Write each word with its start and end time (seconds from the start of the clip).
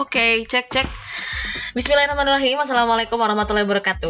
Oke, 0.00 0.48
cek 0.48 0.72
cek. 0.72 0.88
Bismillahirrahmanirrahim. 1.76 2.56
Assalamualaikum 2.64 3.20
warahmatullahi 3.20 3.68
wabarakatuh. 3.68 4.08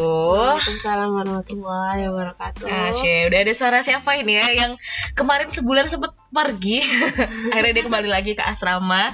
Waalaikumsalam 0.63 1.11
warahmatullahi 1.11 2.07
wabarakatuh. 2.07 2.67
Asya, 2.71 3.27
udah 3.27 3.39
ada 3.43 3.53
suara 3.59 3.79
siapa 3.83 4.15
ini 4.15 4.39
ya 4.39 4.47
yang 4.63 4.79
kemarin 5.19 5.51
sebulan 5.51 5.91
sempat 5.91 6.15
pergi. 6.31 6.87
Akhirnya 7.51 7.75
dia 7.75 7.85
kembali 7.91 8.07
lagi 8.07 8.39
ke 8.39 8.43
asrama. 8.47 9.11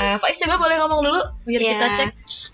Uh, 0.00 0.16
Faiz 0.16 0.36
coba 0.38 0.56
boleh 0.56 0.76
ngomong 0.78 1.00
dulu 1.02 1.20
biar 1.44 1.60
Ya. 1.60 1.70
kita 1.70 1.86
cek. 1.94 2.10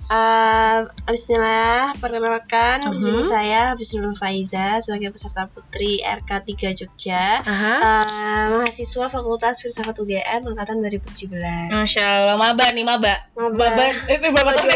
Uh, 0.07 0.79
Bismillah, 1.07 1.95
perkenalkan 1.95 2.79
di 2.85 2.97
sini 2.97 3.21
Mhm. 3.21 3.29
saya 3.29 3.63
Bismillah 3.73 4.15
Faiza 4.15 4.67
sebagai 4.81 5.11
peserta 5.11 5.47
putri 5.47 5.99
RK3 5.99 6.51
Jogja. 6.75 7.41
Aha. 7.41 7.75
Uh, 7.79 8.45
mahasiswa 8.61 9.07
Fakultas 9.07 9.59
Filsafat 9.59 9.95
UGM 9.95 10.43
angkatan 10.45 10.79
2017. 10.81 11.71
Masya 11.71 12.03
Allah, 12.25 12.37
maba 12.37 12.67
nih 12.69 12.83
maba. 12.83 13.15
Maba. 13.33 13.67
Maba, 13.69 13.85
itu 14.07 14.27
Maba 14.27 14.51
tahun 14.53 14.71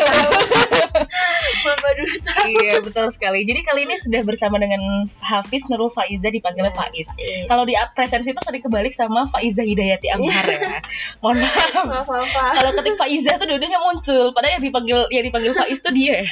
tahun. 1.00 2.50
Iya 2.50 2.74
betul 2.84 3.06
sekali. 3.14 3.44
Jadi 3.46 3.60
kali 3.64 3.80
ini 3.88 3.96
sudah 4.00 4.20
bersama 4.24 4.56
dengan 4.60 4.80
Hafiz 5.20 5.64
Nurul 5.72 5.92
Faiza 5.92 6.28
dipanggilnya 6.28 6.72
Faiz. 6.76 7.08
Iya. 7.16 7.48
Kalau 7.48 7.64
di 7.64 7.74
presensi 7.96 8.30
itu 8.30 8.40
sering 8.44 8.62
kebalik 8.64 8.92
sama 8.94 9.26
Faiza 9.32 9.64
Hidayati 9.64 10.08
Amhar 10.12 10.46
ya. 10.46 10.80
Mohon 11.24 11.36
maaf. 11.44 11.72
Maaf, 11.86 12.06
maaf. 12.08 12.54
Kalau 12.56 12.70
ketik 12.76 12.96
Faiza 13.00 13.30
tuh 13.40 13.46
dua-duanya 13.48 13.80
muncul, 13.80 14.24
padahal 14.36 14.60
yang 14.60 14.64
dipanggil 14.64 14.98
yang 15.08 15.24
dipanggil 15.24 15.52
Faiz 15.56 15.78
tuh 15.80 15.92
dia. 15.92 16.24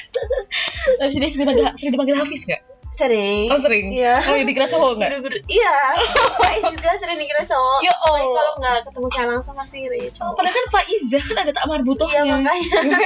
Tapi 1.01 1.11
sini 1.13 1.33
sering 1.33 1.45
dipanggil, 1.49 1.65
sering 1.77 1.93
dipanggil 1.97 2.17
Hafiz 2.21 2.43
nggak? 2.45 2.63
Sering. 2.99 3.47
Oh 3.47 3.63
sering. 3.63 3.95
Iya. 3.95 4.27
Oh 4.27 4.35
yang 4.35 4.45
dikira 4.45 4.67
cowok 4.67 4.99
nggak? 4.99 5.11
Iya. 5.47 5.75
Faiz 6.35 6.63
juga 6.67 6.91
sering 6.99 7.15
dikira 7.17 7.47
cowok. 7.47 7.79
Ya 7.81 7.95
Allah. 7.95 8.27
kalau 8.35 8.53
nggak 8.59 8.77
ketemu 8.85 9.07
saya 9.09 9.27
langsung 9.31 9.55
pasti 9.55 9.77
kira 9.81 9.97
cowok. 10.11 10.33
Padahal 10.35 10.55
kan 10.55 10.67
Faiza 10.69 11.19
kan 11.23 11.37
ada 11.39 11.53
tak 11.55 11.63
Iya 11.63 11.71
marbutohnya. 11.71 12.21
makanya. 12.27 12.71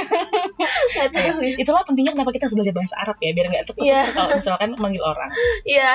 Tahu. 1.13 1.13
Nah, 1.13 1.53
itulah 1.53 1.81
pentingnya 1.85 2.13
kenapa 2.17 2.31
kita 2.33 2.49
harus 2.49 2.55
belajar 2.57 2.73
bahasa 2.73 2.95
Arab 2.97 3.17
ya 3.21 3.31
biar 3.31 3.45
nggak 3.47 3.63
tertutup 3.69 3.85
Iya. 3.85 4.01
kalau 4.11 4.29
misalkan 4.33 4.69
manggil 4.81 5.03
orang. 5.05 5.29
Iya. 5.63 5.91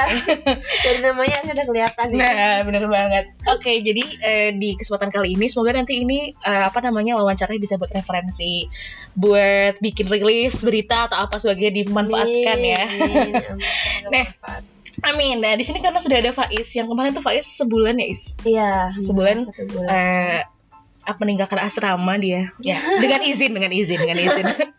Dari 0.79 0.99
namanya 1.03 1.35
aja 1.43 1.51
udah 1.59 1.67
kelihatan. 1.67 2.07
ya. 2.15 2.19
Nah, 2.23 2.57
bener 2.63 2.85
banget. 2.87 3.25
Oke, 3.51 3.73
jadi 3.83 4.03
eh, 4.23 4.49
di 4.55 4.79
kesempatan 4.79 5.11
kali 5.11 5.35
ini 5.35 5.51
semoga 5.51 5.75
nanti 5.75 5.99
ini 5.99 6.31
eh, 6.33 6.63
apa 6.65 6.79
namanya 6.81 7.19
wawancaranya 7.19 7.59
bisa 7.59 7.75
buat 7.75 7.91
referensi 7.91 8.71
buat 9.19 9.83
bikin 9.83 10.07
rilis 10.07 10.55
berita 10.63 11.11
atau 11.11 11.27
apa 11.27 11.43
sebagainya 11.43 11.83
dimanfaatkan 11.83 12.59
ya. 12.63 12.85
Amin, 12.87 13.35
amin. 13.35 13.59
Nah. 14.09 14.27
Amin. 15.07 15.39
Nah, 15.39 15.55
di 15.55 15.63
sini 15.63 15.79
karena 15.79 16.03
sudah 16.03 16.19
ada 16.19 16.35
Faiz 16.35 16.67
yang 16.75 16.91
kemarin 16.91 17.15
tuh 17.15 17.23
Faiz 17.23 17.47
sebulan 17.55 18.03
ya, 18.03 18.07
Is. 18.11 18.23
Iya. 18.43 18.71
Sebulan. 19.07 19.47
Eh 19.87 20.43
apa 21.09 21.25
meninggalkan 21.25 21.57
asrama 21.65 22.21
dia. 22.21 22.53
Ya, 22.61 22.85
dengan 23.03 23.25
izin, 23.25 23.57
dengan 23.57 23.73
izin, 23.73 23.99
dengan 24.05 24.19
izin. 24.21 24.47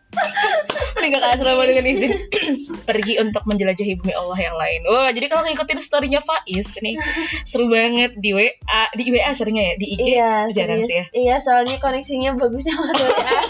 meninggalkan 0.96 1.30
asrama 1.38 1.62
dengan 1.64 1.84
izin 1.86 2.12
pergi 2.88 3.16
untuk 3.18 3.42
menjelajahi 3.46 3.96
bumi 3.98 4.12
Allah 4.12 4.38
yang 4.38 4.56
lain. 4.56 4.80
Wah, 4.84 5.08
jadi 5.10 5.26
kalau 5.30 5.42
ngikutin 5.46 5.80
story-nya 5.80 6.20
Faiz 6.20 6.68
nih 6.78 6.98
seru 7.46 7.70
banget 7.70 8.18
di 8.18 8.34
WA, 8.34 8.82
di 8.92 9.04
WA 9.08 9.30
seringnya 9.32 9.64
ya, 9.64 9.74
di 9.78 9.86
IG 9.90 10.00
Iya, 10.02 10.32
jarang 10.52 10.80
sih 10.84 10.96
ya. 10.96 11.04
Iya, 11.14 11.34
soalnya 11.40 11.78
koneksinya 11.78 12.30
bagusnya 12.34 12.74
sama 12.74 12.92
WA. 12.92 13.38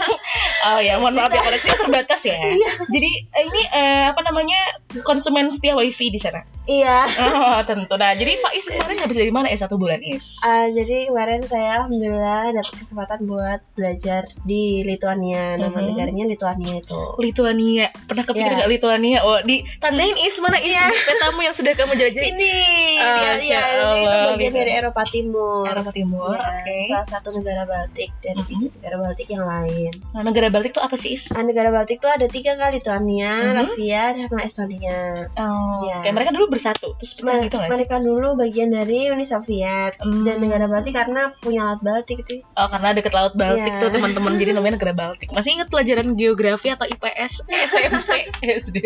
Oh 0.61 0.77
ya, 0.77 0.93
mohon 1.01 1.17
maaf 1.17 1.33
ya 1.33 1.41
koneksinya 1.41 1.73
terbatas 1.73 2.21
ya. 2.21 2.37
Iya. 2.37 2.69
Jadi 2.85 3.11
eh, 3.33 3.43
ini 3.49 3.61
eh, 3.73 4.03
apa 4.13 4.21
namanya 4.21 4.61
konsumen 5.01 5.49
setia 5.49 5.73
wifi 5.73 6.13
di 6.13 6.21
sana. 6.21 6.45
Iya. 6.69 7.09
Oh 7.17 7.57
tentu. 7.65 7.97
Nah 7.97 8.13
jadi 8.13 8.37
Faiz 8.37 8.69
kemarin 8.69 9.01
habis 9.01 9.17
dari 9.17 9.33
mana 9.33 9.49
ya 9.49 9.57
satu 9.57 9.81
bulan 9.81 9.97
is? 10.05 10.21
Ah, 10.45 10.69
jadi 10.69 11.09
kemarin 11.09 11.41
saya 11.41 11.81
alhamdulillah 11.81 12.53
dapat 12.53 12.75
kesempatan 12.77 13.25
buat 13.25 13.59
belajar 13.73 14.21
di 14.45 14.85
Lituania. 14.85 15.57
Nama 15.57 15.73
Mhm. 15.73 15.85
negaranya 15.89 16.25
Lituania 16.29 16.50
itu. 16.57 17.01
Lituania. 17.17 17.87
Pernah 18.03 18.23
kepikiran 18.23 18.49
Iya. 18.49 18.59
nggak 18.59 18.71
Lituania? 18.71 19.17
Oh 19.21 19.39
di 19.39 19.63
tandain 19.77 20.17
is 20.17 20.35
mana 20.37 20.57
is 20.57 20.73
petamu 21.01 21.39
yang 21.39 21.53
sudah 21.53 21.71
kamu 21.71 21.93
jelajahi? 21.95 22.27
Ini, 22.27 22.55
Oh, 22.93 23.15
ya, 23.17 23.31
Masya 23.33 23.41
ya, 23.41 23.61
ini 23.63 24.01
itu 24.01 24.17
bagian 24.29 24.53
dari 24.53 24.71
Eropa 24.73 25.03
Timur. 25.03 25.63
Eropa 25.65 25.91
Timur. 25.91 26.35
Ya, 26.35 26.49
Oke. 26.51 26.79
Salah 26.89 27.07
satu 27.09 27.29
negara 27.31 27.63
Baltik 27.63 28.09
dari 28.19 28.41
Mhm. 28.41 28.67
negara 28.75 28.95
Baltik 28.99 29.27
yang 29.27 29.43
lain. 29.43 29.91
Nah 30.11 30.21
negara 30.21 30.47
Baltik 30.47 30.71
tuh 30.71 30.81
apa 30.81 30.95
sih 30.95 31.13
is? 31.13 31.23
Ah, 31.29 31.41
negara 31.41 31.69
Baltik 31.69 31.97
itu 31.97 32.07
ada 32.07 32.25
tiga 32.25 32.53
kali, 32.53 32.71
Lituania, 32.73 33.33
Mhm. 33.43 33.55
Latvia, 33.55 34.03
sama 34.17 34.41
Estonia. 34.41 35.29
Oh. 35.35 35.83
Iya. 35.83 35.97
Kayak 36.01 36.15
mereka 36.15 36.31
dulu 36.31 36.45
bersatu 36.49 36.87
terus 36.95 37.13
pecah 37.13 37.37
gitu 37.39 37.55
nggak 37.55 37.63
sih? 37.63 37.71
mereka 37.71 37.95
dulu 37.97 38.27
bagian 38.35 38.69
dari 38.69 39.07
Uni 39.07 39.23
Soviet 39.23 39.93
Hmm. 39.97 40.23
dan 40.23 40.37
negara 40.39 40.65
Baltik 40.65 40.91
karena 40.91 41.29
punya 41.37 41.61
alat 41.63 41.81
Baltik 41.81 42.17
itu. 42.19 42.41
Oh 42.51 42.67
karena 42.67 42.89
deket 42.91 43.11
laut 43.11 43.33
Baltik 43.33 43.69
Iya. 43.69 43.79
tuh 43.79 43.89
teman-teman 43.91 44.33
jadi 44.35 44.51
namanya 44.51 44.73
negara 44.75 44.93
Baltik. 44.93 45.29
Masih 45.29 45.53
ingat 45.53 45.67
pelajaran 45.67 46.13
geografi 46.13 46.40
atau 46.43 46.87
IPS, 46.87 47.33
SMP, 47.45 48.09
SD? 48.57 48.77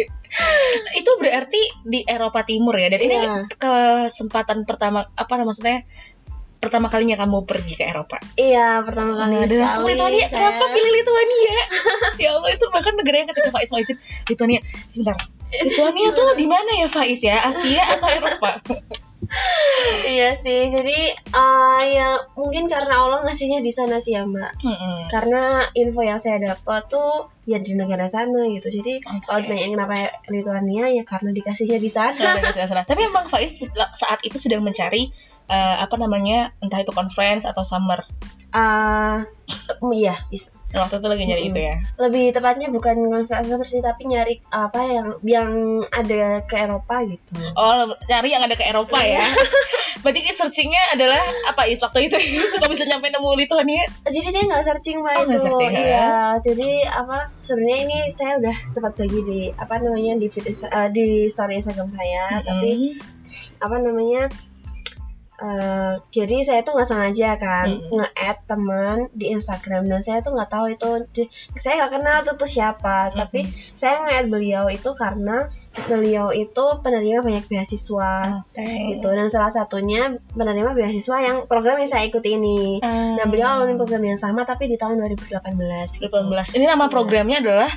Itu 0.94 1.12
berarti 1.16 1.62
di 1.82 2.04
Eropa 2.04 2.42
Timur 2.42 2.74
ya. 2.74 2.90
Dan 2.90 3.00
ini 3.00 3.16
Iya. 3.16 3.36
kesempatan 3.56 4.64
pertama 4.64 5.08
apa 5.10 5.34
maksudnya 5.38 5.84
pertama 6.56 6.90
kalinya 6.90 7.14
kamu 7.16 7.46
pergi 7.46 7.74
ke 7.76 7.86
Eropa. 7.86 8.18
Iya, 8.34 8.82
pertama 8.82 9.14
kali 9.16 9.36
Nah, 9.38 9.46
dan 9.46 9.86
Lituania. 9.86 10.26
saya- 10.26 10.32
Kenapa 10.32 10.66
pilih 10.74 10.92
Lituania? 10.92 11.58
ya 12.24 12.30
Allah 12.34 12.50
itu 12.52 12.66
bahkan 12.68 12.94
negara 12.96 13.16
yang 13.22 13.30
ketika 13.30 13.50
Faiz 13.50 13.70
mau 13.70 13.80
izin 13.80 13.98
Lituania. 14.26 14.60
Sebentar. 14.90 15.18
Lituania 15.56 16.10
tuh 16.12 16.34
di 16.34 16.46
mana 16.50 16.72
ya 16.76 16.88
Faiz 16.90 17.22
ya? 17.22 17.38
Asia 17.46 17.84
atau 17.96 18.08
Eropa? 18.10 18.50
Iya 20.06 20.38
sih, 20.42 20.72
jadi 20.72 21.00
eh, 21.14 21.82
ya 21.94 22.18
mungkin 22.34 22.66
karena 22.72 22.96
Allah 23.06 23.20
ngasihnya 23.26 23.62
di 23.62 23.72
sana 23.74 24.02
sih 24.02 24.16
ya 24.16 24.26
Mbak. 24.26 24.52
Mm-mm. 24.64 24.98
Karena 25.12 25.70
info 25.76 26.02
yang 26.02 26.22
saya 26.22 26.42
dapat 26.42 26.88
tuh 26.90 27.30
ya 27.46 27.62
di 27.62 27.78
negara 27.78 28.10
sana 28.10 28.46
gitu. 28.50 28.68
Jadi 28.70 29.02
Oke. 29.04 29.26
kalau 29.26 29.40
ditanya 29.46 29.68
kenapa 29.76 29.94
Lituania 30.32 30.86
ya 30.90 31.04
karena 31.06 31.30
dikasihnya 31.36 31.78
di 31.78 31.90
sana. 31.94 32.16
Sudah, 32.16 32.54
sudah, 32.54 32.68
sudah. 32.70 32.84
Tapi 32.86 33.02
emang 33.06 33.26
Faiz 33.30 33.54
saat 34.00 34.20
itu 34.26 34.38
sedang 34.42 34.66
mencari 34.66 35.14
eh, 35.48 35.76
apa 35.82 35.96
namanya 35.96 36.54
entah 36.60 36.82
itu 36.82 36.92
conference 36.92 37.46
atau 37.46 37.62
summer. 37.62 38.02
Ah, 38.56 39.28
iya, 39.92 40.16
bisa. 40.32 40.48
Waktu 40.76 41.00
itu 41.00 41.08
lagi 41.08 41.24
nyari 41.24 41.44
Mm-mm. 41.48 41.56
itu 41.56 41.60
ya. 41.72 41.76
lebih 42.04 42.26
tepatnya 42.36 42.68
bukan 42.68 43.00
konferensi 43.08 43.56
sih 43.72 43.80
tapi 43.80 44.12
nyari 44.12 44.44
apa 44.52 44.80
yang 44.84 45.08
yang 45.24 45.50
ada 45.88 46.44
ke 46.44 46.56
Eropa 46.60 47.00
gitu. 47.08 47.32
Oh, 47.56 47.96
cari 48.04 48.36
yang 48.36 48.44
ada 48.44 48.60
ke 48.60 48.66
Eropa 48.68 49.00
ya. 49.00 49.32
Berarti 50.04 50.36
searchingnya 50.36 50.84
adalah 50.92 51.24
apa 51.48 51.72
is 51.72 51.80
waktu 51.80 52.12
itu 52.12 52.20
kok 52.52 52.68
bisa 52.68 52.84
nyampe 52.92 53.08
nemu 53.08 53.30
Lituania? 53.40 53.88
Jadi 54.04 54.28
saya 54.28 54.44
nggak 54.52 54.64
searching 54.68 55.00
mbak 55.00 55.16
Oh, 55.16 55.24
itu, 55.24 55.38
searching, 55.48 55.72
ya? 55.72 55.80
iya. 55.80 56.08
Jadi 56.44 56.70
apa 56.92 57.18
sebenarnya 57.40 57.80
ini 57.88 57.98
saya 58.12 58.32
udah 58.44 58.56
sempat 58.76 58.94
bagi 59.00 59.20
di 59.24 59.40
apa 59.56 59.80
namanya 59.80 60.20
di 60.20 60.28
feed, 60.28 60.60
eh, 60.60 60.90
di 60.92 61.08
story 61.32 61.64
Instagram 61.64 61.88
saya, 61.88 62.44
tapi 62.44 63.00
apa 63.64 63.76
namanya 63.80 64.28
eh, 65.38 65.94
jadi 66.10 66.36
saya 66.44 66.60
tuh 66.62 66.76
nggak 66.76 66.88
sengaja 66.88 67.30
kan 67.36 67.68
Mm-mm. 67.68 67.92
nge-add 67.92 68.38
teman 68.46 68.98
di 69.12 69.32
Instagram 69.32 69.86
dan 69.86 70.00
saya 70.00 70.20
tuh 70.20 70.32
nggak 70.32 70.48
tahu 70.48 70.66
itu 70.68 70.90
saya 71.58 71.74
nggak 71.80 71.92
kenal 71.96 72.18
tuh 72.24 72.36
tuh 72.36 72.50
siapa 72.50 73.12
tapi 73.12 73.44
saya 73.76 74.04
nge-add 74.04 74.28
beliau 74.28 74.66
itu 74.68 74.90
karena 74.94 75.48
beliau 75.86 76.32
itu 76.32 76.64
penerima 76.80 77.20
banyak 77.20 77.46
beasiswa 77.46 78.44
Oke. 78.48 78.64
gitu 78.96 79.08
dan 79.08 79.28
salah 79.28 79.52
satunya 79.52 80.16
penerima 80.32 80.72
beasiswa 80.72 81.18
yang 81.20 81.38
program 81.46 81.78
yang 81.78 81.90
saya 81.90 82.08
ikuti 82.08 82.36
ini 82.36 82.80
Ah. 82.80 83.16
nah 83.16 83.26
beliau 83.26 83.48
alumni 83.56 83.76
program 83.76 84.04
yang 84.04 84.20
sama 84.20 84.44
tapi 84.44 84.68
di 84.68 84.76
tahun 84.76 85.00
2018 85.00 86.00
gitu. 86.00 86.08
2018. 86.08 86.56
Ini 86.56 86.66
nama 86.66 86.88
programnya 86.88 87.40
adalah 87.40 87.72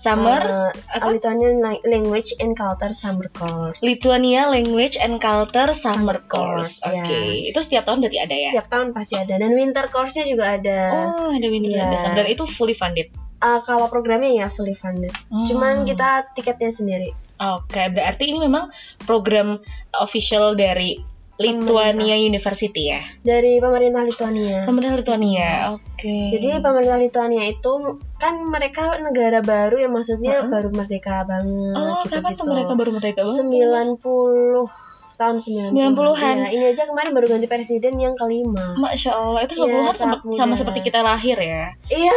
Summer 0.00 0.40
apa? 0.72 1.06
Lithuanian 1.08 1.56
Lang- 1.58 1.84
Language 1.84 2.32
and 2.36 2.52
Culture 2.52 2.92
Summer 2.92 3.28
Course 3.30 3.78
Lithuania 3.80 4.46
Language 4.46 4.96
and 4.96 5.18
Culture 5.18 5.70
Summer 5.74 6.24
Course. 6.24 6.80
Course, 6.80 6.96
Oke, 6.98 7.12
ya. 7.12 7.20
itu 7.46 7.60
setiap 7.60 7.84
tahun 7.84 8.00
berarti 8.00 8.18
ada 8.18 8.34
ya? 8.34 8.50
setiap 8.50 8.68
tahun 8.68 8.86
pasti 8.90 9.14
ada 9.14 9.34
dan 9.36 9.52
winter 9.52 9.84
course-nya 9.86 10.24
juga 10.24 10.56
ada 10.56 10.78
Oh, 11.14 11.28
ada 11.28 11.46
winter 11.46 11.70
Iya. 11.70 11.84
ada 11.84 11.96
summer. 12.00 12.16
dan 12.16 12.26
itu 12.26 12.44
fully 12.50 12.72
funded. 12.72 13.08
Eh, 13.38 13.60
kalau 13.62 13.88
programnya 13.88 14.28
ya 14.28 14.46
fully 14.50 14.74
funded 14.74 15.08
cuman 15.46 15.80
Hmm. 15.80 15.86
kita 15.86 16.08
tiketnya 16.34 16.70
sendiri 16.70 17.16
Oke, 17.38 17.88
berarti 17.88 18.24
ini 18.26 18.36
memang 18.38 18.68
program 19.00 19.56
official 19.94 20.52
dari 20.52 21.00
Lithuania 21.40 22.16
University 22.16 22.82
ya. 22.86 23.00
dari 23.20 23.56
pemerintah 23.56 24.04
Lituania 24.04 24.60
Pemerintah 24.62 24.94
Lituania. 24.94 25.50
Oke. 25.72 26.16
jadi 26.30 26.60
pemerintah 26.60 26.98
Lituania 26.98 27.44
itu 27.46 27.72
kan 28.14 28.34
mereka 28.44 29.00
negara 29.00 29.40
baru 29.40 29.76
ya 29.76 29.88
maksudnya 29.88 30.44
Heeh. 30.44 30.52
baru 30.52 30.68
merdeka 30.70 31.24
banget 31.24 31.74
Oh, 31.74 32.04
gitu 32.04 32.12
kapan 32.14 32.32
tuh 32.36 32.46
mereka 32.46 32.72
baru 32.74 32.90
merdeka 32.92 33.20
banget? 33.20 33.44
90 33.48 34.99
tahun 35.20 35.36
90 35.38 35.76
90-an. 35.92 36.36
Iya, 36.40 36.48
ini 36.50 36.64
aja 36.66 36.82
kemarin 36.84 37.12
baru 37.12 37.26
ganti 37.28 37.44
presiden 37.44 37.94
yang 37.94 38.16
kelima 38.16 38.72
Masya 38.74 39.12
Allah, 39.12 39.44
itu 39.44 39.52
Iya, 39.54 39.68
90-an 39.68 39.84
sama, 39.84 39.94
sangat 39.94 40.20
muda. 40.24 40.38
sama 40.38 40.54
seperti 40.56 40.80
kita 40.82 41.00
lahir 41.00 41.36
ya. 41.36 41.64
iya 41.86 42.16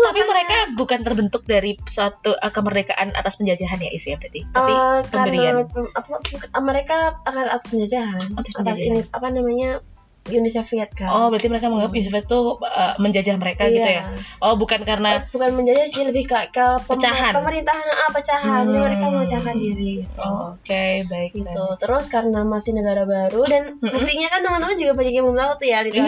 Tapi 0.00 0.20
mereka 0.22 0.56
bukan 0.72 1.00
terbentuk 1.00 1.42
dari 1.44 1.74
suatu 1.84 2.30
uh, 2.32 2.48
kemerdekaan 2.48 3.10
atas 3.12 3.34
penjajahan 3.34 3.76
ya 3.76 3.90
isi 3.90 4.08
ya 4.08 4.16
berarti. 4.16 4.40
Tapi 4.48 4.72
Eh, 4.72 4.98
pemberian. 5.08 5.54
karena 5.66 5.90
apa, 5.92 6.14
mereka 6.62 6.96
akan 7.24 7.44
atas 7.50 7.66
penjajahan 7.68 8.20
Atas 8.32 8.52
atas 8.52 8.52
penjajahan. 8.54 8.86
ini 8.86 9.00
apa 9.10 9.26
namanya 9.28 9.70
Uni 10.26 10.48
Soviet 10.48 10.88
kan. 10.90 11.04
Oh, 11.06 11.26
berarti 11.28 11.46
mereka 11.46 11.68
menganggap 11.68 11.92
Uni 11.92 12.02
Soviet 12.02 12.24
itu 12.24 12.40
uh, 12.56 12.94
menjajah 12.96 13.36
mereka 13.36 13.62
gitu 13.66 13.84
ya? 13.84 14.08
Iya. 14.08 14.16
Oh, 14.38 14.54
bukan 14.54 14.80
karena 14.80 15.28
bukan 15.28 15.52
menjajah 15.52 15.84
sih 15.86 16.02
lebih 16.02 16.24
ke, 16.24 16.38
ke 16.48 16.66
Pecahan. 16.82 17.32
pemerintahan 17.34 17.86
ah, 17.90 18.10
pecahan 18.10 18.62
Hmm. 18.64 18.72
mereka 18.78 19.04
memecahkan 19.06 19.54
diri 19.54 19.90
gitu. 20.00 20.16
Oh, 20.16 20.52
oke, 20.52 20.84
baik. 21.04 21.30
gitu 21.30 21.44
baik. 21.44 21.76
terus 21.76 22.04
karena 22.06 22.40
masih 22.42 22.72
negara 22.72 23.04
baru 23.04 23.42
dan 23.44 23.62
buktinya 23.78 24.28
kan 24.28 24.40
teman-teman 24.40 24.76
juga 24.76 24.92
banyak 24.94 25.12
yang 25.12 25.24
belum 25.24 25.38
tahu 25.38 25.52
tuh 25.54 25.66
ya 25.66 25.78
Iya. 25.78 25.90
itu 25.90 26.00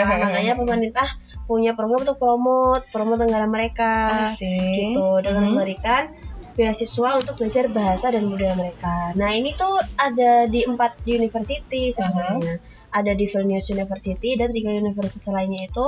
apa. 0.00 0.14
makanya 0.20 0.52
pemerintah 0.56 1.08
punya 1.44 1.72
program 1.72 2.00
untuk 2.00 2.16
promote 2.16 2.86
promote 2.88 3.20
negara 3.20 3.44
mereka 3.44 3.92
Asik. 4.30 4.50
gitu 4.72 5.06
dengan 5.20 5.42
Hmm. 5.42 5.50
memberikan 5.52 6.02
beasiswa 6.50 7.10
untuk 7.16 7.34
belajar 7.36 7.64
bahasa 7.68 8.06
dan 8.08 8.26
budaya 8.26 8.52
mereka. 8.52 9.14
Nah 9.14 9.30
ini 9.30 9.54
tuh 9.54 9.78
ada 9.94 10.44
di 10.44 10.62
empat 10.62 10.98
university 11.04 11.90
sebenarnya. 11.90 12.58
Ada 12.90 13.14
di 13.14 13.26
Vilnius 13.26 13.70
University 13.70 14.34
dan 14.34 14.50
tiga 14.50 14.74
universitas 14.74 15.22
lainnya 15.26 15.66
itu 15.66 15.84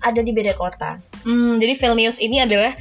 ada 0.00 0.20
di 0.20 0.32
beda 0.32 0.56
kota. 0.56 0.96
Hmm, 1.20 1.60
jadi 1.60 1.76
Vilnius 1.76 2.16
ini 2.16 2.40
adalah 2.40 2.72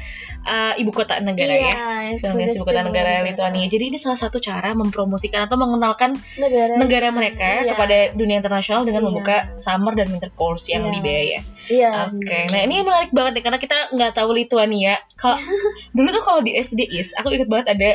uh, 0.43 0.73
ibu 0.75 0.89
kota 0.89 1.19
negara 1.19 1.51
ya. 1.51 1.73
Vilnius 2.17 2.55
ibu 2.55 2.63
kota 2.63 2.81
negara 2.81 3.19
Lituania. 3.21 3.67
Jadi 3.67 3.91
ini 3.91 3.97
salah 3.99 4.15
satu 4.15 4.39
cara 4.39 4.71
mempromosikan 4.71 5.43
atau 5.45 5.59
mengenalkan 5.59 6.15
Negara. 6.35 6.79
negara 6.79 7.07
mereka 7.11 7.61
Iya. 7.61 7.75
kepada 7.75 7.97
dunia 8.15 8.39
internasional 8.39 8.87
dengan 8.87 9.03
Iya. 9.03 9.07
membuka 9.11 9.37
summer 9.59 9.91
dan 9.91 10.07
winter 10.07 10.31
course 10.33 10.71
yang 10.71 10.87
Iya. 10.87 10.91
di 10.91 10.99
Bea. 11.03 11.39
Iya. 11.69 11.89
Oke, 12.09 12.39
nah 12.49 12.61
ini 12.63 12.81
menarik 12.81 13.11
banget 13.11 13.31
deh 13.37 13.43
karena 13.43 13.59
kita 13.59 13.77
nggak 13.93 14.11
tahu 14.15 14.29
Lituania. 14.33 14.97
Kalau 15.13 15.35
dulu 15.95 16.07
tuh 16.09 16.23
kalau 16.23 16.39
di 16.41 16.55
SD 16.55 16.81
is, 16.89 17.11
aku 17.13 17.29
ingat 17.29 17.45
banget 17.45 17.67
ada 17.75 17.89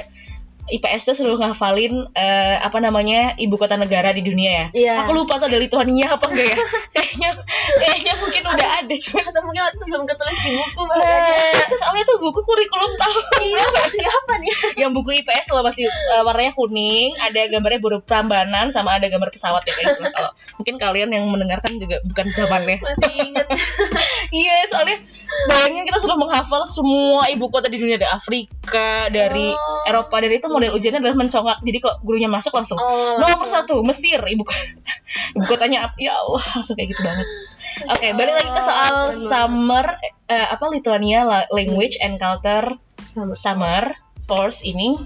IPS 0.64 1.02
tuh 1.04 1.14
selalu 1.16 1.44
ngafalin 1.44 1.94
eh, 2.16 2.56
apa 2.60 2.80
namanya 2.80 3.36
ibu 3.36 3.60
kota 3.60 3.76
negara 3.76 4.16
di 4.16 4.24
dunia 4.24 4.50
ya. 4.50 4.66
Iya. 4.72 4.94
Aku 5.04 5.12
lupa 5.12 5.36
tuh 5.36 5.52
ada 5.52 5.60
Lituania 5.60 6.16
apa 6.16 6.24
enggak 6.32 6.56
ya. 6.56 6.56
kayaknya 6.94 7.30
kayaknya 7.76 8.12
mungkin 8.16 8.42
udah 8.48 8.68
ada 8.80 8.94
cuma 8.96 9.20
Atau 9.28 9.42
mungkin 9.44 9.62
waktu 9.68 9.84
belum 9.84 10.04
ketulis 10.08 10.38
di 10.40 10.50
buku 10.56 10.82
bahkan. 10.88 11.04
Nah, 11.04 11.64
terus 11.68 11.80
soalnya 11.84 12.04
tuh 12.08 12.16
buku 12.20 12.40
kurikulum 12.44 12.92
tahun 12.96 13.24
Iya, 13.44 13.64
apa 14.08 14.34
nih? 14.40 14.52
yang 14.80 14.90
buku 14.96 15.10
IPS 15.20 15.44
kalau 15.52 15.62
masih 15.66 15.84
eh, 15.88 16.22
warnanya 16.24 16.52
kuning, 16.56 17.12
ada 17.20 17.40
gambarnya 17.52 17.80
burung 17.84 18.04
Prambanan 18.04 18.72
sama 18.72 18.96
ada 18.96 19.06
gambar 19.08 19.28
pesawat 19.28 19.62
ya 19.68 19.72
kayak 19.76 20.00
gitu. 20.00 20.02
Kalau 20.12 20.30
mungkin 20.58 20.74
kalian 20.80 21.10
yang 21.12 21.24
mendengarkan 21.28 21.76
juga 21.76 22.00
bukan 22.08 22.26
zamannya. 22.32 22.78
Masih 22.80 23.12
inget. 23.12 23.46
Iya, 24.32 24.56
soalnya 24.72 24.98
bayangin 25.46 25.84
kita 25.84 25.98
sudah 25.98 26.14
menghafal 26.14 26.62
semua 26.66 27.26
ibu 27.26 27.46
kota 27.46 27.66
di 27.66 27.76
dunia 27.76 27.96
dari 27.96 28.08
Afrika, 28.08 28.88
dari 29.08 29.48
Oh. 29.48 29.84
Eropa, 29.84 30.16
dari 30.16 30.36
itu 30.36 30.46
model 30.46 30.72
ujiannya 30.72 30.98
adalah 30.98 31.16
mencongak. 31.16 31.58
Jadi 31.60 31.78
kalau 31.78 31.96
gurunya 32.00 32.26
masuk 32.26 32.50
langsung 32.50 32.76
Oh, 32.76 33.16
nomor 33.16 33.44
satu 33.46 33.80
Mesir 33.80 34.18
ibu 34.22 34.42
kota 34.42 34.60
ibu 35.36 35.44
kotanya 35.44 35.78
apa? 35.84 35.96
Ya 35.96 36.14
Allah, 36.14 36.42
langsung 36.54 36.74
kayak 36.74 36.88
gitu 36.88 37.00
banget. 37.00 37.26
Oke, 37.86 38.06
balik 38.12 38.34
lagi 38.34 38.50
ke 38.50 38.62
soal 38.62 38.94
summer 39.24 39.86
eh, 40.26 40.48
apa 40.48 40.64
Lithuania 40.66 41.20
la- 41.22 41.48
language 41.50 41.96
and 41.98 42.16
culture 42.16 42.76
sama 43.06 43.36
summer 43.36 43.92
course 44.24 44.60
ini 44.60 44.96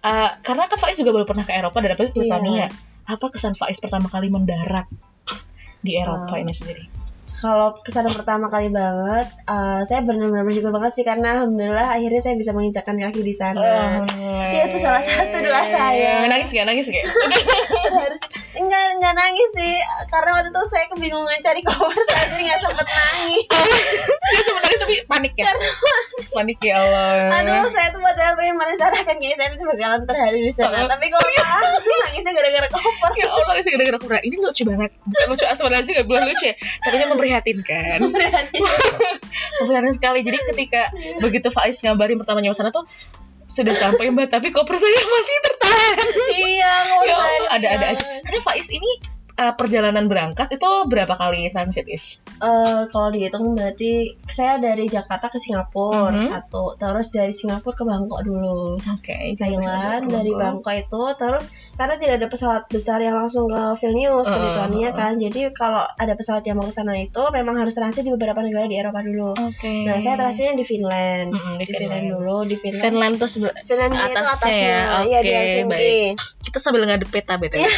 Eh, 0.00 0.30
karena 0.38 0.66
kan 0.66 0.76
Faiz 0.76 0.94
juga 0.94 1.10
baru 1.10 1.24
pernah 1.24 1.42
ke 1.42 1.52
Eropa 1.52 1.78
dan 1.78 1.92
ke 1.92 2.04
Iya. 2.04 2.12
Lithuania. 2.14 2.66
Apa 3.04 3.28
kesan 3.28 3.54
Faiz 3.54 3.78
pertama 3.78 4.04
kali 4.06 4.28
mendarat 4.28 4.84
di 5.80 5.94
Eropa 5.94 6.28
Ah. 6.30 6.40
ini 6.40 6.50
sendiri? 6.50 6.84
Kalau 7.42 7.76
kesan 7.84 8.08
pertama 8.08 8.46
kali 8.48 8.72
banget, 8.72 9.26
eh, 9.46 9.80
saya 9.84 10.00
benar-benar 10.00 10.46
bersyukur 10.48 10.72
banget 10.72 10.92
sih 10.96 11.04
karena 11.04 11.40
alhamdulillah 11.40 11.88
akhirnya 11.92 12.20
saya 12.24 12.34
bisa 12.40 12.50
menginjakkan 12.56 12.96
kaki 12.96 13.20
di 13.20 13.34
sana. 13.36 13.60
Iya, 14.08 14.62
itu 14.70 14.78
salah 14.80 15.02
satu 15.04 15.36
doa 15.44 15.62
saya. 15.68 16.24
Nangis 16.24 16.48
gak? 16.48 16.64
Nangis 16.64 16.86
gak? 16.88 17.04
Harus 17.94 18.22
enggak 18.54 18.84
enggak 18.96 19.14
nangis 19.18 19.50
sih 19.58 19.76
karena 20.06 20.30
waktu 20.38 20.48
itu 20.54 20.62
saya 20.70 20.84
kebingungan 20.94 21.38
cari 21.42 21.60
cover 21.66 21.90
saya 22.06 22.24
jadi 22.30 22.42
nggak 22.46 22.60
sempet 22.62 22.86
nangis. 22.86 23.46
Dia 23.50 24.40
sebenarnya 24.46 24.78
tapi 24.78 24.94
panik 25.10 25.32
ya? 25.34 25.44
Panik 26.30 26.58
ya 26.62 26.74
Allah. 26.80 27.42
Aduh, 27.42 27.68
saya 27.74 27.88
tuh 27.90 28.00
padahal 28.00 28.32
pengen 28.38 28.56
merencanakan 28.56 29.16
kayak 29.18 29.36
saya 29.36 29.48
bisa 29.52 29.64
berjalan 29.66 30.00
terhari 30.06 30.38
di 30.38 30.52
sana. 30.54 30.86
Oh. 30.86 30.88
Tapi 30.88 31.06
kalau 31.10 31.28
malah 31.34 31.82
nangisnya 31.82 32.32
gara-gara 32.32 32.68
cover. 32.70 33.10
Ya 33.18 33.26
Allah, 33.28 33.46
nangis 33.52 33.66
gara-gara 33.68 33.98
kurang. 33.98 34.22
Ini 34.22 34.36
lucu 34.38 34.62
banget. 34.64 34.90
Bukan 35.02 35.26
lucu 35.34 35.44
asmara 35.44 35.78
sih, 35.82 35.92
gak 35.92 36.06
bilang 36.06 36.24
lucu 36.30 36.44
ya. 36.46 36.54
Tapi 36.56 36.94
ini 36.94 37.04
memprihatinkan. 37.34 37.98
Memprihatinkan 38.02 39.94
sekali. 39.98 40.20
Jadi 40.22 40.38
ketika 40.54 40.82
begitu 41.18 41.48
Faiz 41.50 41.78
ngabarin 41.82 42.18
pertama 42.20 42.38
nyawa 42.44 42.54
sana 42.54 42.70
tuh 42.70 42.84
sudah 43.54 43.74
sampai 43.78 44.10
mbak, 44.10 44.34
tapi 44.34 44.50
koper 44.50 44.74
saya 44.74 44.98
masih 44.98 45.36
tertahan. 45.46 45.96
iya, 46.42 46.74
Ya. 47.06 47.14
Allah, 47.14 47.50
ada-ada 47.54 47.86
aja. 47.94 48.04
Karena 48.26 48.40
Faiz 48.42 48.66
ini 48.66 48.90
uh, 49.36 49.52
perjalanan 49.52 50.04
berangkat 50.04 50.48
itu 50.50 50.64
berapa 50.84 51.12
kali 51.12 51.48
transit 51.48 51.86
is? 51.86 52.18
Eh, 52.36 52.82
kalau 52.88 53.08
dihitung 53.08 53.52
berarti 53.52 53.92
saya 54.26 54.56
dari 54.56 54.86
Jakarta 54.86 55.26
ke 55.26 55.38
Singapura 55.38 56.10
Mhm. 56.10 56.28
satu, 56.28 56.74
terus 56.74 57.06
dari 57.08 57.30
Singapura 57.30 57.72
ke 57.72 57.84
Bangkok 57.84 58.20
dulu. 58.22 58.76
Oke, 58.90 59.34
Thailand 59.34 60.06
dari 60.06 60.32
Bangkok 60.32 60.74
itu 60.74 61.02
terus 61.14 61.44
karena 61.72 61.94
tidak 61.96 62.14
ada 62.16 62.28
pesawat 62.28 62.62
besar 62.68 62.98
yang 62.98 63.16
langsung 63.16 63.46
ke 63.46 63.62
Vilnius 63.78 64.24
ke 64.24 64.32
Uh, 64.32 64.42
Lithuania 64.44 64.78
uh, 64.80 64.88
uh. 64.88 64.94
kan 64.94 65.12
jadi 65.16 65.40
kalau 65.52 65.82
ada 65.92 66.14
pesawat 66.14 66.42
yang 66.42 66.54
mau 66.54 66.64
ke 66.64 66.72
sana 66.72 66.94
itu 66.96 67.18
memang 67.30 67.56
harus 67.56 67.72
transit 67.72 68.00
di 68.00 68.10
beberapa 68.10 68.38
negara 68.40 68.64
di 68.64 68.76
Eropa 68.76 69.00
dulu 69.00 69.34
Oke. 69.34 69.82
nah 69.82 69.98
saya 69.98 70.14
transitnya 70.16 70.54
di 70.54 70.64
Finland 70.64 71.28
Mm-mm, 71.30 71.54
di 71.56 71.64
di 71.64 71.72
Finland 71.72 71.82
Finland. 72.00 72.06
dulu 72.14 72.36
di 72.44 72.56
Finland 72.56 72.84
Finland 72.84 73.14
tuh 73.16 73.26
sebe- 73.28 73.56
Finlandia 73.64 74.00
itu 74.00 74.14
atasnya 74.14 74.30
atasnya 74.30 74.54
ya. 74.54 75.02
iya 75.02 75.18
di 75.18 75.26
Oke, 75.26 75.34
Helsinki 75.36 75.68
baik. 75.68 76.12
kita 76.44 76.58
sambil 76.60 76.82
ngadep 76.84 77.08
peta 77.08 77.34
btw. 77.34 77.58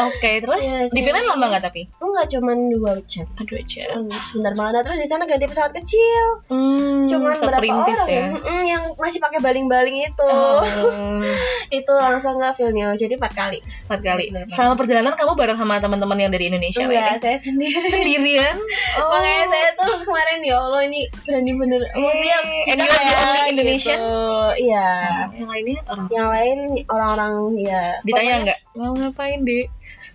Oke, 0.00 0.32
terus 0.38 0.60
Iya, 0.60 0.78
di. 0.86 1.00
Finland 1.00 1.26
lama 1.26 1.44
nggak 1.48 1.64
tapi? 1.64 1.82
enggak 1.96 2.26
cuman 2.28 2.56
dua 2.70 2.92
jam 3.04 3.26
Aduh 3.34 3.56
aja. 3.56 3.84
Hmm, 3.92 4.10
sebentar 4.24 4.52
banget 4.52 4.72
Nah, 4.74 4.82
terus 4.82 4.98
di 4.98 5.06
sana 5.06 5.24
ganti 5.24 5.44
pesawat 5.44 5.72
kecil 5.74 6.24
Hmm, 6.46 7.06
cuman 7.06 7.32
berapa 7.34 7.62
orang 7.62 8.08
ya. 8.08 8.24
Mm-mm, 8.30 8.60
yang 8.64 8.82
masih 8.94 9.18
pakai 9.18 9.38
baling-baling 9.38 9.96
itu 10.04 10.26
Oh, 10.26 10.62
itu 11.72 11.92
langsung 11.92 12.36
ke 12.36 12.48
Vilnius 12.56 12.96
jadi 12.96 13.14
empat 13.14 13.32
kali 13.32 13.58
empat 13.84 14.00
kali. 14.00 14.24
Sama 14.50 14.74
perjalanan 14.74 15.12
kamu 15.12 15.32
bareng 15.34 15.56
sama 15.56 15.78
teman-teman 15.78 16.18
yang 16.18 16.30
dari 16.30 16.46
Indonesia 16.46 16.80
enggak 16.80 16.94
lainnya? 16.94 17.20
saya 17.20 17.38
sendiri 17.40 17.78
Sendirian? 17.84 18.56
Oh. 18.94 19.10
Makanya 19.10 19.44
saya 19.48 19.68
tuh 19.74 19.92
kemarin 20.02 20.38
ya 20.40 20.54
Allah 20.56 20.82
ini 20.82 21.00
berani 21.20 21.52
bener 21.52 21.80
Maksudnya 21.88 22.38
Eh, 22.38 22.62
kita 22.64 22.72
and 22.72 22.78
you 22.78 22.86
are 22.86 22.94
the 22.94 23.04
kayak 23.04 23.26
only 23.26 23.50
Indonesian? 23.50 23.98
gitu. 23.98 24.14
Iya 24.60 24.88
Yang 25.34 25.48
lainnya 25.48 25.80
orang 25.84 26.06
Yang 26.08 26.26
lain 26.28 26.58
orang-orang 26.86 27.32
ya 27.58 27.82
ditanya 28.00 28.34
nggak 28.44 28.58
mau 28.74 28.92
ngapain 28.92 29.40
deh 29.40 29.64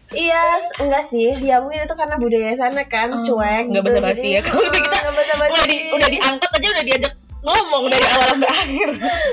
Iya 0.09 0.41
enggak 0.79 1.03
sih. 1.07 1.37
Ya 1.39 1.59
mungkin 1.59 1.83
itu 1.83 1.93
karena 1.93 2.15
budaya 2.15 2.51
sana 2.53 2.81
kan 2.83 3.07
Oh, 3.11 3.21
Cuek 3.21 3.69
nggak 3.69 3.77
gitu. 3.79 3.93
basa-basi 3.93 4.17
Jadi, 4.19 4.29
ya. 4.31 4.41
Kalau 4.41 4.61
kita 4.75 4.95
nggak 4.97 5.15
basa-basi. 5.15 5.53
udah 5.53 5.65
di 5.65 5.77
udah 5.91 6.09
diangkat 6.09 6.49
aja 6.51 6.67
udah 6.71 6.85
diajak 6.85 7.13
ngomong 7.39 7.83
dari 7.87 8.05
awal 8.05 8.27
sampai 8.31 8.49
akhir. 8.59 8.87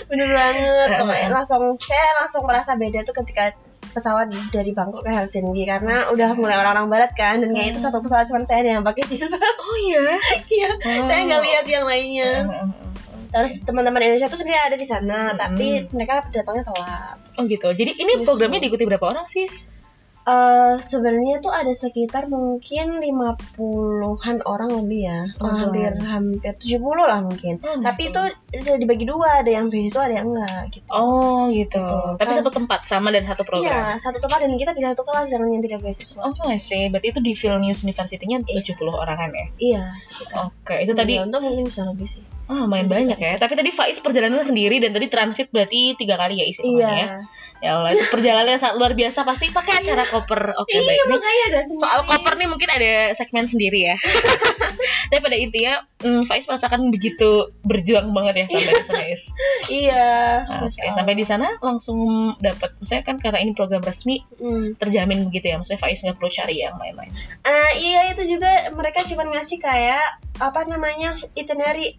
Bener 0.07 0.29
banget. 0.31 0.89
Langsung 1.29 1.63
Saya 1.81 2.11
langsung 2.19 2.43
merasa 2.45 2.73
beda 2.75 3.01
tuh 3.03 3.17
ketika 3.17 3.45
pesawat 3.89 4.29
dari 4.53 4.71
Bangkok 4.71 5.01
ke 5.01 5.11
Helsinki. 5.11 5.65
Karena 5.65 6.07
udah 6.07 6.29
mulai 6.35 6.55
orang-orang 6.55 6.87
barat 6.89 7.13
kan 7.13 7.41
dan 7.41 7.51
kayak 7.51 7.73
itu 7.73 7.81
satu 7.81 7.99
pesawat 7.99 8.29
cuma 8.29 8.45
saya 8.45 8.61
yang 8.63 8.85
pakai 8.85 9.03
jilbab 9.07 9.41
oh 9.63 9.77
iya? 9.83 10.07
Iya 10.45 10.69
Oh. 10.77 11.07
saya 11.07 11.21
nggak 11.25 11.41
lihat 11.43 11.65
yang 11.67 11.85
lainnya. 11.85 12.31
Terus 13.27 13.53
teman-teman 13.61 14.01
Indonesia 14.03 14.29
tuh 14.29 14.39
sebenarnya 14.39 14.65
ada 14.67 14.77
di 14.77 14.87
sana 14.87 15.19
Mm-mm. 15.27 15.39
tapi 15.39 15.67
mereka 15.91 16.21
datangnya 16.29 16.63
telat 16.63 17.17
oh 17.35 17.43
gitu. 17.45 17.69
Jadi 17.71 17.91
ini 17.95 18.13
Gitu. 18.15 18.25
programnya 18.25 18.61
diikuti 18.61 18.85
berapa 18.85 19.07
orang 19.09 19.27
sih 19.27 19.49
Eh 20.27 20.75
sebenarnya 20.91 21.39
tuh 21.39 21.55
ada 21.55 21.71
sekitar 21.71 22.27
mungkin 22.27 22.99
50-an 22.99 24.43
orang 24.43 24.75
lebih 24.75 25.07
ya. 25.07 25.21
Oh, 25.39 25.47
hampir 25.47 25.95
hampir 26.03 26.51
70 26.59 26.83
lah 26.99 27.23
mungkin. 27.23 27.63
Oh, 27.63 27.79
Tapi 27.79 28.11
itu 28.11 28.23
dibagi 28.75 29.07
dua, 29.07 29.47
ada 29.47 29.51
yang 29.55 29.71
beasiswa, 29.71 30.03
ada 30.03 30.19
yang 30.19 30.35
enggak 30.35 30.75
gitu. 30.75 30.89
oh 30.91 31.47
gitu 31.47 31.79
Gitu. 31.79 31.87
tapi 32.19 32.31
Kan- 32.35 32.39
satu 32.43 32.51
tempat 32.51 32.81
sama 32.91 33.15
dan 33.15 33.23
satu 33.23 33.47
program 33.47 33.71
Iya, 33.71 34.03
satu 34.03 34.19
tempat 34.19 34.39
dan 34.43 34.59
kita 34.59 34.75
bisa 34.75 34.87
satu 34.99 35.07
kelas 35.07 35.29
yang 35.31 35.63
tidak 35.63 35.79
beasiswa. 35.79 36.19
Oh, 36.19 36.33
I 36.51 36.59
see. 36.59 36.91
Berarti 36.91 37.07
itu 37.15 37.21
di 37.23 37.33
Vilnius 37.39 37.87
University-nya 37.87 38.43
70 38.43 38.91
orangan 38.91 39.31
ya? 39.31 39.47
Iya, 39.63 39.83
sekitar. 40.11 40.51
Oke, 40.51 40.75
itu 40.83 40.91
tadi 40.91 41.15
Ya, 41.17 41.23
untuk 41.23 41.39
mungkin 41.39 41.71
bisa 41.71 41.87
lebih 41.87 42.09
sih. 42.11 42.23
Oh, 42.47 42.57
lumayan 42.67 42.87
banyak 42.87 43.19
ya. 43.19 43.35
Tapi 43.39 43.55
tadi 43.55 43.71
Faiz 43.75 43.99
perjalanan 43.99 44.43
sendiri 44.47 44.79
dan 44.79 44.95
tadi 44.95 45.07
transit 45.11 45.51
berarti 45.51 45.95
tiga 45.99 46.15
kali 46.19 46.39
ya 46.41 46.47
isi 46.47 46.63
Iya. 46.63 46.89
ya. 46.91 47.07
Ya 47.65 47.71
Allah, 47.81 47.97
itu 47.97 48.05
perjalanan 48.13 48.53
yang 48.53 48.61
sangat 48.61 48.77
luar 48.77 48.93
biasa. 48.93 49.25
Pasti 49.25 49.49
pakai 49.49 49.81
acara 49.81 50.05
koper. 50.13 50.53
Oke, 50.61 50.77
Iya, 50.77 51.09
baik. 51.09 51.25
Ada 51.49 51.61
soal 51.73 52.01
koper 52.05 52.37
nih 52.37 52.49
mungkin 52.53 52.69
ada 52.69 53.17
segmen 53.17 53.49
sendiri 53.49 53.81
ya. 53.93 53.97
Tapi 55.09 55.21
pada 55.25 55.37
intinya, 55.41 55.81
hmm, 55.99 56.23
Faiz 56.25 56.45
merasakan 56.45 56.89
begitu 56.89 57.29
berjuang 57.63 58.11
banget 58.11 58.35
ya 58.35 58.47
sampai 58.49 58.73
di 58.73 58.85
sana. 58.85 59.05
Is. 59.07 59.23
Iya. 59.67 60.09
Nah, 60.47 60.69
sampai 60.95 61.15
di 61.15 61.25
sana 61.25 61.59
langsung 61.59 61.99
dapat. 62.39 62.71
Saya 62.81 63.03
kan 63.03 63.17
karena 63.17 63.41
ini 63.41 63.51
program 63.51 63.81
resmi 63.81 64.23
Hmm. 64.37 64.77
terjamin 64.77 65.27
begitu 65.27 65.51
ya. 65.51 65.57
Maksudnya 65.57 65.81
Faiz 65.81 65.99
nggak 65.99 66.17
perlu 66.17 66.31
cari 66.31 66.57
yang 66.59 66.77
lain-lain. 66.77 67.11
Eh, 67.43 67.71
iya 67.83 68.01
itu 68.11 68.23
juga 68.29 68.47
mereka 68.71 69.03
cuma 69.05 69.27
ngasih 69.27 69.59
kayak 69.59 70.05
apa 70.37 70.61
namanya 70.65 71.17
itinerary 71.33 71.97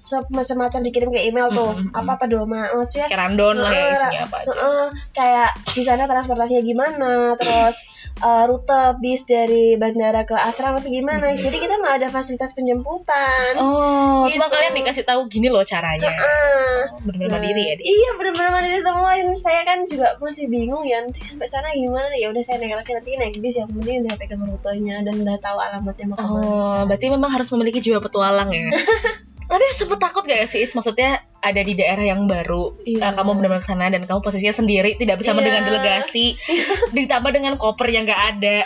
se- 0.00 0.22
semacam 0.44 0.80
dikirim 0.80 1.10
ke 1.10 1.20
email 1.24 1.50
tuh 1.50 1.74
Mm, 1.74 1.80
mm, 1.80 1.90
mm. 1.90 1.98
apa 1.98 2.12
pedoma 2.16 2.70
maksudnya 2.70 3.10
Kayak 3.10 3.20
random 3.20 3.54
lah 3.58 3.70
ya 3.70 3.86
isinya 3.90 4.20
apa 4.22 4.36
aja. 4.38 4.46
Heeh, 4.48 4.86
kayak 5.10 5.50
di 5.72 5.82
sana 5.82 6.02
transportasinya 6.04 6.62
gimana 6.62 7.10
terus 7.34 7.76
uh, 8.20 8.44
rute 8.44 8.70
bis 8.98 9.24
dari 9.24 9.74
bandara 9.74 10.22
ke 10.22 10.32
asrama 10.32 10.76
atau 10.76 10.86
gimana. 10.86 11.32
Mm-mm. 11.32 11.40
Jadi 11.40 11.56
kita 11.58 11.74
nggak 11.74 11.94
ada 11.98 12.08
fasilitas 12.08 12.52
penjemputan. 12.52 13.56
Oh, 13.56 14.28
cuma 14.28 14.46
Gitu. 14.46 14.54
kalian 14.54 14.74
dikasih 14.76 15.04
tahu 15.04 15.20
gini 15.26 15.48
loh 15.48 15.62
caranya. 15.62 16.06
Heeh. 16.06 16.76
Oh, 16.86 17.00
Bener-bener 17.02 17.26
Nah, 17.26 17.32
mandiri 17.34 17.62
ya. 17.64 17.74
dia. 17.74 17.84
Iya 17.86 18.10
benar-benar 18.14 18.50
mandiri 18.52 18.80
semua. 18.80 19.10
Dan 19.14 19.38
saya 19.38 19.60
kan 19.62 19.78
juga 19.84 20.06
masih 20.18 20.44
bingung 20.46 20.82
ya 20.82 21.00
nanti 21.00 21.18
sampai 21.22 21.48
sana 21.48 21.68
gimana 21.70 22.12
ya 22.12 22.28
udah 22.28 22.42
saya 22.42 22.56
naik 22.58 22.76
taksi 22.76 22.92
nanti 22.94 23.10
naik 23.16 23.36
bis 23.38 23.54
yang 23.54 23.70
penting 23.70 24.02
udah 24.02 24.14
pegang 24.14 24.42
rutenya 24.42 24.96
dan 25.00 25.14
udah 25.16 25.36
tahu 25.38 25.58
alamatnya 25.58 26.04
mau 26.06 26.14
ke 26.14 26.22
mana. 26.22 26.40
Oh, 26.40 26.78
berarti 26.84 27.06
memang 27.08 27.30
harus 27.30 27.48
memiliki 27.48 27.80
jiwa 27.80 27.98
petualang 27.98 28.50
ya. 28.50 28.68
Tapi 29.44 29.64
sempet 29.76 29.98
takut 30.00 30.24
gak 30.24 30.48
sih? 30.48 30.64
Maksudnya 30.72 31.20
ada 31.44 31.60
di 31.60 31.76
daerah 31.76 32.00
yang 32.00 32.24
baru, 32.24 32.72
Iya. 32.88 33.04
eh, 33.04 33.12
kamu 33.12 33.30
benar-benar 33.36 33.64
sana 33.68 33.92
dan 33.92 34.08
kamu 34.08 34.24
posisinya 34.24 34.56
sendiri, 34.56 34.96
tidak 34.96 35.20
bersama 35.20 35.44
Iya. 35.44 35.46
dengan 35.52 35.62
delegasi, 35.68 36.26
ditambah 36.96 37.30
dengan 37.30 37.54
koper 37.60 37.92
yang 37.92 38.08
gak 38.08 38.40
ada. 38.40 38.64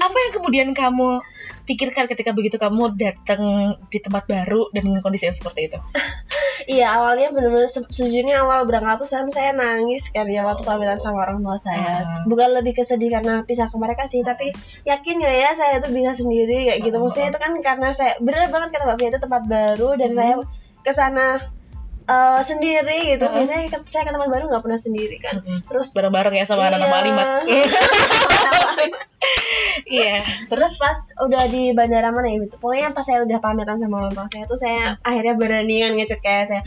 Apa 0.00 0.16
yang 0.16 0.32
kemudian 0.32 0.68
kamu 0.72 1.20
pikirkan 1.66 2.06
ketika 2.06 2.30
begitu 2.30 2.56
kamu 2.56 2.94
datang 2.94 3.42
di 3.90 3.98
tempat 3.98 4.24
baru 4.24 4.70
dan 4.70 4.86
dengan 4.86 5.02
kondisi 5.02 5.26
yang 5.26 5.36
seperti 5.36 5.68
itu? 5.68 5.78
Iya 6.66 6.98
awalnya 6.98 7.30
bener-bener 7.30 7.70
se- 7.70 7.86
sejujurnya 7.94 8.42
awal 8.42 8.66
berangkat 8.66 9.06
tuh 9.06 9.08
saya 9.30 9.54
nangis 9.54 10.02
kan 10.10 10.26
ya 10.26 10.42
waktu 10.42 10.66
pamitan 10.66 10.98
sama 10.98 11.22
orang 11.22 11.38
tua 11.38 11.54
saya. 11.62 12.02
Ah. 12.02 12.24
Bukan 12.26 12.58
lebih 12.58 12.74
kesedih 12.74 13.12
karena 13.12 13.44
pisah 13.46 13.70
ke 13.70 13.76
mereka 13.78 14.08
sih, 14.10 14.18
tapi 14.26 14.50
yakin 14.82 15.16
ya 15.22 15.30
ya 15.30 15.50
saya 15.54 15.78
tuh 15.78 15.94
bisa 15.94 16.18
sendiri 16.18 16.66
kayak 16.66 16.80
gitu. 16.82 16.96
Ah. 16.98 17.02
Maksudnya 17.06 17.28
itu 17.30 17.38
kan 17.38 17.52
karena 17.62 17.88
saya 17.94 18.18
bener 18.18 18.50
banget 18.50 18.68
kata 18.74 18.82
Mbak 18.82 18.96
Fia 18.98 19.08
itu 19.14 19.20
tempat 19.22 19.42
baru 19.46 19.90
dan 19.94 20.10
Hmm. 20.10 20.18
saya 20.18 20.34
ke 20.82 20.92
eh, 22.06 22.40
sendiri 22.46 22.98
gitu. 23.14 23.24
Ah. 23.26 23.32
Biasanya 23.34 23.66
saya 23.86 24.02
ke 24.06 24.10
tempat 24.14 24.28
baru 24.30 24.44
nggak 24.46 24.64
pernah 24.64 24.80
sendiri 24.80 25.16
kan. 25.18 25.42
Mm-mm. 25.42 25.58
Terus 25.66 25.90
Bareng-bareng 25.92 26.34
ya 26.38 26.44
sama 26.46 26.70
anak-anak 26.70 26.86
Iya. 26.86 26.94
Malimat. 26.94 27.26
Iya. 29.86 30.18
Terus 30.50 30.72
pas 30.78 30.98
udah 31.22 31.46
di 31.46 31.70
bandara 31.70 32.10
mana 32.10 32.26
ya 32.30 32.42
gitu. 32.42 32.58
Pokoknya 32.58 32.90
pas 32.90 33.06
saya 33.06 33.22
udah 33.22 33.38
pamitan 33.38 33.78
sama 33.78 34.02
orang 34.02 34.12
tua 34.14 34.26
saya 34.30 34.44
tuh 34.46 34.58
saya 34.58 34.98
akhirnya 35.02 35.34
beranian 35.38 35.94
ngecek 35.98 36.20
kayak 36.22 36.44
saya 36.50 36.62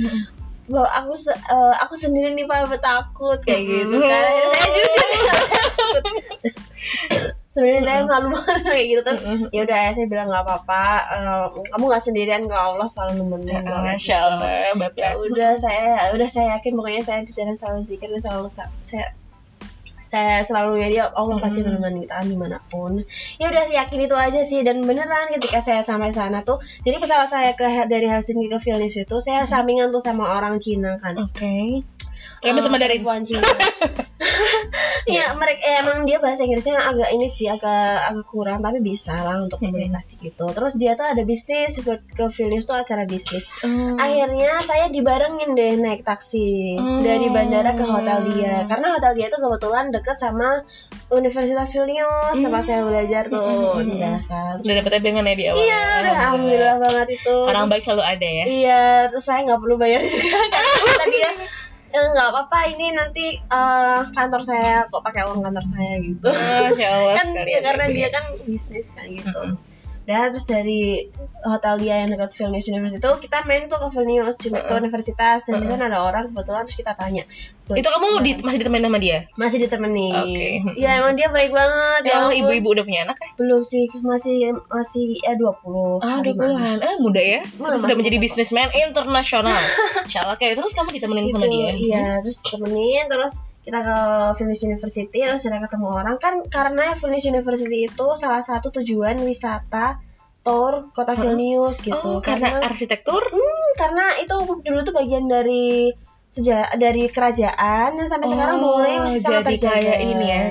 bahwa 0.70 0.88
aku 0.88 1.14
se- 1.18 1.34
eh, 1.36 1.74
aku 1.82 1.94
sendiri 1.98 2.32
nih 2.32 2.46
pak 2.46 2.78
takut 2.78 3.42
kayak 3.42 3.64
gitu 3.66 3.98
kan. 4.00 4.24
Saya 4.30 4.46
takut. 5.26 6.04
Sebenarnya 7.50 7.82
saya 7.82 8.02
malu 8.06 8.28
banget 8.38 8.62
kayak 8.64 8.86
gitu. 8.88 9.02
Terus 9.04 9.22
ya 9.50 9.62
udah 9.66 9.82
saya 9.92 10.06
bilang 10.06 10.28
nggak 10.30 10.46
apa-apa 10.46 10.84
eh, 11.12 11.44
kamu 11.68 11.84
nggak 11.90 12.04
sendirian 12.06 12.44
kok 12.46 12.62
Allah 12.62 12.88
selalu 12.88 13.12
nemenin 13.20 13.66
kok 13.66 13.82
Masya 13.82 14.16
Allah, 14.22 14.50
ya 14.54 14.72
Bapak. 14.78 15.12
udah 15.18 15.52
saya 15.58 15.86
udah 16.14 16.28
saya 16.30 16.48
yakin 16.56 16.72
pokoknya 16.74 17.02
saya 17.04 17.20
di 17.26 17.34
sana 17.34 17.54
selalu 17.54 17.80
zikir 17.84 18.08
dan 18.08 18.22
selalu 18.22 18.48
sa- 18.48 18.72
saya 18.88 19.10
saya 20.10 20.42
selalu 20.44 20.82
ya 20.82 20.88
dia 20.90 21.04
Allah 21.14 21.38
pasti 21.38 21.62
Mm-mm. 21.62 21.78
menemani 21.80 22.10
kita 22.10 22.26
di 22.26 22.36
mana 22.36 22.58
pun 22.68 23.00
ya 23.38 23.48
udah 23.54 23.70
yakin 23.70 24.00
itu 24.10 24.16
aja 24.18 24.42
sih 24.44 24.66
dan 24.66 24.82
beneran 24.82 25.30
ketika 25.38 25.62
saya 25.62 25.82
sampai 25.86 26.10
sana 26.12 26.42
tuh 26.42 26.58
jadi 26.82 26.98
pesawat 26.98 27.30
saya 27.30 27.54
ke 27.54 27.66
dari 27.86 28.10
Helsinki 28.10 28.50
ke 28.50 28.58
Vilnius 28.60 28.98
itu 28.98 29.18
saya 29.22 29.46
sampingan 29.46 29.94
tuh 29.94 30.02
sama 30.02 30.26
orang 30.36 30.58
Cina 30.58 30.98
kan 30.98 31.14
Oke. 31.16 31.86
Eh, 32.40 32.56
Kami 32.56 32.64
sama 32.64 32.80
dari 32.80 33.04
perempuan 33.04 33.28
Cina 33.28 33.44
ya 35.12 35.34
mereka 35.34 35.62
eh, 35.62 35.78
emang 35.80 35.98
dia 36.04 36.18
bahasa 36.18 36.42
Inggrisnya 36.42 36.78
agak 36.80 37.10
ini 37.10 37.28
sih 37.28 37.46
agak 37.46 37.80
agak 38.08 38.26
kurang 38.26 38.60
tapi 38.60 38.80
bisa 38.80 39.12
lah 39.14 39.40
untuk 39.40 39.58
Mm-mm. 39.58 39.72
komunikasi 39.72 40.14
gitu 40.20 40.46
terus 40.50 40.74
dia 40.74 40.94
tuh 40.94 41.06
ada 41.06 41.22
bisnis 41.22 41.74
buat 41.80 42.00
ke 42.08 42.26
Vilnius 42.32 42.64
tuh 42.64 42.76
acara 42.76 43.04
bisnis 43.04 43.42
Hmm. 43.60 43.96
akhirnya 43.96 44.64
saya 44.64 44.88
dibarengin 44.88 45.52
deh 45.52 45.76
naik 45.76 46.02
taksi 46.02 46.76
Hmm. 46.76 47.02
dari 47.02 47.28
bandara 47.28 47.72
ke 47.72 47.84
hotel 47.84 48.30
dia 48.30 48.64
karena 48.66 48.88
hotel 48.92 49.12
dia 49.14 49.28
tuh 49.28 49.42
kebetulan 49.42 49.90
deket 49.90 50.16
sama 50.16 50.62
Universitas 51.10 51.70
Vilnius 51.70 52.36
tempat 52.36 52.64
saya 52.64 52.82
belajar 52.82 53.24
tuh 53.28 53.42
Hmm. 53.76 53.90
iya 53.90 54.14
kan 54.24 54.56
Udah 54.58 54.76
dapet 54.76 54.92
tebengan 54.94 55.24
ya 55.24 55.34
di 55.34 55.46
awal. 55.46 55.58
iya 55.60 55.82
udah 56.00 56.14
alhamdulillah 56.14 56.76
banget 56.80 57.08
itu 57.14 57.36
Orang 57.44 57.66
baik 57.68 57.82
selalu 57.82 58.04
ada 58.04 58.28
ya. 58.30 58.46
iya 58.46 58.82
terus 59.08 59.24
saya 59.24 59.42
nggak 59.44 59.60
perlu 59.60 59.76
bayar 59.76 60.02
juga 60.02 60.22
karena 60.54 60.70
kata 60.80 61.06
dia 61.90 62.00
"Eh, 62.00 62.06
apa-apa 62.32 62.58
ini 62.70 62.88
nanti 62.94 63.26
eh, 63.38 64.00
kantor 64.14 64.42
saya 64.46 64.86
kok 64.90 65.02
pakai 65.02 65.26
uang 65.26 65.42
kantor 65.42 65.66
saya 65.74 65.94
gitu. 66.02 66.30
Allah 66.30 67.14
kan 67.20 67.28
ya, 67.34 67.60
karena 67.62 67.86
dia 67.90 68.08
kan 68.14 68.24
bisnis 68.46 68.88
kan 68.94 69.06
gitu. 69.10 69.30
Mm-mm. 69.30 69.69
Dan 70.10 70.34
terus 70.34 70.42
dari 70.44 71.06
hotel 71.40 71.78
dia 71.78 72.02
yang 72.02 72.10
dekat 72.10 72.34
Vilnius 72.34 72.66
University 72.66 72.98
itu 72.98 73.12
kita 73.22 73.46
main 73.46 73.70
tuh 73.70 73.78
ke 73.78 73.88
Vilnius 73.94 74.36
ke 74.36 74.50
Mm-mm. 74.50 74.74
universitas 74.76 75.46
dan 75.46 75.54
di 75.56 75.62
Mm-mm. 75.62 75.78
sana 75.78 75.86
ada 75.88 76.00
orang 76.02 76.24
kebetulan 76.28 76.66
terus 76.66 76.76
kita 76.76 76.94
tanya 76.94 77.24
Itu 77.70 77.86
kamu 77.86 78.26
di, 78.26 78.32
masih 78.42 78.58
ditemenin 78.58 78.82
sama 78.84 78.98
dia? 78.98 79.18
masih 79.38 79.62
ditemenin 79.62 80.18
Oke. 80.18 80.50
ya 80.76 80.98
emang 80.98 81.14
dia 81.14 81.30
baik 81.30 81.54
banget 81.54 82.02
Ya, 82.02 82.26
ampun. 82.26 82.34
ibu-ibu 82.36 82.68
udah 82.72 82.84
punya 82.84 83.02
anak 83.06 83.16
ya? 83.16 83.30
belum 83.38 83.62
sih 83.62 83.86
masih 84.02 84.36
masih 84.66 85.06
ya 85.22 85.38
20 85.38 86.02
Ah, 86.02 86.18
hari 86.18 86.34
udah 86.34 86.34
puluhan. 86.34 86.76
Ah, 86.82 86.96
muda 86.98 87.22
ya. 87.22 87.42
Muda, 87.56 87.76
sudah 87.78 87.94
menjadi 87.94 88.18
bisnismen 88.18 88.74
internasional. 88.74 89.62
Insya 90.10 90.26
Allah 90.26 90.36
kayak 90.36 90.58
terus 90.58 90.74
kamu 90.74 90.90
ditemenin 90.92 91.24
gitu 91.28 91.38
sama 91.38 91.46
dia. 91.48 91.70
iya 91.78 92.06
terus 92.20 92.42
temenin 92.42 93.06
terus 93.06 93.34
kita 93.60 93.80
ke 93.80 93.98
Vilnius 94.36 94.64
University 94.64 95.20
terus 95.20 95.40
kita 95.40 95.60
ketemu 95.60 95.88
orang 95.90 96.18
kan 96.18 96.42
karena 96.48 96.96
Vilnius 96.96 97.26
University 97.26 97.86
itu 97.86 98.08
salah 98.16 98.42
satu 98.42 98.72
tujuan 98.72 99.20
wisata 99.20 100.00
tour 100.40 100.90
kota 100.92 101.12
Heeh. 101.12 101.22
Vilnius 101.28 101.78
gitu 101.80 102.00
Oh, 102.00 102.20
karena 102.20 102.60
arsitektur? 102.60 103.20
Hmm, 103.22 103.68
karena 103.76 104.18
itu 104.18 104.34
dulu 104.64 104.80
tuh 104.82 104.96
bagian 104.96 105.26
dari 105.26 105.92
sejarah 106.30 106.72
dari 106.76 107.06
kerajaan 107.06 107.90
dan 107.94 108.06
sampai 108.08 108.28
sekarang 108.28 108.56
Oh, 108.58 108.80
bangunannya 108.80 109.00
masih 109.04 109.22
sangat 109.22 109.44
jadi 109.44 109.50
terjaga. 109.58 109.76
kayak 109.76 110.00
ini 110.00 110.26
ya. 110.26 110.44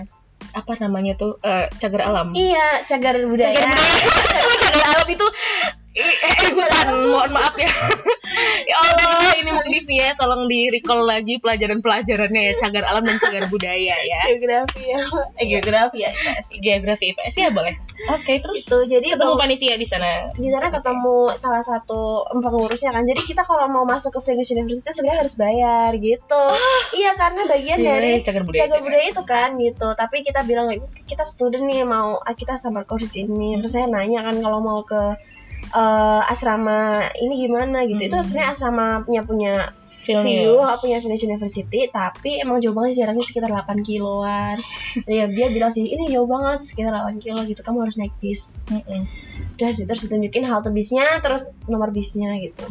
Apa 0.50 0.72
namanya 0.78 1.12
tuh? 1.14 1.32
Eh, 1.40 1.66
cagar 1.76 2.02
alam. 2.04 2.28
Iya, 2.30 2.68
cagar 2.84 3.14
budaya. 3.22 3.52
cagar 3.58 4.84
alam 4.86 5.08
itu 5.16 5.26
eh, 5.98 6.14
eh, 6.24 6.50
hutan, 6.50 6.86
mohon 7.06 7.30
maaf 7.30 7.54
ya. 7.54 7.68
ya 8.64 8.76
Allah, 8.78 9.34
ini 9.34 9.50
Mung 9.50 9.66
Divi 9.66 9.98
ya, 9.98 10.14
tolong 10.14 10.46
di 10.46 10.68
recall 10.68 11.02
lagi 11.02 11.36
pelajaran-pelajarannya 11.38 12.42
ya, 12.44 12.52
cagar 12.56 12.84
alam 12.84 13.02
dan 13.02 13.18
cagar 13.18 13.44
budaya 13.46 13.96
ya. 13.98 14.20
geografi 14.28 14.82
ya. 14.84 15.00
Eh, 15.36 15.46
geografi 15.46 15.98
ya. 16.00 16.10
IPS. 16.10 16.46
Geografi 16.58 17.04
IPS 17.10 17.34
ya 17.36 17.48
boleh. 17.50 17.74
Oke, 18.08 18.38
terus 18.38 18.62
Itu 18.62 18.78
jadi 18.86 19.06
ketemu 19.10 19.34
bang- 19.34 19.42
panitia 19.42 19.74
di 19.74 19.84
sana. 19.84 20.30
di 20.32 20.48
sana 20.48 20.70
ketemu 20.70 21.16
salah 21.36 21.62
satu 21.62 22.00
pengurusnya 22.30 22.90
kan. 22.90 23.02
Jadi 23.02 23.20
kita 23.24 23.42
kalau 23.42 23.66
mau 23.66 23.82
masuk 23.82 24.14
ke 24.14 24.20
Vilnius 24.24 24.50
University 24.50 24.86
sebenarnya 24.88 25.26
harus 25.26 25.34
bayar 25.34 25.90
gitu. 25.94 26.42
iya, 26.98 27.10
karena 27.12 27.42
bagian 27.44 27.78
dari 27.78 28.10
Iya, 28.14 28.24
cagar 28.24 28.42
budaya. 28.42 28.60
jaga 28.64 28.76
budaya 28.78 29.04
itu 29.04 29.22
kan 29.24 29.50
gitu 29.54 29.88
tapi 29.90 30.22
kita 30.22 30.40
bilang 30.42 30.70
kita 31.04 31.24
student 31.24 31.64
nih 31.64 31.82
mau 31.82 32.16
ah, 32.18 32.32
kita 32.32 32.56
summer 32.56 32.82
course 32.82 33.10
ini 33.12 33.56
terus 33.56 33.70
saya 33.70 33.84
nanya 33.84 34.22
kan 34.22 34.38
kalau 34.38 34.58
mau 34.58 34.80
ke 34.80 34.96
eh, 35.68 36.32
asrama 36.32 36.78
ini 37.16 37.44
gimana 37.44 37.84
gitu 37.84 38.00
itu 38.02 38.14
Hmm. 38.14 38.24
sebenarnya 38.24 38.50
asramanya 38.52 39.22
punya 39.22 39.54
Vilnius. 40.02 40.24
view 40.24 40.52
punya 40.80 40.96
Vilnius 40.98 41.20
University 41.22 41.80
tapi 41.90 42.40
emang 42.40 42.58
jauh 42.58 42.72
banget 42.72 42.90
sih 42.92 43.00
jaraknya 43.02 43.24
sekitar 43.24 43.50
8 43.50 43.82
kiloan 43.82 44.56
ya 45.04 45.28
dia 45.28 45.46
bilang 45.48 45.68
sih 45.70 45.84
ini 45.84 46.08
jauh 46.08 46.24
banget 46.24 46.64
sekitar 46.64 46.90
8 46.90 47.20
kilo 47.20 47.44
gitu 47.44 47.60
kamu 47.60 47.84
harus 47.84 47.96
naik 47.96 48.14
bis 48.18 48.48
udah 49.58 49.70
sih, 49.74 49.84
terus 49.84 50.00
ditunjukin 50.02 50.46
halte 50.46 50.70
bisnya 50.70 51.18
terus 51.18 51.44
nomor 51.66 51.90
bisnya 51.90 52.38
gitu 52.38 52.64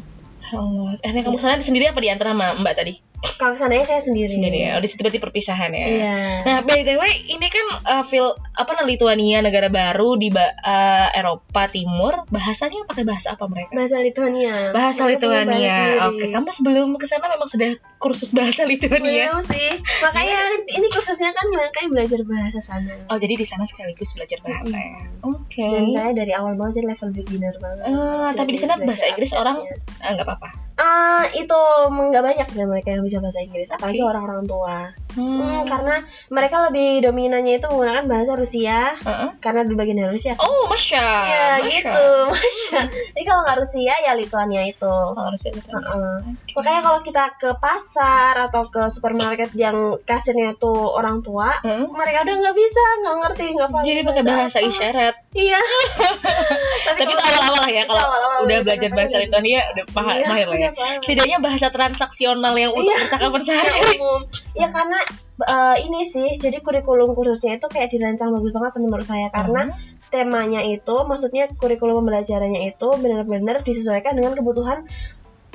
Allah. 0.48 0.96
Eh, 1.03 1.12
kamu 1.12 1.36
sana 1.38 1.60
sendiri 1.60 1.91
apa 1.91 2.00
di 2.00 2.08
antara 2.08 2.32
sama 2.32 2.56
Mbak 2.56 2.74
tadi? 2.74 2.94
Kalau 3.33 3.53
sananya 3.53 3.86
saya 3.88 4.01
sendiri 4.01 4.29
Sendiri 4.31 4.57
ya. 4.63 4.71
Oh, 4.71 4.81
di 4.81 4.88
situ 4.88 5.00
berarti 5.00 5.17
perpisahan 5.17 5.71
ya. 5.71 5.86
iya 5.86 6.17
Nah, 6.43 6.57
by 6.62 6.81
the 6.81 6.95
way, 6.95 7.09
ini 7.27 7.47
kan 7.47 7.65
uh, 7.83 8.03
feel 8.05 8.29
apa 8.53 8.69
namanya 8.71 8.89
Lituania 8.89 9.38
negara 9.39 9.67
baru 9.67 10.15
di 10.15 10.29
ba- 10.29 10.53
uh, 10.55 11.09
Eropa 11.12 11.65
Timur, 11.67 12.25
bahasanya 12.27 12.86
pakai 12.86 13.03
bahasa 13.03 13.33
apa 13.33 13.45
mereka? 13.45 13.74
bahasa 13.74 13.97
Lithuania 13.97 14.69
Bahasa 14.69 15.01
Mereka 15.01 15.17
Lituania. 15.17 15.50
sendiri. 15.50 15.97
Oke, 16.03 16.25
kamu 16.29 16.47
sebelum 16.51 16.88
ke 16.93 17.05
sana 17.05 17.25
memang 17.27 17.45
sudah 17.47 17.69
kursus 17.97 18.29
bahasa 18.31 18.62
Lituania. 18.63 19.29
Belum 19.29 19.41
sih. 19.43 19.69
Makanya 20.00 20.38
ini 20.67 20.88
kursusnya 20.88 21.29
kan 21.31 21.45
makanya 21.47 21.89
belajar 21.91 22.19
bahasa 22.24 22.59
sana. 22.63 22.93
Oh, 23.07 23.17
jadi 23.17 23.33
di 23.33 23.45
sana 23.45 23.65
sekaligus 23.65 24.13
belajar 24.13 24.38
bahasa. 24.41 24.74
ya? 24.74 24.97
Oke. 25.24 25.65
Dan 25.65 25.86
saya 25.91 26.12
dari 26.13 26.31
awal 26.31 26.53
banget 26.53 26.81
jadi 26.81 26.93
level 26.93 27.09
beginner 27.13 27.55
banget. 27.57 27.83
Eh, 27.83 28.29
tapi 28.36 28.50
di 28.51 28.59
sana 28.59 28.77
bahasa 28.77 29.05
Inggris 29.07 29.31
orang 29.31 29.57
aplikasinya. 29.57 30.01
ah, 30.01 30.09
nggak 30.13 30.27
apa-apa. 30.27 30.50
Ah, 30.77 31.25
itu 31.34 31.60
nggak 31.89 32.22
banyak 32.22 32.48
sih 32.53 32.62
mereka 32.69 32.93
yang 32.93 33.01
bisa 33.01 33.17
bahasa 33.17 33.41
Inggris, 33.41 33.69
apalagi 33.74 34.01
Oke. 34.01 34.10
orang-orang 34.13 34.46
tua. 34.46 34.77
Hmm. 35.17 35.41
Hmm, 35.41 35.62
karena 35.65 36.05
mereka 36.29 36.69
lebih 36.69 37.01
dominannya 37.01 37.57
itu 37.57 37.65
menggunakan 37.65 38.05
bahasa 38.05 38.38
Rusia 38.38 38.93
Heeh. 39.01 39.29
karena 39.41 39.65
di 39.65 39.74
bagian 39.74 39.98
dari 39.98 40.13
Rusia. 40.13 40.38
Oh, 40.38 40.69
masya. 40.69 41.01
Iya 41.01 41.46
masya. 41.57 41.69
gitu, 41.74 42.05
masya. 42.29 42.79
Jadi 43.17 43.24
kalau 43.25 43.41
nggak 43.41 43.57
Rusia 43.65 43.93
ya 44.05 44.13
Lituania 44.13 44.62
itu. 44.69 44.86
Oh, 44.93 45.17
harus 45.17 45.41
ya 45.41 45.51
Lituania. 45.57 45.89
Heeh. 45.89 46.17
Makanya 46.53 46.81
kalau 46.86 47.00
kita 47.01 47.24
ke 47.41 47.50
pasar 47.57 48.34
atau 48.46 48.69
ke 48.69 48.81
supermarket 48.93 49.50
yang 49.57 49.98
kasirnya 50.05 50.53
tuh 50.62 50.93
orang 50.93 51.25
tua, 51.25 51.57
Heeh. 51.65 51.89
mereka 51.89 52.22
udah 52.22 52.36
nggak 52.38 52.57
bisa, 52.62 52.84
nggak 53.01 53.15
ngerti, 53.25 53.46
nggak 53.57 53.69
paham. 53.74 53.86
Jadi 53.89 54.01
pakai 54.05 54.24
bahasa 54.24 54.57
isyarat. 54.62 55.15
Iya. 55.34 55.62
Tapi 56.98 57.08
itu 57.08 57.16
kalau- 57.16 57.30
awal-awal 57.38 57.60
lah 57.60 57.70
ya 57.70 57.84
kalau 57.84 57.98
Itu 57.98 58.08
awal-awal, 58.08 58.38
udah 58.42 58.58
belajar 58.62 58.89
bahasa 58.92 59.16
Lituania 59.18 59.62
udah 59.70 59.86
paham 59.89 60.16
Iya, 60.16 60.27
mahir 60.27 60.48
lah 60.48 60.58
ya. 60.58 60.72
ya. 60.72 60.89
Setidaknya 61.00 61.38
bahasa 61.39 61.68
transaksional 61.70 62.54
yang 62.54 62.72
untuk 62.72 62.89
Iya. 62.89 63.01
percakapan 63.06 63.42
sehari-hari. 63.48 63.96
umum. 63.98 64.22
Ya 64.54 64.68
karena 64.68 65.00
eh, 65.38 65.75
ini 65.82 66.00
sih, 66.08 66.27
jadi 66.36 66.58
kurikulum 66.60 67.13
khususnya 67.13 67.56
itu 67.56 67.68
kayak 67.68 67.88
dirancang 67.88 68.30
bagus 68.32 68.50
banget 68.50 68.72
menurut 68.80 69.06
saya 69.06 69.30
karena 69.30 69.70
temanya 70.08 70.62
itu, 70.62 70.96
maksudnya 71.04 71.46
kurikulum 71.54 72.01
pembelajarannya 72.01 72.62
itu 72.68 72.88
benar-benar 72.96 73.62
disesuaikan 73.62 74.13
dengan 74.13 74.34
kebutuhan 74.34 74.82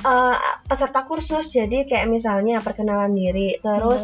eh, 0.01 0.37
peserta 0.63 1.03
kursus. 1.03 1.47
Jadi 1.49 1.83
kayak 1.83 2.07
misalnya 2.07 2.59
perkenalan 2.59 3.11
diri, 3.11 3.55
terus 3.57 3.99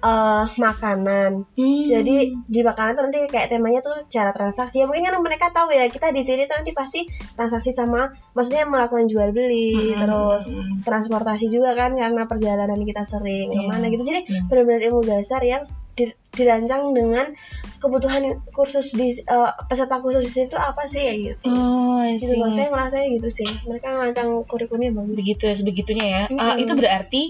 eh, 0.00 0.44
makanan. 0.56 1.44
Hmm. 1.50 1.84
Jadi 1.84 2.16
di 2.44 2.60
makanan 2.60 2.92
tuh 2.92 3.04
nanti 3.04 3.18
kayak 3.26 3.48
temanya 3.48 3.80
tuh 3.80 3.96
cara 4.06 4.30
transaksi. 4.30 4.76
Ya 4.76 4.84
mungkin 4.84 5.04
kan 5.04 5.18
mereka 5.18 5.48
tahu 5.50 5.70
ya 5.70 5.86
kita 5.86 6.08
di 6.08 6.20
sini 6.20 6.44
tuh 6.44 6.56
nanti 6.56 6.72
pasti 6.72 7.00
transaksi 7.32 7.70
sama, 7.70 8.06
maksudnya 8.30 8.64
melakukan 8.64 9.06
jual 9.06 9.28
beli, 9.30 9.76
Hmm. 9.94 10.00
terus 10.00 10.42
transportasi 10.82 11.46
juga 11.46 11.72
kan 11.74 11.92
karena 11.92 12.24
perjalanan 12.24 12.80
kita 12.80 13.04
sering 13.04 13.48
Iya. 13.48 13.58
ke 13.58 13.68
mana 13.68 13.84
gitu. 13.86 14.02
Jadi 14.02 14.20
Hmm. 14.26 14.46
benar-benar 14.46 14.80
ilmu 14.82 15.00
dasar 15.02 15.42
yang 15.42 15.62
di- 15.90 16.08
dirancang 16.30 16.90
dengan 16.90 17.28
kebutuhan 17.76 18.22
kursus 18.48 18.88
di 18.90 19.18
eh, 19.18 19.50
peserta 19.66 19.98
kursus 19.98 20.30
itu 20.30 20.54
apa 20.54 20.84
sih 20.86 21.02
ya 21.02 21.12
gitu. 21.12 21.48
Oh, 21.48 22.00
Gitu 22.10 22.32
saya 22.32 22.68
merasa 22.68 23.00
gitu 23.02 23.28
sih. 23.28 23.44
Mereka 23.64 23.86
merancang 23.90 24.28
kurikulumnya 24.44 24.92
bagus. 24.92 25.14
begitu 25.14 25.42
ya 25.42 25.54
sebegitunya 25.54 26.06
ya. 26.06 26.22
Ah, 26.30 26.54
Mm-mm. 26.54 26.62
itu 26.62 26.72
berarti 26.74 27.22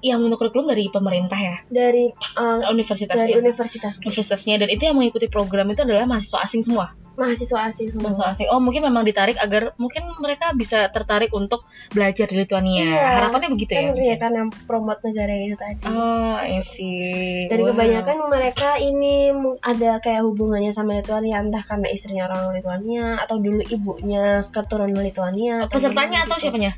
yang 0.00 0.20
kurikulum 0.36 0.72
dari 0.72 0.88
pemerintah 0.88 1.36
ya, 1.36 1.56
Dari 1.68 2.08
eh, 2.12 2.60
universitasnya. 2.72 3.20
dari 3.28 3.32
universitas 3.36 4.00
universitasnya 4.00 4.56
dan 4.64 4.68
itu 4.72 4.82
yang 4.88 4.96
mengikuti 4.96 5.28
program 5.28 5.68
itu 5.72 5.84
adalah 5.84 6.08
mahasiswa 6.08 6.44
asing 6.44 6.64
semua. 6.64 6.92
Mahasiswa 7.20 7.58
asing 7.68 7.88
semua. 7.88 8.08
Mahasiswa 8.08 8.26
asing. 8.32 8.48
Oh, 8.48 8.58
mungkin 8.58 8.82
memang 8.82 9.04
ditarik 9.04 9.36
agar 9.36 9.76
mungkin 9.76 10.08
mereka 10.16 10.50
bisa 10.52 10.88
tertarik 10.88 11.28
untuk 11.30 11.62
belajar 11.90 12.24
di 12.24 12.36
Lituania. 12.36 12.80
Iya. 12.80 13.04
Harapannya 13.20 13.48
begitu 13.50 13.70
kan 13.70 13.82
ya. 13.86 13.92
iya 13.94 14.16
kan 14.16 14.32
yang 14.32 14.48
promote 14.64 15.00
negara 15.02 15.32
itu 15.34 15.54
tadi. 15.54 15.84
Oh, 15.84 16.34
I 16.34 16.64
see. 16.64 17.44
Dan 17.46 17.60
Wow. 17.60 17.68
kebanyakan 17.70 18.16
mereka 18.26 18.68
ini 18.76 19.30
ada 19.60 20.00
kayak 20.00 20.22
hubungannya 20.22 20.72
sama 20.72 20.96
Lituania 20.96 21.38
entah 21.38 21.60
karena 21.60 21.86
istrinya 21.86 22.24
orang 22.26 22.56
Lituania 22.56 23.04
atau 23.18 23.36
dulu 23.36 23.60
ibunya 23.62 24.24
keturunan 24.48 24.96
Lituania. 24.96 25.60
atau 25.60 25.76
pesertanya 25.76 26.24
atau 26.24 26.36
gitu. 26.36 26.48
siapanya? 26.48 26.70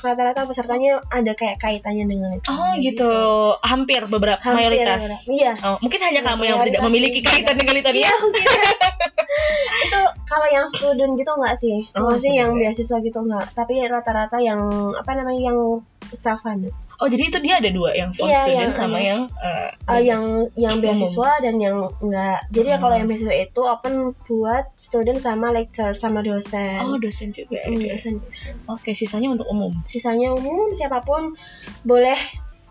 Rata-rata 0.00 0.40
pesertanya 0.44 1.02
ada 1.06 1.32
kayak 1.32 1.58
kaitannya 1.58 2.06
dengan 2.06 2.32
Lituania. 2.32 2.56
Oh, 2.56 2.72
gitu. 2.78 3.10
Hampir 3.60 4.00
beberapa 4.06 4.40
Hampir, 4.40 4.70
mayoritas. 4.70 5.00
Iya. 5.26 5.52
Oh, 5.60 5.76
mungkin 5.78 6.00
hanya 6.00 6.22
kamu 6.22 6.42
yang 6.42 6.58
tidak 6.64 6.80
memiliki 6.82 7.20
sih. 7.20 7.26
kaitan 7.26 7.54
dengan 7.54 7.74
Lituania. 7.76 8.00
Iya 8.00 8.14
mungkin. 8.16 8.46
itu 9.90 10.00
kalau 10.24 10.46
yang 10.46 10.66
student 10.70 11.12
gitu 11.14 11.30
enggak 11.34 11.54
sih? 11.58 11.78
Oh, 11.92 12.06
Maksudnya 12.06 12.32
yang 12.40 12.50
student. 12.54 12.62
beasiswa 12.70 12.96
gitu 13.02 13.18
enggak. 13.20 13.46
Tapi 13.52 13.74
rata-rata 13.84 14.36
yang 14.38 14.60
apa 14.94 15.10
namanya 15.12 15.50
yang 15.50 15.58
self 16.14 16.40
funded. 16.40 16.70
Oh, 17.00 17.08
jadi 17.08 17.32
itu 17.32 17.40
dia 17.40 17.56
ada 17.56 17.72
dua, 17.72 17.96
yang 17.96 18.12
full 18.12 18.28
Iya, 18.28 18.44
student 18.44 18.60
yang- 18.60 18.76
sama 18.76 18.98
iya. 19.00 19.08
yang 19.08 19.20
eh, 19.40 19.68
Uh, 19.88 20.00
yang 20.04 20.22
yang 20.54 20.74
Umum. 20.76 20.84
beasiswa 20.84 21.30
dan 21.40 21.54
yang 21.56 21.76
enggak. 21.98 22.38
Jadi 22.52 22.68
ya 22.68 22.78
kalau 22.78 22.92
Hmm. 22.92 23.00
yang 23.00 23.08
beasiswa 23.08 23.34
itu 23.34 23.60
open 23.64 23.94
buat 24.22 24.64
student 24.76 25.18
sama 25.18 25.48
lecturer 25.48 25.96
sama 25.96 26.20
dosen. 26.20 26.76
Oh, 26.78 27.00
dosen 27.00 27.32
juga. 27.32 27.56
Mm, 27.64 27.74
Oke. 27.74 27.88
dosen, 27.90 28.12
dosen. 28.20 28.52
Oke, 28.68 28.90
sisanya 28.92 29.32
untuk 29.32 29.48
umum. 29.48 29.72
Sisanya 29.82 30.30
umum 30.30 30.70
siapa 30.70 31.00
pun 31.00 31.32
boleh 31.82 32.20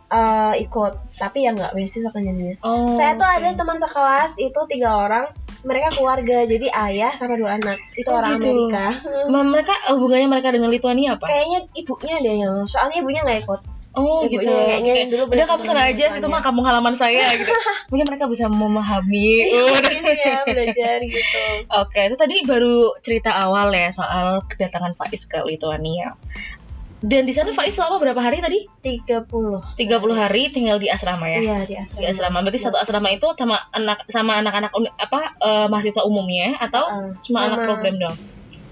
uh, 0.10 0.54
ikut, 0.56 0.94
tapi 1.18 1.44
ya 1.44 1.52
nggak 1.52 1.70
beasiswa 1.72 2.10
kan 2.10 2.22
jadinya. 2.22 2.54
Oh. 2.62 2.98
Saya 2.98 3.14
tuh 3.14 3.26
ada 3.26 3.50
teman 3.52 3.78
sekelas 3.78 4.32
itu 4.38 4.60
tiga 4.68 4.90
orang, 4.96 5.26
mereka 5.62 5.92
keluarga 5.92 6.38
jadi 6.44 6.68
ayah 6.88 7.12
sama 7.16 7.36
dua 7.36 7.60
anak. 7.60 7.78
Itu 7.94 8.08
Oh, 8.08 8.18
orang 8.18 8.40
gitu. 8.40 8.48
Amerika. 8.48 8.86
Ma- 9.28 9.44
mereka 9.46 9.74
hubungannya 9.92 10.28
mereka 10.30 10.50
dengan 10.52 10.70
Lituania 10.70 11.16
apa? 11.16 11.28
Kayaknya 11.28 11.60
ibunya 11.74 12.16
deh 12.20 12.36
yang, 12.40 12.56
soalnya 12.66 12.96
ibunya 12.98 13.22
nggak 13.24 13.42
ikut. 13.44 13.62
Oh 13.90 14.22
Ibunya 14.22 14.54
gitu. 14.54 14.54
kayaknya 14.54 14.94
dulu 15.10 15.24
Udah 15.34 15.48
kamu 15.50 15.62
sana 15.66 15.82
aja, 15.90 16.06
situ 16.14 16.28
mah 16.30 16.42
kamu 16.46 16.62
halaman 16.62 16.96
saya 16.96 17.34
gitu. 17.36 17.50
Mungkin 17.90 18.06
mereka 18.06 18.30
bisa 18.30 18.46
memahami. 18.46 19.30
Ya 20.20 20.46
belajar 20.46 20.98
gitu. 21.02 21.42
Oke, 21.74 22.00
itu 22.06 22.16
tadi 22.16 22.36
baru 22.46 22.94
cerita 23.02 23.34
awal 23.34 23.74
ya 23.74 23.90
soal 23.90 24.46
kedatangan 24.46 24.94
Faiz 24.94 25.26
ke 25.26 25.42
Lituania. 25.42 26.14
Dan 27.00 27.24
di 27.24 27.32
sana 27.32 27.56
Faiz 27.56 27.80
selama 27.80 27.96
berapa 28.04 28.20
hari 28.20 28.44
tadi? 28.44 28.68
30 28.84 29.24
30 29.80 29.80
hari 30.12 30.52
tinggal 30.52 30.84
di 30.84 30.92
asrama 30.92 31.32
ya. 31.32 31.40
Iya 31.40 31.58
di 31.64 31.76
asrama. 31.80 32.00
Di 32.04 32.06
asrama. 32.12 32.38
Berarti 32.44 32.60
satu 32.60 32.76
asrama 32.76 33.08
itu 33.16 33.28
sama 33.40 33.56
anak 33.72 34.04
sama 34.12 34.32
anak-anak 34.44 34.72
apa 35.00 35.20
eh, 35.40 35.68
mahasiswa 35.72 36.04
umumnya 36.04 36.60
atau 36.60 36.92
Uh, 36.92 37.16
cuma 37.24 37.48
anak 37.48 37.64
sama- 37.64 37.68
program 37.72 37.96
dong? 37.96 38.18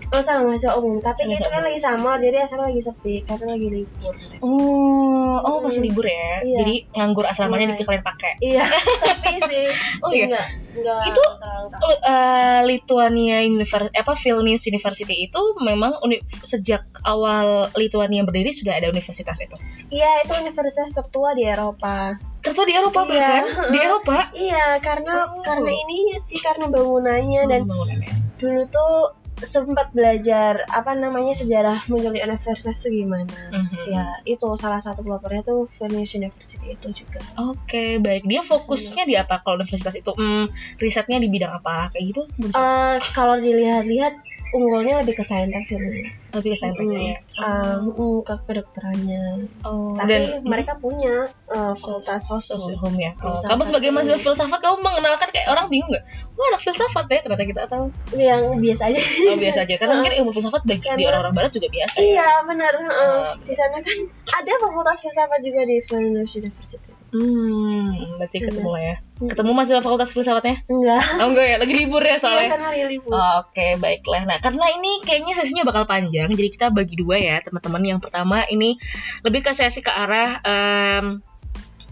Oh 0.07 0.21
sama 0.21 0.39
mahasiswa 0.45 0.71
umum, 0.73 0.97
tapi 0.97 1.19
Sama 1.21 1.33
itu 1.33 1.43
kan 1.43 1.51
sama. 1.53 1.67
lagi 1.67 1.79
summer, 1.79 2.15
jadi 2.17 2.35
asrama 2.39 2.63
lagi 2.65 2.79
sepi, 2.79 3.15
karena 3.21 3.45
lagi 3.51 3.67
libur. 3.69 4.13
Oh, 4.39 5.35
oh 5.37 5.57
pas 5.59 5.69
Hmm. 5.69 5.83
libur 5.83 6.03
ya. 6.03 6.39
Iya. 6.41 6.57
Jadi 6.57 6.75
nganggur 6.91 7.25
asramanya 7.25 7.65
Iya. 7.67 7.75
di 7.75 7.83
kalian 7.83 8.05
pakai. 8.05 8.31
Iya, 8.39 8.63
tapi 9.19 9.35
sih. 9.43 9.67
Oh 9.99 10.09
iya. 10.09 10.25
Enggak, 10.25 10.47
enggak 10.73 11.03
Itu- 11.07 11.33
Oh, 11.77 11.93
eh, 11.93 12.59
Lithuania 12.63 13.43
University 13.43 13.91
apa 13.93 14.15
Vilnius 14.15 14.63
University 14.63 15.15
itu 15.21 15.41
memang 15.59 15.99
uni- 16.01 16.23
sejak 16.41 16.81
awal 17.03 17.67
Lithuania 17.73 18.23
berdiri 18.23 18.49
sudah 18.49 18.73
ada 18.73 18.87
universitas 18.87 19.37
itu. 19.37 19.55
Iya, 19.89 20.23
itu 20.23 20.31
universitas 20.37 20.89
tertua 20.91 21.33
di 21.33 21.43
Eropa. 21.43 22.15
Tertua 22.39 22.63
di 22.63 22.73
Eropa 22.73 23.03
Iya. 23.03 23.09
bahkan 23.09 23.43
di 23.67 23.77
Eropa. 23.77 24.17
Iya, 24.31 24.65
karena 24.79 25.13
Oh. 25.27 25.43
karena 25.43 25.67
ininya 25.69 26.17
sih 26.21 26.39
karena 26.39 26.65
bangunannya 26.65 27.41
dan 27.45 27.61
Bangunannya. 27.63 28.11
dulu 28.37 28.61
tuh 28.67 29.16
sempat 29.45 29.93
belajar 29.93 30.65
apa 30.73 30.97
namanya 30.97 31.37
sejarah 31.37 31.85
menjadi 31.85 32.25
universitas 32.25 32.81
itu 32.81 33.05
gimana. 33.05 33.37
Mhm. 33.53 33.93
Ya, 33.93 34.05
itu 34.25 34.47
salah 34.57 34.81
satu 34.81 35.05
pelopornya 35.05 35.45
tuh 35.45 35.69
Vilnius 35.77 36.17
University 36.17 36.73
itu 36.73 36.87
juga. 37.05 37.21
Oke, 37.37 38.01
baik. 38.01 38.25
Dia 38.25 38.41
fokusnya 38.41 39.05
di 39.05 39.13
apa 39.13 39.45
kalau 39.45 39.61
universitas 39.61 39.93
itu? 39.93 40.09
Hmm, 40.17 40.49
risetnya 40.81 41.21
di 41.21 41.29
bidang 41.29 41.53
apa? 41.53 41.93
Kayak 41.93 42.05
gitu? 42.13 42.21
Eh, 42.49 42.97
kalau 43.13 43.37
dilihat-lihat 43.37 44.13
unggulnya 44.55 45.03
lebih 45.03 45.19
ke 45.19 45.23
saintek 45.23 45.63
sih 45.67 45.75
sebenarnya. 45.75 46.11
Lebih 46.35 46.49
ke 46.53 46.57
sainteknya 46.59 46.99
ya. 46.99 47.17
Eh, 47.43 47.77
mm, 47.83 48.17
ke 48.23 48.33
kedokterannya. 48.47 49.25
Oh, 49.67 49.95
Tapi 49.95 50.11
dan 50.11 50.21
mereka 50.43 50.73
punya 50.79 51.27
uh, 51.51 51.73
fakultas 51.75 52.23
sosial 52.27 52.59
ya. 52.95 53.11
Oh, 53.23 53.39
kamu 53.43 53.63
sebagai 53.67 53.89
mahasiswa 53.91 54.19
filsafat 54.21 54.59
kamu 54.63 54.75
mengenalkan 54.83 55.29
kayak 55.31 55.47
orang 55.51 55.67
bingung 55.67 55.89
nggak? 55.91 56.05
Wah 56.35 56.45
anak 56.53 56.61
filsafat 56.63 57.05
ya 57.09 57.19
ternyata 57.25 57.45
kita 57.45 57.61
tahu. 57.67 57.85
Yang 58.15 58.41
biasa 58.61 58.81
aja. 58.91 58.99
Oh 59.01 59.37
biasa 59.37 59.59
aja 59.65 59.75
karena 59.75 59.93
mungkin 59.99 60.13
ilmu 60.23 60.31
filsafat 60.35 60.61
bagi 60.63 60.87
di 60.87 61.03
orang-orang 61.07 61.35
barat 61.35 61.51
juga 61.51 61.67
biasa. 61.71 61.95
ya. 61.99 62.03
Iya 62.03 62.29
benar. 62.47 62.73
uh, 62.77 63.29
di 63.43 63.53
sana 63.55 63.77
kan 63.81 63.97
ada 64.43 64.51
fakultas 64.61 64.97
filsafat 65.01 65.39
juga 65.43 65.61
di 65.65 65.77
Vilnius 65.87 66.31
University. 66.37 66.91
Hmm, 67.07 68.19
berarti 68.19 68.37
ketemu 68.43 68.67
lah 68.67 68.83
ya. 68.83 68.95
Hmm. 69.17 69.33
Ketemu 69.33 69.49
mahasiswa 69.49 69.81
fakultas 69.81 70.13
filsafatnya? 70.13 70.61
Enggak. 70.69 71.03
Oh 71.21 71.27
enggak 71.33 71.45
ya, 71.49 71.55
lagi 71.57 71.73
libur 71.73 72.01
ya 72.01 72.15
Iya 72.15 72.21
soalnya. 72.21 72.49
kan 72.53 72.61
hari 72.61 72.79
libur. 72.85 73.11
Oh, 73.17 73.33
Oke, 73.41 73.67
baiklah. 73.81 74.21
Nah, 74.29 74.37
karena 74.37 74.65
ini 74.77 75.01
kayaknya 75.01 75.33
sesinya 75.33 75.63
bakal 75.65 75.89
panjang, 75.89 76.29
jadi 76.29 76.49
kita 76.53 76.67
bagi 76.69 76.93
dua 76.93 77.17
ya, 77.17 77.41
teman-teman. 77.41 77.81
Yang 77.81 77.99
pertama 78.05 78.45
ini 78.47 78.77
lebih 79.25 79.41
ke 79.41 79.57
sesi 79.57 79.81
ke 79.81 79.89
arah 79.89 80.37
em, 80.45 81.05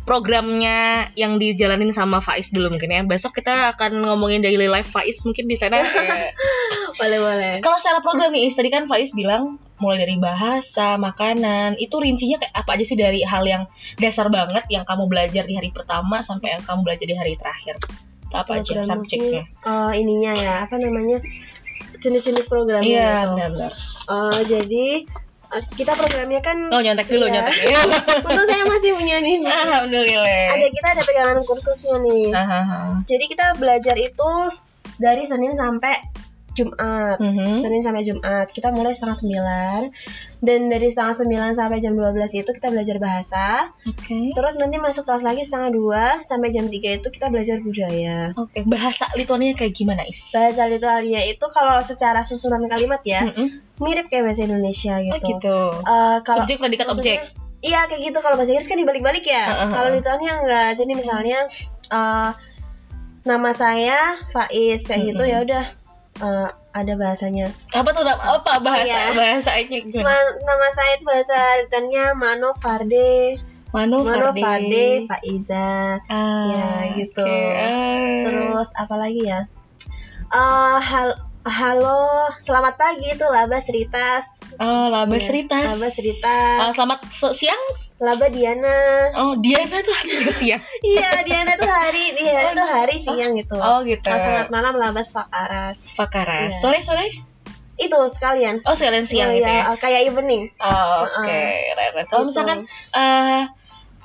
programnya 0.05 1.09
yang 1.17 1.41
dijalanin 1.41 1.89
sama 1.89 2.21
Faiz 2.21 2.47
dulu 2.53 2.69
mungkin 2.71 2.93
ya. 2.93 3.01
Besok 3.01 3.41
kita 3.41 3.73
akan 3.75 4.05
ngomongin 4.05 4.45
daily 4.45 4.69
life 4.69 4.87
Faiz 4.93 5.17
mungkin 5.25 5.49
di 5.49 5.57
sana. 5.57 5.81
eh, 5.81 6.31
boleh 7.01 7.19
boleh. 7.19 7.53
Kalau 7.65 7.77
secara 7.81 7.99
program 8.05 8.31
nih, 8.31 8.53
tadi 8.53 8.69
kan 8.69 8.85
Faiz 8.85 9.09
bilang 9.17 9.57
mulai 9.81 10.07
dari 10.07 10.15
bahasa, 10.15 10.95
makanan, 10.95 11.75
itu 11.81 11.97
rincinya 11.99 12.39
kayak 12.39 12.53
apa 12.55 12.69
aja 12.79 12.85
sih 12.87 12.95
dari 12.95 13.19
hal 13.27 13.43
yang 13.43 13.67
dasar 13.99 14.31
banget 14.31 14.63
yang 14.71 14.87
kamu 14.87 15.09
belajar 15.11 15.43
di 15.43 15.57
hari 15.57 15.73
pertama 15.73 16.23
sampai 16.23 16.55
yang 16.55 16.63
kamu 16.63 16.79
belajar 16.85 17.05
di 17.09 17.15
hari 17.17 17.33
terakhir? 17.35 17.75
Itu 18.29 18.35
apa 18.37 18.51
aja 18.61 18.85
subjeknya? 18.87 19.43
Uh, 19.67 19.91
ininya 19.91 20.31
ya 20.37 20.53
apa 20.63 20.79
namanya 20.79 21.19
jenis-jenis 21.99 22.47
programnya. 22.47 22.85
Iya, 22.87 23.11
gitu. 23.11 23.29
benar-benar. 23.35 23.73
Uh, 24.05 24.41
jadi 24.45 24.87
kita 25.73 25.93
programnya 25.93 26.39
kan. 26.39 26.57
Oh, 26.69 26.81
nyontek 26.81 27.07
dulu, 27.07 27.25
Iya. 27.27 27.33
nyontek. 27.39 27.55
Iya. 27.63 27.79
Untuk 28.29 28.45
saya 28.45 28.63
masih 28.65 28.91
punya 28.95 29.17
nih. 29.19 29.35
Alhamdulillah. 29.41 30.45
Ada 30.53 30.67
kita 30.69 30.87
ada 30.95 31.03
pegangan 31.03 31.37
kursusnya 31.43 31.95
nih. 32.01 32.25
Hahaha. 32.31 32.79
Jadi 33.03 33.25
kita 33.27 33.45
belajar 33.55 33.95
itu 33.95 34.29
dari 34.95 35.23
Senin 35.25 35.53
sampai 35.53 35.93
Jumat. 36.55 37.19
Mhm. 37.19 37.61
Senin 37.61 37.81
sampai 37.83 38.01
Jumat 38.01 38.47
kita 38.49 38.71
mulai 38.71 38.95
setengah 38.95 39.19
sembilan 39.19 39.81
dan 40.39 40.59
dari 40.71 40.87
setengah 40.89 41.15
sembilan 41.19 41.51
sampai 41.53 41.77
jam 41.83 41.93
12 41.93 42.31
itu 42.31 42.49
kita 42.49 42.67
belajar 42.71 42.97
bahasa 42.97 43.45
Oke. 43.83 44.31
terus 44.31 44.55
nanti 44.55 44.79
masuk 44.79 45.03
kelas 45.03 45.23
lagi 45.25 45.43
setengah 45.43 45.69
dua 45.73 46.03
sampai 46.23 46.53
jam 46.53 46.69
3 46.69 47.01
itu 47.01 47.07
kita 47.11 47.27
belajar 47.27 47.57
budaya 47.59 48.31
Oke, 48.39 48.63
bahasa 48.63 49.09
Lituania 49.19 49.51
kayak 49.53 49.73
gimana, 49.75 50.05
Is? 50.05 50.21
bahasa 50.31 50.69
Lituania 50.69 51.21
itu 51.25 51.45
kalau 51.51 51.81
secara 51.83 52.23
susunan 52.23 52.63
kalimat 52.69 53.01
ya 53.03 53.25
Mm-mm. 53.27 53.59
mirip 53.83 54.07
kayak 54.07 54.31
bahasa 54.31 54.45
Indonesia 54.47 54.93
Oh, 54.95 55.03
gitu, 55.19 55.27
gitu. 55.35 55.59
Eh, 55.83 56.17
kalau 56.23 56.45
Subjek, 56.45 56.57
predikat, 56.61 56.87
objek. 56.87 57.19
Iya 57.65 57.89
kayak 57.89 58.01
gitu 58.13 58.17
kalau 58.21 58.37
bahasa 58.37 58.53
Inggris 58.53 58.69
kan 58.69 58.77
dibalik-balik 58.77 59.25
ya. 59.25 59.45
Heeh, 59.49 59.67
Kalau. 59.73 59.89
Lituania 59.89 60.31
enggak. 60.37 60.69
Jadi 60.77 60.91
misalnya 60.93 61.39
eh, 61.89 62.29
nama 63.25 63.51
saya 63.57 64.21
Faiz 64.29 64.85
kayak 64.85 65.01
gitu 65.17 65.23
Mm-mm. 65.25 65.33
ya 65.33 65.37
udah 65.41 65.65
eh, 66.17 66.47
ada 66.71 66.93
bahasanya. 66.93 67.47
Apa 67.71 67.89
tuh 67.89 68.03
apa 68.03 68.59
bahasa 68.59 68.83
Iya. 68.85 69.11
bahasanya? 69.11 69.79
Ma- 69.97 70.35
nama 70.37 70.67
saya 70.71 70.91
itu 70.93 71.03
bahasa 71.03 71.37
Ritannya 71.61 72.05
Mano 72.13 72.49
Farde, 72.57 73.39
Mano 73.71 73.99
Mano 73.99 74.31
Farde. 74.31 74.41
Farde, 74.41 74.87
Faiza. 75.05 75.99
Ah, 76.07 76.47
Ya, 76.49 76.67
gitu. 76.95 77.19
oke. 77.21 77.39
Ah. 77.53 78.23
Terus 78.25 78.69
apa 78.73 78.95
lagi 78.95 79.21
ya? 79.21 79.39
Eh 80.27 80.77
hal 80.81 81.09
halo, 81.45 82.01
selamat 82.41 82.73
pagi 82.75 83.07
itu 83.09 83.23
Laba 83.23 83.59
Seritas. 83.59 84.25
Oh, 84.55 84.87
laba 84.87 85.11
Iya, 85.13 85.27
cerita. 85.27 85.57
Laba 85.67 85.87
Seritas. 85.89 86.57
Ah, 86.57 86.71
selamat 86.71 86.99
se- 87.11 87.35
siang. 87.35 87.63
Laba 87.95 88.27
Diana. 88.27 88.75
Oh, 89.15 89.39
Diana 89.39 89.79
tuh 89.79 89.93
hari 89.93 90.11
juga 90.19 90.33
siang. 90.35 90.61
iya, 90.83 91.23
Diana 91.23 91.55
tuh 91.55 91.63
hari, 91.65 92.11
Diana 92.17 92.51
tuh 92.51 92.67
hari 92.67 92.95
siang 92.99 93.31
gitu. 93.33 93.55
Oh, 93.55 93.79
gitu. 93.81 94.03
Ah, 94.03 94.19
selamat 94.19 94.49
malam 94.49 94.73
Labas 94.75 95.07
Fakaras. 95.09 95.79
Fakara. 95.95 96.51
Iya. 96.51 96.59
Sore 96.59 96.79
sore. 96.81 97.07
Itu 97.75 97.95
sekalian. 98.11 98.59
Oh, 98.63 98.75
sekalian 98.75 99.03
siang 99.03 99.31
Oh, 99.31 99.35
gitu 99.35 99.47
iya, 99.47 99.63
ya. 99.63 99.71
eh, 99.71 99.77
kayak 99.77 100.01
evening. 100.05 100.51
Oh, 100.57 101.07
Oke, 101.07 101.23
Heeh. 101.23 101.71
keren. 101.71 102.03
Kalau 102.05 102.21
Gitu. 102.21 102.29
misalkan 102.29 102.59
eh 102.93 103.41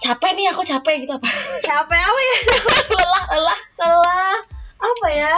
capek 0.01 0.31
nih 0.33 0.47
aku 0.49 0.63
capek 0.63 0.95
gitu 1.03 1.13
apa? 1.13 1.27
Capek 1.69 2.01
apa 2.01 2.21
ya? 2.21 2.37
lelah, 2.95 3.25
lelah. 3.29 3.61
Lelah. 3.77 4.37
Apa 4.79 5.07
ya? 5.11 5.35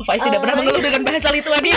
Faiz 0.00 0.22
tidak 0.22 0.38
Oh, 0.38 0.42
pernah 0.46 0.54
mengeluh 0.54 0.78
dengan 0.80 1.02
bahasa 1.02 1.28
Lituania. 1.28 1.74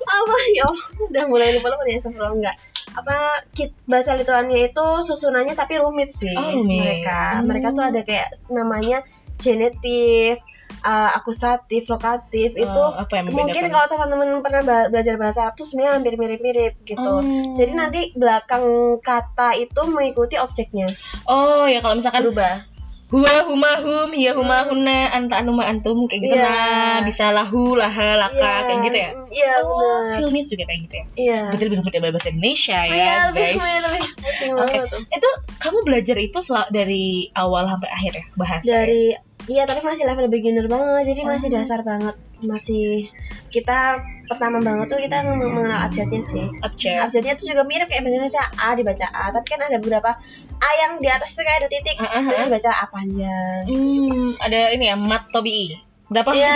apa 0.00 0.36
ya 0.52 0.66
udah 1.00 1.24
mulai 1.26 1.54
lupa 1.54 1.70
lupa 1.70 1.82
ya 1.84 1.98
sebelum 2.00 2.38
enggak 2.38 2.54
apa 2.92 3.16
kit 3.50 3.70
bahasa 3.84 4.12
Lituania 4.12 4.66
itu 4.66 4.86
susunannya 5.00 5.52
tapi 5.52 5.78
rumit 5.78 6.10
sih 6.12 6.32
Oh, 6.32 6.54
rumit. 6.56 6.80
mereka 6.80 7.38
Hmm. 7.38 7.46
mereka 7.46 7.68
tuh 7.70 7.84
ada 7.84 8.00
kayak 8.00 8.28
namanya 8.48 8.98
genetif 9.40 10.38
uh, 10.80 11.10
akusatif 11.14 11.86
lokatif 11.86 12.50
itu 12.52 12.80
Oh, 12.80 12.94
apa 12.94 13.12
yang 13.14 13.26
mungkin 13.28 13.68
kalau 13.68 13.86
teman-teman 13.86 14.40
pernah 14.40 14.62
belajar 14.86 15.14
bahasa 15.16 15.38
Arab 15.44 15.54
tuh 15.54 15.66
sebenarnya 15.66 15.92
hampir 15.94 16.14
mirip-mirip 16.14 16.74
gitu 16.82 17.02
Oh. 17.12 17.22
jadi 17.54 17.72
nanti 17.74 18.14
belakang 18.14 18.64
kata 19.00 19.54
itu 19.56 19.80
mengikuti 19.86 20.36
objeknya 20.36 20.88
Oh, 21.24 21.66
ya 21.66 21.78
kalau 21.78 21.94
misalkan 21.94 22.22
berubah 22.24 22.69
Huwa 23.10 23.42
huma 23.42 23.74
hum, 23.76 24.08
hiya 24.10 24.32
huma 24.32 24.62
huna, 24.62 25.10
anta 25.10 25.34
anuma 25.36 25.66
antum 25.66 26.06
kayak 26.06 26.22
gitu 26.22 26.34
Iya. 26.34 26.46
nah, 26.46 26.96
bisa 27.02 27.24
lahu, 27.30 27.74
laha, 27.74 28.14
laka 28.16 28.38
Iya, 28.38 28.54
kayak 28.62 28.80
gitu 28.80 28.96
ya. 28.96 29.10
iya 29.28 29.52
oh, 29.58 29.74
benar 29.74 30.16
filmnya 30.16 30.42
juga 30.46 30.64
kayak 30.64 30.80
gitu 30.80 30.94
ya. 30.94 31.04
iya 31.16 31.40
Berarti 31.50 31.64
lebih 31.66 31.78
mudah 31.80 32.00
bahasa 32.06 32.28
Indonesia 32.30 32.78
ya, 32.80 32.94
Iya, 32.94 33.14
guys. 33.34 33.54
lebih 33.58 33.78
lebih 33.82 34.02
penting 34.16 34.50
Oke. 34.54 34.76
tuh. 34.86 35.00
Itu 35.10 35.28
kamu 35.58 35.78
belajar 35.82 36.16
itu 36.18 36.38
dari 36.70 37.04
awal 37.34 37.62
sampai 37.66 37.90
akhir 37.90 38.12
ya 38.14 38.24
bahasa. 38.36 38.62
ya? 38.62 38.72
dari 38.76 39.02
iya 39.48 39.62
tapi 39.64 39.80
masih 39.80 40.04
level 40.04 40.28
beginner 40.28 40.66
banget 40.66 41.02
jadi 41.10 41.20
masih 41.24 41.48
Oh. 41.48 41.54
dasar 41.56 41.80
banget 41.82 42.14
masih 42.40 43.10
kita 43.48 43.98
pertama 44.24 44.60
banget 44.60 44.86
tuh 44.86 44.96
kita 44.96 45.26
meng- 45.26 45.42
mengenal 45.50 45.82
abjadnya 45.82 46.22
sih 46.22 46.46
Abjad. 46.60 47.10
abjadnya 47.10 47.34
tuh 47.34 47.46
juga 47.48 47.62
mirip 47.64 47.84
kayak 47.84 48.00
bahasa 48.00 48.16
Indonesia 48.16 48.44
A 48.54 48.68
dibaca 48.72 49.06
A 49.08 49.24
tapi 49.28 49.46
kan 49.48 49.60
ada 49.60 49.76
beberapa 49.76 50.14
A 50.60 50.68
yang 50.78 50.92
di 50.96 51.08
atas 51.08 51.32
tuh 51.32 51.40
kayak 51.40 51.64
ada 51.64 51.68
titik 51.68 51.96
Ah, 51.96 52.06
ah, 52.06 52.20
itu 52.20 52.30
ah. 52.30 52.44
dibaca 52.46 52.70
A 52.70 52.86
panjang 52.86 53.62
Hmm, 53.64 54.28
ada 54.38 54.60
ini 54.70 54.84
ya, 54.86 54.94
mat 54.94 55.24
tobi. 55.30 55.72
Berapa? 56.06 56.30
Iya. 56.30 56.54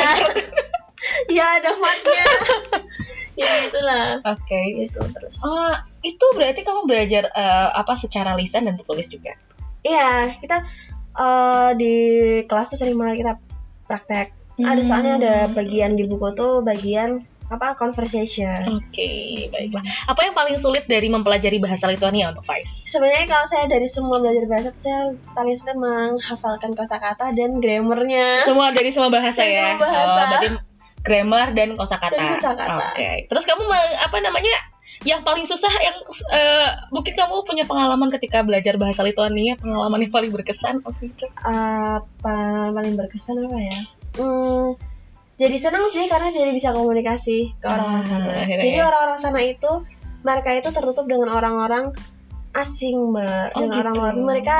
ya 1.36 1.44
ada 1.58 1.70
matnya 1.76 2.24
ya 3.36 3.66
itulah 3.66 4.24
Oke. 4.24 4.60
gitu 4.74 5.00
terus 5.10 5.36
Oh, 5.38 5.72
itu 6.00 6.24
berarti 6.32 6.60
kamu 6.60 6.84
belajar 6.84 7.28
eh, 7.28 7.68
apa 7.72 7.92
secara 7.94 8.32
lisan 8.32 8.64
dan 8.64 8.74
tertulis 8.74 9.08
juga. 9.08 9.36
iya 9.80 10.32
kita 10.34 10.64
eh, 11.14 11.70
di 11.74 11.94
kelas 12.44 12.72
tuh 12.72 12.78
sering 12.78 12.96
banget 12.96 13.20
kita 13.20 13.32
praktek 13.84 14.28
ada 14.56 14.80
Hmm. 14.80 14.86
soalnya 14.86 15.12
ada 15.18 15.34
bagian 15.50 15.92
di 15.92 16.06
buku 16.06 16.30
tuh 16.32 16.62
bagian 16.62 17.20
apa 17.52 17.76
conversation 17.76 18.80
Oke, 18.80 19.46
baiklah. 19.52 19.84
Apa 20.08 20.20
yang 20.24 20.34
paling 20.34 20.56
sulit 20.64 20.88
dari 20.88 21.12
mempelajari 21.12 21.60
bahasa 21.60 21.84
Lituania 21.86 22.32
untuk 22.32 22.44
Faiz? 22.48 22.64
sebenarnya 22.88 23.28
kalau 23.28 23.46
saya 23.52 23.64
dari 23.68 23.88
semua 23.90 24.16
belajar 24.22 24.44
bahasa 24.48 24.70
saya 24.80 25.12
paling 25.36 25.56
senang 25.60 25.78
menghafalkan 25.82 26.72
kosakata 26.72 27.36
dan 27.36 27.60
grammarnya 27.60 28.48
Semua 28.48 28.72
dari 28.72 28.90
semua 28.94 29.10
bahasa 29.12 29.44
Dari 29.44 29.52
ya. 29.52 29.76
semua 29.76 29.82
bahasa. 29.84 30.00
Oh, 30.00 30.26
berarti 30.30 30.48
grammar 31.04 31.46
dan 31.52 31.68
kosakata. 31.76 32.40
Kosakata. 32.40 32.96
Oke. 32.96 33.28
Terus 33.28 33.44
kamu 33.44 33.64
apa 34.00 34.16
namanya? 34.24 34.54
Yang 35.04 35.20
paling 35.20 35.44
susah 35.44 35.68
yang 35.84 35.96
eh, 36.32 36.68
mungkin 36.88 37.12
kamu 37.12 37.44
punya 37.44 37.68
pengalaman 37.68 38.08
ketika 38.08 38.40
belajar 38.40 38.80
bahasa 38.80 39.04
Lituania, 39.04 39.52
pengalaman 39.60 40.00
yang 40.00 40.12
paling 40.14 40.32
berkesan 40.32 40.80
apa 40.80 40.96
itu? 41.04 41.28
apa 41.44 42.36
paling 42.72 42.94
berkesan 42.96 43.36
apa 43.44 43.58
ya 43.58 43.78
hmm, 44.16 44.68
jadi 45.34 45.56
senang 45.58 45.90
sih 45.90 46.06
karena 46.06 46.28
jadi 46.28 46.50
bisa 46.50 46.70
komunikasi 46.70 47.52
ke 47.56 47.66
orang-orang 47.66 48.00
Ah, 48.00 48.06
sana 48.06 48.26
akhirnya 48.36 48.64
jadi 48.64 48.78
ya. 48.78 48.84
orang-orang 48.86 49.18
sana 49.18 49.40
itu 49.40 49.72
mereka 50.22 50.48
itu 50.52 50.68
tertutup 50.70 51.04
dengan 51.04 51.28
orang-orang 51.30 51.84
asing 52.52 53.10
mbak 53.10 53.50
Oh, 53.52 53.60
dengan 53.60 53.70
gitu. 53.72 53.82
orang-orang 53.82 54.16
mereka 54.22 54.56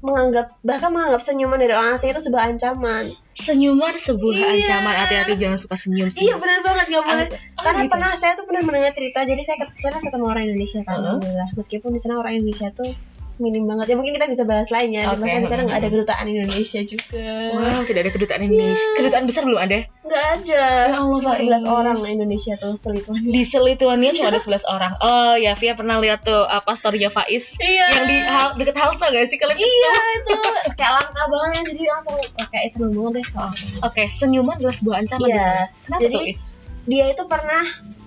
menganggap 0.00 0.52
bahkan 0.60 0.92
menganggap 0.92 1.24
senyuman 1.24 1.56
dari 1.56 1.72
orang 1.72 1.96
asing 1.96 2.12
itu 2.12 2.20
sebuah 2.20 2.42
ancaman 2.46 3.04
Senyuman 3.34 3.90
sebuah 3.98 4.30
Iya. 4.30 4.46
ancaman. 4.78 4.94
Hati-hati 4.94 5.34
jangan 5.34 5.58
suka 5.58 5.74
senyum. 5.74 6.06
iya 6.14 6.36
benar 6.36 6.60
banget 6.62 6.84
nggak 6.86 7.02
boleh 7.02 7.26
Ah, 7.56 7.62
karena 7.62 7.82
gitu. 7.82 7.92
pernah 7.92 8.10
saya 8.14 8.32
tuh 8.36 8.44
pernah 8.46 8.62
mendengar 8.62 8.92
cerita 8.94 9.18
jadi 9.24 9.42
saya 9.42 9.56
ke 9.58 9.66
sana 9.76 9.98
ketemu 9.98 10.24
orang 10.24 10.44
Indonesia 10.46 10.80
kan 10.80 10.92
Heeh. 10.94 11.02
alhamdulillah 11.02 11.48
meskipun 11.52 11.90
di 11.90 12.00
sana 12.00 12.14
orang 12.16 12.32
Indonesia 12.36 12.68
tuh 12.70 12.90
minim 13.36 13.64
banget 13.64 13.90
ya 13.90 13.94
mungkin 13.94 14.14
kita 14.14 14.26
bisa 14.26 14.42
bahas 14.42 14.68
lainnya 14.68 15.10
Oke, 15.10 15.18
bahkan 15.20 15.40
di 15.40 15.48
sana 15.48 15.62
nggak 15.64 15.78
ada 15.78 15.88
kedutaan 15.88 16.24
Indonesia 16.24 16.80
juga 16.80 17.26
Wow, 17.50 17.80
tidak 17.82 18.00
ada 18.00 18.12
kedutaan 18.12 18.40
Indonesia. 18.42 18.78
Iya. 18.80 18.94
Kedutaan 18.94 19.24
besar 19.24 19.42
belum 19.42 19.60
ada. 19.60 19.78
nggak 20.00 20.24
ada 20.30 20.62
Ya 20.86 20.94
Allah, 20.94 21.16
cuma 21.16 21.32
Faiz. 21.32 21.50
11 21.50 21.66
orang 21.68 21.96
Indonesia 22.04 22.52
tuh 22.56 22.72
selituan 22.76 23.18
Di 23.20 23.42
Selituania 23.44 24.10
cuma 24.12 24.28
ada 24.28 24.40
11 24.46 24.62
orang. 24.68 24.92
Oh, 25.00 25.34
ya 25.34 25.52
Via 25.54 25.74
pernah 25.74 25.96
lihat 25.98 26.22
tuh 26.22 26.42
apa 26.44 26.70
storynya 26.74 27.10
Faiz 27.10 27.42
iya 27.58 27.86
yang 27.92 28.06
di 28.06 28.16
hal 28.20 28.54
deket 28.54 28.76
halte 28.76 29.02
gak 29.02 29.26
sih 29.26 29.36
kalian? 29.36 29.58
iya 29.58 29.92
itu 30.14 30.34
kayak 30.72 30.92
langka 30.94 31.22
banget 31.26 31.62
jadi 31.68 31.82
langsung 31.88 32.14
oh, 32.14 32.46
kayak 32.48 32.66
seru 32.70 32.86
banget 32.88 33.12
deh 33.12 33.26
Oh, 33.34 33.50
Oke, 33.84 34.02
senyuman 34.14 34.54
adalah 34.56 34.74
sebuah 34.74 34.96
ancaman. 35.00 35.28
Iya. 35.28 35.50
Kenapa 35.82 36.00
Jadi- 36.00 36.14
tuh 36.14 36.22
Is? 36.28 36.40
dia 36.84 37.04
itu 37.08 37.22
pernah 37.24 37.64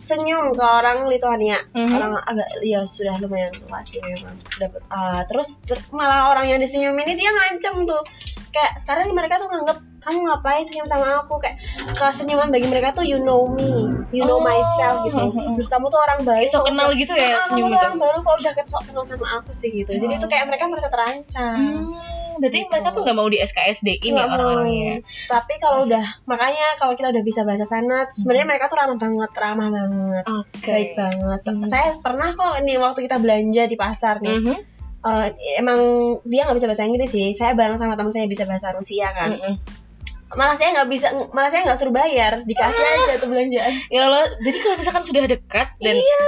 senyum 0.07 0.51
ke 0.51 0.63
orang 0.63 1.05
Lituania 1.05 1.59
Mhm. 1.69 1.91
orang 1.91 2.11
agak 2.23 2.47
ya 2.61 2.81
sudah 2.81 3.13
lumayan 3.17 3.51
tua 3.53 3.83
sih 3.83 3.99
memang 3.99 4.33
Dapet, 4.55 4.81
ah, 4.89 5.21
terus 5.23 5.51
ter- 5.61 5.83
malah 5.91 6.31
orang 6.31 6.47
yang 6.47 6.59
disenyum 6.59 6.95
ini 6.97 7.13
dia 7.13 7.29
ngancem 7.29 7.83
tuh 7.83 8.01
kayak 8.49 8.79
sekarang 8.81 9.11
mereka 9.11 9.37
tuh 9.37 9.45
nganggep 9.45 9.77
kamu 9.99 10.23
ngapain 10.23 10.63
senyum 10.63 10.87
sama 10.87 11.19
aku 11.19 11.35
kayak 11.37 11.59
kalau 11.93 12.09
senyuman 12.11 12.47
bagi 12.47 12.65
mereka 12.65 12.89
tuh 12.91 13.03
you 13.03 13.19
know 13.19 13.45
me 13.49 13.67
you 14.09 14.23
know 14.23 14.39
Oh. 14.39 14.41
myself 14.41 15.03
gitu 15.03 15.19
Mhm. 15.19 15.55
terus 15.55 15.67
kamu 15.67 15.85
tuh 15.87 15.99
orang 15.99 16.19
baik 16.23 16.47
So 16.47 16.63
kenal 16.63 16.89
gitu 16.91 17.11
ya 17.11 17.35
Ah, 17.35 17.45
kamu 17.45 17.51
senyum 17.51 17.67
tuh 17.67 17.75
itu. 17.75 17.83
orang 17.83 17.95
baru 17.99 18.17
kok 18.17 18.35
udah 18.39 18.53
sok 18.65 18.83
kenal 18.85 19.03
sama 19.05 19.27
aku 19.37 19.51
sih 19.53 19.69
gitu 19.75 19.91
jadi 19.91 20.07
Oh. 20.09 20.17
itu 20.17 20.25
kayak 20.25 20.45
mereka 20.47 20.63
merasa 20.65 20.87
terancam 20.87 21.57
Hmm, 21.57 21.85
berarti 22.37 22.59
Gitu. 22.59 22.69
mereka 22.69 22.89
tuh 22.89 23.01
nggak 23.01 23.15
mau 23.15 23.27
di 23.27 23.37
SKSD 23.39 23.87
ini 24.01 24.17
orang-orangnya. 24.17 24.95
tapi 25.25 25.53
kalau 25.57 25.83
udah 25.83 26.05
makanya 26.23 26.67
kalau 26.77 26.93
kita 26.93 27.09
udah 27.09 27.23
bisa 27.23 27.41
bahasa 27.41 27.65
sana 27.65 28.05
sebenarnya 28.07 28.47
mereka 28.47 28.65
tuh 28.67 28.77
ramah 28.77 28.97
banget 28.97 29.31
ramah 29.33 29.67
banget 29.69 30.23
Oke. 30.25 30.69
baik 30.69 30.91
banget. 30.93 31.39
Hmm. 31.43 31.67
Saya 31.67 31.87
pernah 31.97 32.29
kok 32.31 32.55
nih 32.61 32.77
waktu 32.77 32.99
kita 33.03 33.17
belanja 33.17 33.63
di 33.65 33.75
pasar 33.75 34.15
nih. 34.19 34.37
Mhm. 34.41 34.57
eh, 34.99 35.27
emang 35.55 35.79
dia 36.23 36.43
nggak 36.43 36.57
bisa 36.57 36.67
bahasa 36.67 36.83
Inggris 36.83 37.07
sih. 37.07 37.31
Saya 37.31 37.53
bareng 37.53 37.77
sama 37.77 37.95
teman 37.95 38.11
saya 38.11 38.25
bisa 38.25 38.43
bahasa 38.43 38.73
Rusia 38.73 39.07
kan. 39.09 39.29
Mhm. 39.33 39.53
Malah 40.27 40.59
saya 40.59 40.75
nggak 40.75 40.89
bisa, 40.91 41.07
malah 41.31 41.47
saya 41.47 41.63
nggak 41.63 41.79
suruh 41.79 41.95
bayar, 41.95 42.43
dikasih 42.43 42.83
aja 42.83 43.15
tuh 43.15 43.31
belanjaan. 43.31 43.71
Ya 43.87 44.11
Allah, 44.11 44.27
jadi 44.43 44.57
kalau 44.59 44.75
misalkan 44.75 45.03
sudah 45.07 45.23
dekat 45.23 45.67
dan 45.79 45.95
iya, 45.95 46.19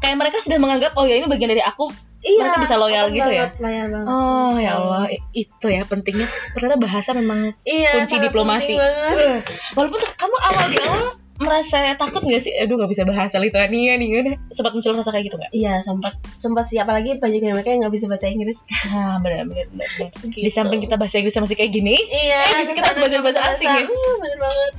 kayak 0.00 0.16
mereka 0.16 0.40
sudah 0.40 0.56
menganggap 0.56 0.96
oh 0.96 1.04
ya 1.04 1.20
ini 1.20 1.28
bagian 1.28 1.52
dari 1.52 1.60
aku. 1.60 1.92
Iya. 2.26 2.42
Mereka 2.42 2.58
bisa 2.60 2.76
loyal 2.76 3.06
gitu 3.08 3.30
ya? 3.30 3.46
Loyal 3.56 3.86
banget. 3.88 4.06
Oh 4.08 4.54
ya 4.56 4.70
Allah, 4.76 5.02
itu 5.32 5.66
ya 5.66 5.82
pentingnya. 5.82 6.26
Ternyata 6.52 6.76
bahasa 6.76 7.10
memang 7.12 7.54
Iya. 7.62 7.90
kunci 7.96 8.16
diplomasi. 8.18 8.74
Eh, 8.74 9.38
Walaupun 9.72 10.00
kamu 10.12 10.36
awal 10.44 10.66
di 10.66 10.78
awal 10.78 11.02
merasa 11.36 11.92
takut 11.94 12.20
gak 12.22 12.40
sih? 12.40 12.52
Aduh 12.56 12.74
gak 12.76 12.88
bisa 12.88 13.04
bahasa 13.04 13.36
Lituania 13.36 13.94
nih 13.94 14.06
gimana? 14.08 14.40
Sempat 14.50 14.72
muncul 14.72 14.92
rasa 14.94 15.10
kayak 15.10 15.24
gitu 15.26 15.36
gak? 15.36 15.52
Iya, 15.52 15.80
sempat 15.80 16.12
sempat 16.36 16.64
sih 16.66 16.76
apalagi 16.76 17.14
banyak 17.14 17.38
dari 17.38 17.52
mereka 17.52 17.70
yang 17.70 17.80
nggak 17.82 17.94
bisa 17.94 18.06
bahasa 18.06 18.26
Inggris. 18.26 18.56
Ah 18.86 19.20
benar 19.20 19.44
benar 19.44 19.68
benar. 19.68 19.88
benar. 19.94 20.10
Di 20.24 20.40
Gitu. 20.42 20.48
samping 20.50 20.80
kita 20.80 20.96
bahasa 20.96 21.16
Inggris 21.16 21.36
masih 21.36 21.54
kayak 21.54 21.70
gini, 21.70 21.94
Iya, 22.00 22.40
Eh, 22.58 22.72
kita 22.72 22.90
belajar 22.90 23.20
bahasa 23.20 23.40
asing 23.52 23.68
ya? 23.68 23.84
Iya, 23.84 24.12
bener 24.16 24.38
banget. 24.40 24.72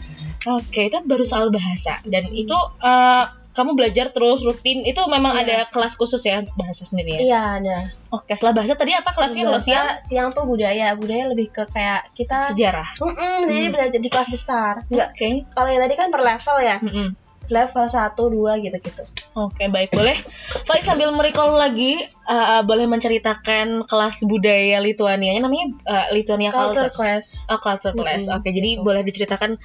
oke 0.49 0.81
itu 0.81 0.97
baru 1.03 1.23
soal 1.23 1.47
bahasa 1.49 1.99
dan 2.03 2.23
itu 2.31 2.55
eh, 2.81 3.23
kamu 3.57 3.73
belajar 3.73 4.07
terus 4.07 4.37
rutin 4.39 4.85
itu 4.85 5.01
memang 5.03 5.33
Iya. 5.33 5.41
ada 5.41 5.57
kelas 5.67 5.97
khusus 5.97 6.21
ya 6.21 6.37
untuk 6.37 6.53
bahasa 6.55 6.85
sendiri 6.85 7.09
ya? 7.11 7.19
Iya, 7.19 7.41
ada. 7.57 7.77
Oke 8.09 8.31
setelah 8.31 8.53
bahasa 8.55 8.73
tadi 8.73 8.93
apa 8.93 9.09
kelasnya 9.09 9.43
kalau 9.43 9.57
Bahasa 9.57 9.65
siang? 9.65 9.87
siang 9.99 10.29
tuh 10.29 10.45
budaya, 10.45 10.93
budaya 10.93 11.25
lebih 11.25 11.49
ke 11.49 11.65
kayak 11.67 12.13
kita 12.13 12.53
Sejarah. 12.53 12.85
Mm-mm, 12.95 13.37
jadi 13.43 13.63
Hmm. 13.63 13.73
belajar 13.73 13.99
di 13.99 14.07
kelas 14.07 14.29
besar. 14.29 14.73
Enggak, 14.85 15.09
Oke. 15.11 15.29
kalau 15.49 15.67
yang 15.67 15.81
tadi 15.81 15.95
kan 15.95 16.07
per 16.07 16.21
level 16.21 16.57
ya. 16.59 16.77
Mm-mm. 16.79 17.09
Level 17.47 17.85
1, 17.85 18.11
2 18.27 18.59
gitu-gitu. 18.61 19.03
Oke 19.33 19.65
baik 19.65 19.89
boleh. 19.89 20.19
Faiz 20.63 20.83
sambil 20.83 21.09
merecall 21.09 21.55
lagi 21.55 21.95
eh, 22.03 22.61
boleh 22.61 22.85
menceritakan 22.85 23.81
kelas 23.83 24.19
budaya 24.21 24.77
Lituania 24.77 25.31
namanya 25.37 25.71
eh, 25.81 26.05
Lituania 26.11 26.51
Culture 26.51 26.91
Culture. 26.91 26.91
class. 26.93 27.39
Oh, 27.47 27.55
culture 27.57 27.91
class. 27.93 28.21
Mm-mm, 28.21 28.35
Oke, 28.35 28.51
jadi 28.51 28.69
gitu. 28.73 28.83
boleh 28.83 29.01
diceritakan 29.01 29.55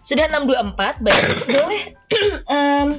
Sudah 0.00 0.24
624, 0.24 1.04
baik. 1.04 1.20
Boleh 1.52 1.82
em, 2.48 2.96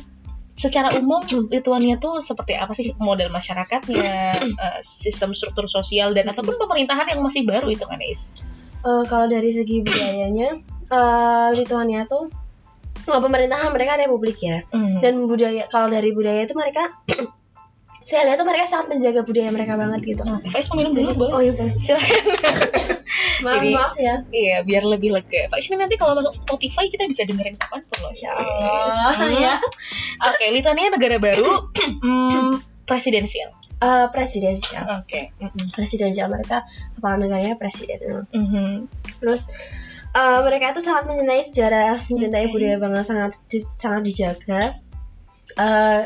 secara 0.59 0.91
umum 0.99 1.23
Lituania 1.47 1.95
tuh 1.95 2.19
seperti 2.19 2.59
apa 2.59 2.75
sih 2.75 2.91
model 2.99 3.31
masyarakatnya, 3.31 4.11
eh, 4.67 4.79
sistem 4.83 5.31
struktur 5.31 5.71
sosial 5.71 6.11
dan 6.11 6.27
ataupun 6.27 6.59
pemerintahan 6.59 7.07
yang 7.07 7.23
masih 7.23 7.47
baru 7.47 7.71
itu 7.71 7.87
kan, 7.87 7.99
Is? 8.03 8.35
Eh, 8.83 9.03
kalau 9.07 9.31
dari 9.31 9.55
segi 9.55 9.79
budayanya, 9.79 10.59
eh, 10.91 11.49
Lituania 11.55 12.03
tuh 12.11 12.27
oh, 13.07 13.21
pemerintahan 13.23 13.71
mereka 13.71 13.95
republik 13.95 14.35
ya. 14.43 14.67
Hmm. 14.75 14.99
Dan 14.99 15.23
budaya 15.31 15.63
kalau 15.71 15.87
dari 15.87 16.11
budaya 16.11 16.43
itu 16.43 16.53
mereka 16.53 16.83
saya 18.09 18.25
lihat 18.25 18.35
tuh 18.35 18.43
mereka 18.43 18.65
sangat 18.67 18.87
menjaga 18.89 19.21
budaya 19.21 19.49
mereka 19.49 19.73
banget 19.75 20.01
gitu. 20.03 20.21
Nah, 20.23 20.41
Faiz 20.45 20.65
mau 20.67 20.77
minum 20.77 20.91
dulu 20.91 21.11
boleh? 21.15 21.31
Oh 21.31 21.41
iya 21.41 21.53
boleh. 21.53 21.73
Silakan. 21.77 22.21
Maaf, 23.39 23.55
Jadi- 23.55 23.73
maaf 23.73 23.95
ya. 23.95 24.15
Iya, 24.29 24.57
biar 24.63 24.83
lebih 24.83 25.09
lega. 25.11 25.47
Pak 25.47 25.61
ini 25.61 25.77
nanti 25.77 25.95
kalau 25.95 26.13
masuk 26.13 26.33
Spotify 26.35 26.85
kita 26.87 27.05
bisa 27.05 27.23
dengerin 27.23 27.55
kapan 27.55 27.81
pun 27.83 27.97
loh. 28.01 28.13
Ya 28.13 28.31
Allah, 28.31 29.13
Hmm. 29.15 29.33
ya. 29.35 29.55
Oke, 30.25 30.45
Lithuania 30.49 30.89
negara 30.89 31.17
baru 31.17 31.69
hmm, 32.03 32.59
presidensial. 32.83 33.49
Eh, 33.79 34.07
presidensial. 34.09 34.83
Oke. 34.95 35.31
Mm-mm. 35.39 35.71
Presidensial 35.71 36.27
mereka 36.27 36.67
kepala 36.93 37.15
negaranya 37.17 37.55
presiden. 37.55 38.27
Mhm. 38.29 38.91
Terus 39.17 39.47
eh, 40.11 40.39
mereka 40.41 40.73
itu 40.73 40.81
sangat 40.81 41.03
mencintai 41.05 41.43
sejarah, 41.47 42.03
mencintai 42.05 42.45
Oke. 42.45 42.53
budaya 42.53 42.77
banget 42.77 43.03
sangat 43.05 43.31
di- 43.47 43.69
sangat 43.75 44.01
dijaga. 44.03 44.61
Eh, 45.51 46.01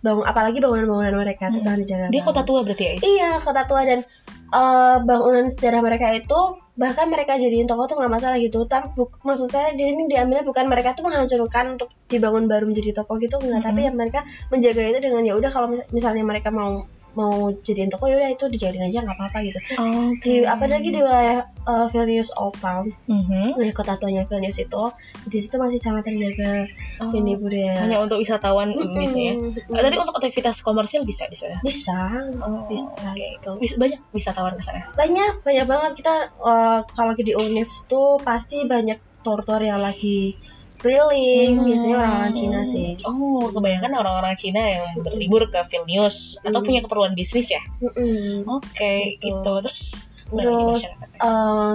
bangun 0.00 0.24
apalagi 0.24 0.58
bangunan-bangunan 0.58 1.14
mereka 1.16 1.48
itu 1.48 1.58
Hmm. 1.58 1.64
sangat 1.64 1.78
dijaga. 1.82 2.04
Dia 2.04 2.10
banget. 2.10 2.26
kota 2.26 2.40
tua 2.42 2.60
berarti 2.62 2.82
ya? 2.82 2.92
Is? 2.92 3.00
Iya, 3.00 3.30
kota 3.38 3.62
tua 3.64 3.82
dan 3.82 4.00
eh, 4.48 4.96
bangunan 5.00 5.46
sejarah 5.46 5.80
mereka 5.80 6.06
itu 6.10 6.40
bahkan 6.74 7.06
mereka 7.06 7.36
jadiin 7.36 7.66
toko 7.66 7.84
tuh 7.84 7.94
nggak 7.94 8.10
masalah 8.10 8.36
gitu. 8.36 8.64
Tapi 8.64 8.90
buk- 8.94 9.20
maksud 9.20 9.46
saya 9.46 9.70
di 9.70 9.84
sini 9.84 10.06
diambilnya 10.06 10.42
bukan 10.42 10.66
mereka 10.66 10.92
tuh 10.92 11.04
menghancurkan 11.04 11.76
untuk 11.76 11.88
dibangun 12.06 12.46
baru 12.46 12.64
menjadi 12.64 12.96
toko 12.96 13.16
gitu 13.16 13.36
enggak, 13.36 13.62
tapi 13.62 13.80
Mhm. 13.80 13.86
ya 13.86 13.92
mereka 13.94 14.20
menjaga 14.48 14.82
itu 14.82 15.00
dengan 15.00 15.22
ya 15.22 15.34
udah 15.34 15.50
kalau 15.50 15.68
mis- 15.68 15.86
misalnya 15.90 16.24
mereka 16.24 16.48
mau 16.48 16.82
mau 17.18 17.34
jadiin 17.58 17.88
toko 17.88 18.06
ya 18.06 18.14
udah 18.16 18.30
itu 18.30 18.44
dijadiin 18.46 18.86
aja 18.86 19.02
nggak 19.02 19.12
apa-apa 19.12 19.38
gitu. 19.42 19.58
Oke. 19.74 20.22
Di 20.22 20.34
apa 20.44 20.64
lagi 20.64 20.88
di 20.88 20.98
wilayah 20.98 21.38
eh, 21.42 21.86
Vilnius 21.88 22.30
Old 22.32 22.54
Town, 22.56 22.86
Mhm. 23.04 23.58
di 23.58 23.72
kota 23.72 23.98
tuanya 23.98 24.22
Vilnius 24.24 24.56
itu, 24.56 24.82
di 25.24 25.38
situ 25.38 25.54
masih 25.54 25.76
sangat 25.76 26.06
terjaga 26.06 26.70
Oh, 26.98 27.10
ini 27.12 27.34
budaya. 27.34 27.78
Hanya 27.78 27.98
untuk 28.00 28.18
wisatawan 28.18 28.70
Indonesia 28.70 29.14
ya. 29.20 29.34
Mm-mm. 29.36 29.70
Ah, 29.70 29.82
Tadi 29.84 29.96
untuk 29.96 30.14
aktivitas 30.14 30.58
komersial 30.60 31.02
bisa 31.02 31.26
di 31.26 31.34
sana. 31.34 31.58
bisa, 31.60 31.98
Oh, 32.38 32.62
bisa 32.64 33.06
oke. 33.08 33.26
gitu. 33.36 33.50
Banyak 33.76 34.00
wisatawan 34.10 34.52
ke 34.52 34.62
sana. 34.62 34.82
banyak 34.92 35.32
banyak 35.40 35.62
banget 35.64 35.92
kita 35.96 36.14
eh, 36.30 36.78
kalau 36.88 37.12
di 37.14 37.32
Unif 37.32 37.66
tuh 37.86 38.18
pasti 38.18 38.62
banyak 38.64 38.98
tour-tour 39.20 39.58
yang 39.60 39.78
lagi 39.78 40.34
keliling 40.78 41.52
Hmm. 41.54 41.66
biasanya 41.66 41.96
orang-orang 41.98 42.32
Cina 42.32 42.60
sih 42.64 42.90
Oh, 43.02 43.50
kebanyakan 43.50 43.92
orang-orang 43.94 44.34
Cina 44.34 44.62
yang 44.62 44.84
berlibur 44.98 45.42
ke 45.46 45.60
Vilnius 45.66 46.16
atau 46.40 46.58
Hmm. 46.58 46.66
punya 46.66 46.80
keperluan 46.80 47.12
bisnis 47.12 47.46
ya. 47.46 47.62
Mm-mm. 47.80 48.46
Oke, 48.46 49.18
Gitu. 49.18 49.28
gitu. 49.28 49.52
Terus 49.60 49.82
Terus? 50.28 50.84
Eh, 51.18 51.74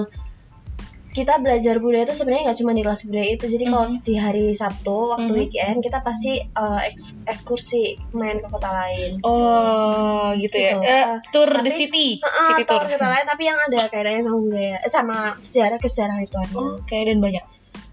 kita 1.11 1.37
belajar 1.37 1.77
budaya 1.77 2.05
itu 2.05 2.15
sebenarnya 2.15 2.43
nggak 2.43 2.59
cuma 2.59 2.71
di 2.71 2.81
kelas 2.81 3.01
budaya 3.03 3.29
itu 3.31 3.45
jadi 3.47 3.63
kalau 3.67 3.85
Mhm. 3.87 3.97
di 4.01 4.13
hari 4.15 4.45
Sabtu 4.53 4.97
waktu 5.11 5.25
Mhm. 5.27 5.37
weekend 5.37 5.77
kita 5.79 5.99
pasti 5.99 6.41
eh, 6.41 6.79
eks- 6.83 7.13
ekskursi 7.27 7.81
main 8.11 8.37
ke 8.37 8.47
kota 8.47 8.69
lain 8.71 9.21
Oh, 9.21 10.33
gitu 10.35 10.53
ya. 10.53 10.73
Gitu. 10.73 10.81
Eh, 10.83 11.05
tour 11.29 11.49
the 11.51 11.61
Tapi- 11.63 11.77
city, 11.79 12.07
Heeh, 12.17 12.49
city 12.51 12.63
atau 12.63 12.77
tour. 12.79 12.85
kota 12.87 13.07
lain 13.07 13.25
tapi 13.25 13.43
yang 13.43 13.57
ada 13.59 13.79
kaitannya 13.87 14.21
sama 14.23 14.39
budaya 14.39 14.75
eh, 14.75 14.91
sama 14.91 15.17
sejarah 15.39 15.77
kesejarah 15.77 16.17
itu 16.19 16.37
Oke, 16.53 16.97
dan 16.99 17.17
banyak. 17.19 17.45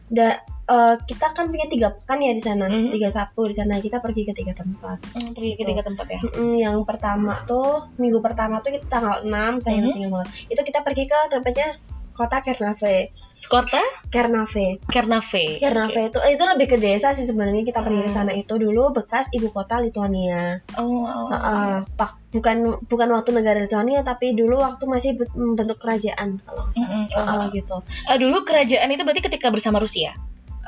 Da- 0.08 0.40
eh, 0.70 0.94
kita 1.02 1.26
kan 1.30 1.46
punya 1.46 1.66
tiga 1.66 1.90
pekan 1.92 2.18
ya 2.18 2.30
di 2.30 2.40
sana 2.40 2.64
Mhm. 2.64 2.90
tiga 2.92 3.10
Sabtu 3.10 3.42
di 3.44 3.54
sana 3.54 3.76
kita 3.76 3.98
pergi 3.98 4.22
ke 4.22 4.32
tiga 4.32 4.52
tempat 4.52 5.02
Hmm, 5.10 5.30
pergi 5.32 5.52
ke 5.52 5.64
tiga 5.64 5.82
tempat 5.82 6.06
ya. 6.08 6.20
Mm, 6.32 6.54
yang 6.56 6.76
pertama 6.82 7.42
tuh 7.44 7.90
minggu 7.96 8.18
pertama 8.18 8.58
tuh 8.58 8.70
kita 8.70 8.86
tanggal 8.88 9.20
6 9.20 9.58
saya 9.58 9.76
Mhm. 9.76 9.84
ingat 9.84 9.96
ingat. 10.00 10.26
Itu 10.46 10.60
kita 10.60 10.80
pergi 10.80 11.04
ke 11.04 11.18
tempatnya 11.28 11.74
kota 12.12 12.38
Kernave. 12.38 13.10
Skorta, 13.36 13.80
Kernave. 14.10 14.76
Kernave. 14.84 15.56
Kernave 15.58 16.00
itu 16.06 16.18
eh, 16.18 16.30
itu 16.30 16.44
lebih 16.44 16.66
ke 16.66 16.76
desa 16.76 17.10
sih 17.10 17.24
sebenarnya 17.24 17.64
kita 17.64 17.80
pergi 17.80 18.02
ke 18.02 18.06
Hmm. 18.06 18.18
sana 18.20 18.32
itu 18.32 18.52
dulu 18.54 18.92
bekas 18.92 19.24
ibu 19.30 19.48
kota 19.48 19.80
Lituania. 19.80 20.60
Oh, 20.76 20.84
oh, 21.00 21.24
oh. 21.24 21.28
Heeh, 21.30 21.74
pak- 21.94 22.20
bukan 22.30 22.56
bukan 22.84 23.08
waktu 23.10 23.30
negara 23.32 23.58
Lituania 23.58 24.00
tapi 24.02 24.32
dulu 24.32 24.60
waktu 24.60 24.84
masih 24.84 25.10
be- 25.14 25.32
bentuk 25.32 25.78
kerajaan 25.78 26.36
kalau 26.38 26.62
oh, 26.62 26.70
Heeh, 26.76 27.08
oh. 27.16 27.48
gitu. 27.50 27.76
Ah, 28.04 28.14
dulu 28.14 28.44
kerajaan 28.44 28.86
itu 28.86 29.00
berarti 29.00 29.24
ketika 29.24 29.48
bersama 29.48 29.80
Rusia. 29.80 30.12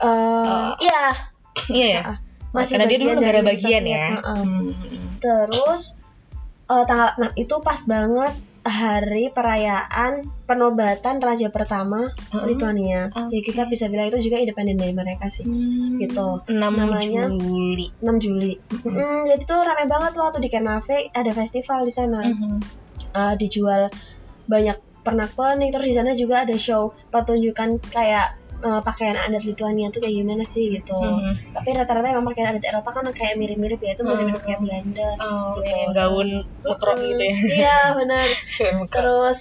Oh. 0.02 0.74
iya, 0.78 1.02
Iya 1.68 1.86
ya. 1.88 2.02
Heeh. 2.04 2.66
Karena 2.68 2.84
dia 2.84 2.98
dulu 2.98 3.12
negara 3.16 3.40
bagian 3.40 3.84
ya. 3.84 4.06
heeh. 4.12 4.42
Hmm. 4.42 4.68
Terus 5.18 5.94
eh, 6.66 6.84
tanggal 6.84 7.10
nah 7.16 7.30
itu 7.34 7.54
pas 7.60 7.80
banget 7.84 8.32
hari 8.62 9.26
perayaan 9.30 10.22
penobatan 10.44 11.18
raja 11.18 11.50
pertama. 11.50 12.14
Lituania. 12.44 13.10
Oke. 13.10 13.30
Ya 13.30 13.40
kita 13.42 13.62
bisa 13.66 13.86
bilang 13.86 14.06
itu 14.06 14.22
juga 14.22 14.38
independen 14.38 14.76
dari 14.76 14.92
mereka 14.92 15.26
sih. 15.28 15.42
Hmm. 15.42 15.98
Gitu. 15.98 16.26
6 16.46 16.54
Namanya- 16.54 17.26
Juli. 17.26 17.90
6 17.98 18.16
Juli. 18.18 18.54
Mm, 18.82 19.26
jadi 19.26 19.42
tuh 19.42 19.60
rame 19.60 19.84
banget 19.86 20.12
waktu 20.14 20.38
di 20.38 20.48
Kernave 20.48 21.10
ada 21.10 21.30
festival 21.30 21.82
di 21.82 21.92
sana. 21.92 22.20
Eh, 23.12 23.34
dijual 23.36 23.90
banyak 24.44 24.74
pernak-pernik 25.02 25.74
terus 25.74 25.86
di 25.88 25.96
sana 25.96 26.14
juga 26.14 26.46
ada 26.46 26.54
show 26.54 26.94
pertunjukan 27.10 27.82
kayak 27.90 28.38
eh, 28.62 28.80
pakaian 28.80 29.16
adat 29.16 29.42
Lituania 29.42 29.90
tuh 29.90 29.98
kayak 29.98 30.14
gimana 30.16 30.42
sih 30.46 30.70
gitu. 30.72 30.94
Mhm. 30.94 31.52
Tapi 31.52 31.68
rata-rata 31.74 32.06
emang 32.08 32.26
pakaian 32.26 32.50
adat 32.50 32.64
Eropa 32.64 32.90
kan 32.90 33.04
kayak 33.10 33.34
mirip-mirip 33.34 33.78
ya 33.78 33.92
itu 33.92 34.02
mirip-mirip 34.02 34.38
Hmm. 34.38 34.46
kayak 34.46 34.60
Belanda. 34.60 35.08
Oh, 35.18 35.58
Gitu. 35.58 35.70
yang 35.72 35.92
gaun 35.92 36.28
mukrok 36.62 36.96
gitu 36.96 37.22
ya. 37.22 37.36
Iya 37.58 37.78
benar. 37.98 38.26
Terus 38.94 39.38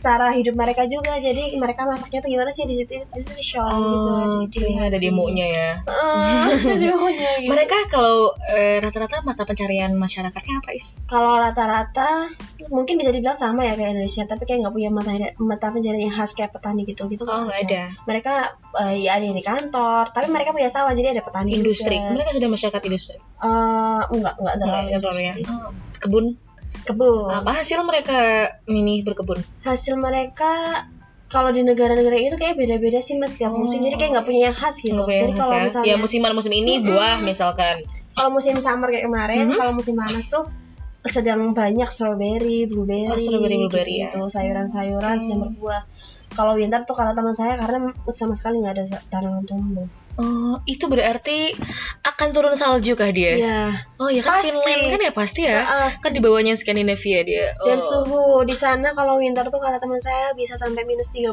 cara 0.00 0.32
hidup 0.32 0.54
mereka 0.54 0.82
juga 0.84 1.16
jadi 1.16 1.54
mereka 1.54 1.84
masaknya 1.84 2.18
tuh 2.18 2.30
gimana 2.30 2.50
sih 2.50 2.64
di 2.64 2.74
situ 2.74 3.04
di 3.04 3.20
situ 3.20 3.42
show 3.46 3.64
gitu 3.64 4.10
Oh, 4.10 4.40
Jadi 4.46 4.72
ada 4.74 4.96
demonya 4.96 5.46
ya. 5.46 5.70
Heeh, 5.82 6.42
ada 6.56 6.74
demonya 6.74 7.30
gitu. 7.38 7.48
Mereka 7.48 7.76
kalau 7.86 8.32
eh, 8.50 8.80
rata-rata 8.80 9.20
mata 9.22 9.44
pencarian 9.44 9.92
masyarakatnya 9.92 10.54
apa 10.56 10.70
is? 10.72 10.86
kalau 11.04 11.36
rata-rata 11.36 12.32
mungkin 12.66 12.96
bisa 12.96 13.10
dibilang 13.10 13.36
sama 13.36 13.62
ya 13.62 13.74
kayak 13.74 13.92
Indonesia 13.92 14.24
tapi 14.24 14.42
kayak 14.44 14.58
nggak 14.62 14.74
punya 14.74 14.90
mata 14.90 15.10
mata 15.36 15.66
pencarian 15.68 16.02
yang 16.02 16.14
khas 16.14 16.32
kayak 16.32 16.50
petani 16.50 16.82
gitu 16.82 17.04
gitu 17.06 17.22
Oh 17.22 17.44
nggak 17.44 17.60
ada. 17.66 17.82
mereka 18.04 18.34
eh, 18.76 18.94
ya 19.00 19.16
ada 19.16 19.24
yang 19.24 19.36
di 19.36 19.44
kantor 19.44 20.08
tapi 20.10 20.26
mereka 20.26 20.50
punya 20.50 20.68
sawah 20.68 20.90
jadi 20.90 21.12
ada 21.12 21.22
petani 21.22 21.52
Industri. 21.52 21.94
juga. 21.94 22.14
Mereka 22.14 22.30
sudah 22.32 22.48
masyarakat 22.48 22.82
industri. 22.82 23.16
Eh, 23.18 24.02
enggak 24.10 24.34
enggak 24.36 24.56
terlalu 24.98 25.22
ya. 25.22 25.34
Oh, 25.46 25.70
Kebun. 26.00 26.26
Kebun 26.82 27.28
Apa 27.28 27.50
hasil 27.56 27.80
mereka 27.82 28.18
ini 28.66 29.00
berkebun? 29.00 29.38
hasil 29.60 29.94
mereka 29.96 30.84
kalau 31.26 31.48
di 31.48 31.62
negara-negara 31.62 32.16
itu 32.16 32.34
kayak 32.34 32.54
beda-beda 32.54 32.98
sih 32.98 33.14
mas 33.14 33.34
tiap 33.34 33.50
Oh. 33.50 33.60
musim 33.60 33.78
jadi 33.78 33.94
kayak 33.96 34.10
nggak 34.12 34.26
punya 34.26 34.40
yang 34.46 34.56
khas 34.56 34.76
gitu 34.76 34.98
jadi 34.98 35.32
kalau 35.32 35.52
hasil. 35.52 35.66
misalnya 35.68 35.86
ya 35.86 35.96
musiman 35.96 36.32
musim 36.32 36.52
ini 36.52 36.72
buah 36.80 37.16
misalkan. 37.20 37.76
kalau 38.10 38.30
musim 38.32 38.58
summer 38.58 38.88
kayak 38.88 39.06
kemarin 39.06 39.46
Mhm. 39.46 39.56
kalau 39.56 39.72
musim 39.72 39.94
panas 39.94 40.26
tuh 40.26 40.44
sedang 41.02 41.40
banyak 41.50 41.88
strawberry, 41.88 42.66
blueberry, 42.66 43.08
Oh, 43.08 43.16
strawberry, 43.16 43.56
blueberry 43.56 43.94
ya. 43.98 44.10
gitu, 44.10 44.28
sayuran-sayuran 44.28 45.16
Hmm. 45.16 45.24
sedang 45.24 45.40
berbuah. 45.46 45.82
Kalau 46.30 46.52
winter 46.52 46.84
tuh 46.84 46.92
kata 46.92 47.10
teman 47.10 47.32
saya 47.32 47.56
karena 47.56 47.78
sama 48.10 48.34
sekali 48.34 48.60
nggak 48.60 48.74
ada 48.76 48.84
tanaman 49.08 49.42
tumbuh. 49.42 49.88
Oh, 50.20 50.60
itu 50.68 50.84
berarti 50.84 51.56
akan 52.04 52.28
turun 52.30 52.54
salju 52.54 52.92
kah 52.92 53.08
dia? 53.08 53.40
Iya. 53.40 53.62
Oh 53.96 54.12
ya 54.12 54.20
kan 54.20 54.44
Pasti. 54.44 54.52
Finland 54.52 54.84
kan 54.92 55.00
ya 55.00 55.12
pasti 55.12 55.40
ya. 55.48 55.58
Heeh. 55.64 55.90
Kan 56.04 56.10
di 56.12 56.20
bawahnya 56.20 56.60
Skandinavia 56.60 57.24
dia. 57.24 57.56
Dan 57.56 57.80
oh. 57.80 57.84
suhu 58.04 58.24
di 58.44 58.52
sana 58.54 58.92
kalau 58.92 59.16
winter 59.16 59.48
tuh 59.48 59.56
kata 59.56 59.80
teman 59.80 59.96
saya 60.04 60.36
bisa 60.36 60.60
sampai 60.60 60.84
minus 60.84 61.08
30. 61.08 61.32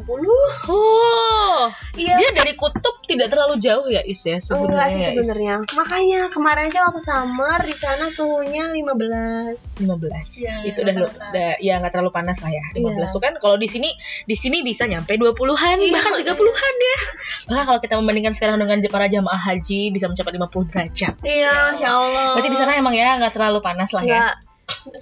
Oh, 0.67 1.67
Iya. 2.00 2.15
dia 2.15 2.30
dari 2.32 2.56
kutub 2.56 3.04
tidak 3.04 3.28
terlalu 3.28 3.60
jauh 3.60 3.88
ya 3.88 4.00
Is 4.04 4.23
ya 4.23 4.39
Enggak 4.39 4.47
sih 4.47 4.56
sebenarnya. 4.56 4.95
ya, 4.95 5.10
sebenarnya. 5.12 5.54
Makanya 5.73 6.21
kemarin 6.32 6.63
aja 6.69 6.80
waktu 6.88 7.02
summer 7.04 7.60
di 7.63 7.76
sana 7.76 8.06
suhunya 8.08 8.71
15. 8.71 9.84
15. 9.84 10.28
Iya, 10.38 10.54
itu 10.63 10.80
udah, 10.80 10.95
udah 11.32 11.52
ya 11.60 11.73
nggak 11.80 11.91
terlalu 11.91 12.12
panas 12.12 12.38
lah 12.39 12.52
ya. 12.52 12.63
15 12.71 12.88
Iya. 12.95 13.06
tuh 13.12 13.21
kan 13.21 13.34
kalau 13.39 13.60
di 13.60 13.67
sini 13.67 13.89
di 14.23 14.36
sini 14.36 14.63
bisa 14.63 14.88
nyampe 14.88 15.15
20-an 15.15 15.78
Iya, 15.80 15.91
bahkan 15.91 16.13
30-an 16.23 16.76
ya. 16.80 16.97
Bahkan 17.47 17.63
kalau 17.63 17.80
kita 17.80 17.95
membandingkan 17.95 18.34
sekarang 18.36 18.60
dengan 18.60 18.77
para 18.86 19.10
jamaah 19.10 19.42
haji 19.42 19.90
bisa 19.90 20.06
mencapai 20.06 20.38
50 20.38 20.70
derajat. 20.70 21.13
Iya, 21.26 21.74
insya 21.74 21.90
Allah. 21.90 22.38
Berarti 22.38 22.50
di 22.54 22.60
sana 22.62 22.78
emang 22.78 22.94
ya 22.94 23.18
nggak 23.18 23.34
terlalu 23.34 23.60
panas 23.60 23.90
lah 23.90 24.06
ya. 24.06 24.10
nggak 24.13 24.34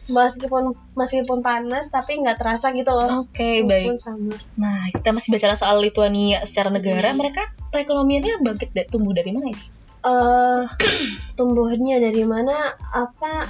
meskipun 0.08 0.64
meskipun 0.94 1.40
panas 1.42 1.92
tapi 1.92 2.16
nggak 2.22 2.38
terasa 2.40 2.72
gitu 2.72 2.90
loh. 2.90 3.28
Oke, 3.28 3.66
baik. 3.66 3.92
Walaupun 3.92 4.00
summer. 4.00 4.40
Nah, 4.56 4.88
kita 4.94 5.10
masih 5.12 5.30
bicara 5.36 5.60
soal 5.60 5.82
Lituania 5.82 6.46
secara 6.48 6.70
negara, 6.72 7.12
Hmm. 7.12 7.20
mereka 7.20 7.44
perekonomiannya 7.74 8.40
bangkit 8.40 8.72
tumbuh 8.88 9.12
dari 9.12 9.36
mana, 9.36 9.52
Is? 9.52 9.74
eh 10.06 10.64
tumbuhnya 11.38 11.98
dari 11.98 12.22
mana 12.24 12.78
apa 12.94 13.50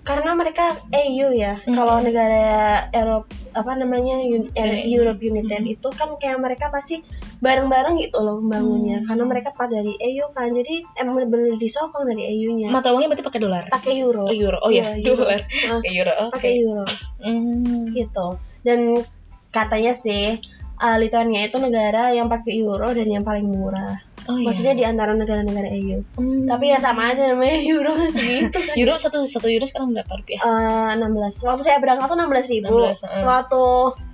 karena 0.00 0.32
mereka 0.32 0.80
EU 0.90 1.28
ya. 1.36 1.60
Hmm. 1.62 1.76
Kalau 1.76 2.00
negara 2.00 2.42
Eropa 2.90 3.28
apa 3.52 3.72
namanya 3.76 4.16
Un- 4.22 4.48
eh, 4.54 4.86
Eh, 4.86 4.88
Europe 4.88 5.20
United 5.20 5.60
hmm. 5.60 5.74
itu 5.76 5.88
kan 5.92 6.08
kayak 6.16 6.38
mereka 6.40 6.70
pasti 6.70 7.04
bareng-bareng 7.40 8.00
gitu 8.00 8.16
loh 8.20 8.40
membangunnya. 8.40 9.00
Hmm. 9.02 9.06
Karena 9.12 9.24
mereka 9.28 9.48
pada 9.52 9.76
dari 9.76 9.92
EU 9.96 10.24
kan. 10.32 10.48
Jadi 10.48 10.84
emang 10.96 11.20
bener-bener 11.20 11.56
disokong 11.56 12.08
dari 12.08 12.22
EU-nya. 12.40 12.72
Mata 12.72 12.92
uangnya 12.92 13.12
berarti 13.12 13.26
pakai 13.26 13.40
dolar. 13.40 13.62
Pakai 13.68 13.92
euro. 14.00 14.24
Oh, 14.24 14.34
euro. 14.34 14.58
Oh 14.64 14.70
ya, 14.78 14.96
euro. 14.96 15.24
dolar. 15.24 15.40
Pakai 15.46 15.90
euro. 15.92 16.12
Oke. 16.16 16.32
Pakai 16.36 16.52
euro 16.64 16.84
Hmm. 17.20 17.92
gitu. 17.92 18.26
Dan 18.64 18.80
katanya 19.50 19.92
sih 19.96 20.40
uh, 20.80 20.96
Lithuania 20.96 21.44
itu 21.44 21.60
negara 21.60 22.12
yang 22.16 22.30
pakai 22.30 22.56
euro 22.56 22.88
dan 22.92 23.08
yang 23.08 23.24
paling 23.24 23.44
murah. 23.44 24.00
Oh, 24.30 24.38
iya. 24.38 24.46
Maksudnya 24.46 24.74
di 24.78 24.84
antara 24.86 25.12
negara-negara 25.12 25.68
EU. 25.74 25.98
Hmm. 26.14 26.46
Tapi 26.46 26.70
ya 26.70 26.78
sama 26.78 27.10
aja 27.10 27.34
namanya 27.34 27.58
euro 27.74 27.92
segitu. 28.14 28.54
kan. 28.54 28.74
euro 28.78 28.94
satu 28.94 29.26
satu 29.26 29.50
euro 29.50 29.66
sekarang 29.66 29.90
berapa 29.90 30.12
rupiah? 30.14 30.38
Eh, 30.38 30.90
16 31.02 31.42
Waktu 31.42 31.62
saya 31.66 31.78
berangkat 31.82 32.06
tuh 32.06 32.16
16 32.16 32.52
ribu 32.54 32.76
16, 32.86 33.02
eh. 33.02 33.24
Waktu 33.26 33.62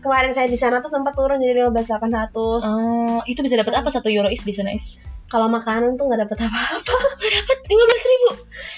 kemarin 0.01 0.33
saya 0.33 0.49
di 0.49 0.57
sana 0.57 0.81
tuh 0.81 0.89
sempat 0.89 1.13
turun 1.13 1.37
jadi 1.37 1.69
15.800 1.69 2.65
Oh, 2.65 3.21
itu 3.29 3.45
bisa 3.45 3.61
dapat 3.61 3.77
apa 3.77 3.93
satu 3.93 4.09
euro 4.09 4.33
is 4.33 4.41
di 4.41 4.57
sana 4.57 4.73
is? 4.73 4.97
Kalau 5.27 5.51
makanan 5.51 5.99
tuh 5.99 6.07
nggak 6.07 6.23
dapet 6.23 6.39
apa-apa 6.39 6.95
Dapat 7.35 7.59
lima 7.67 7.85
belas 7.85 8.05
ribu. 8.07 8.29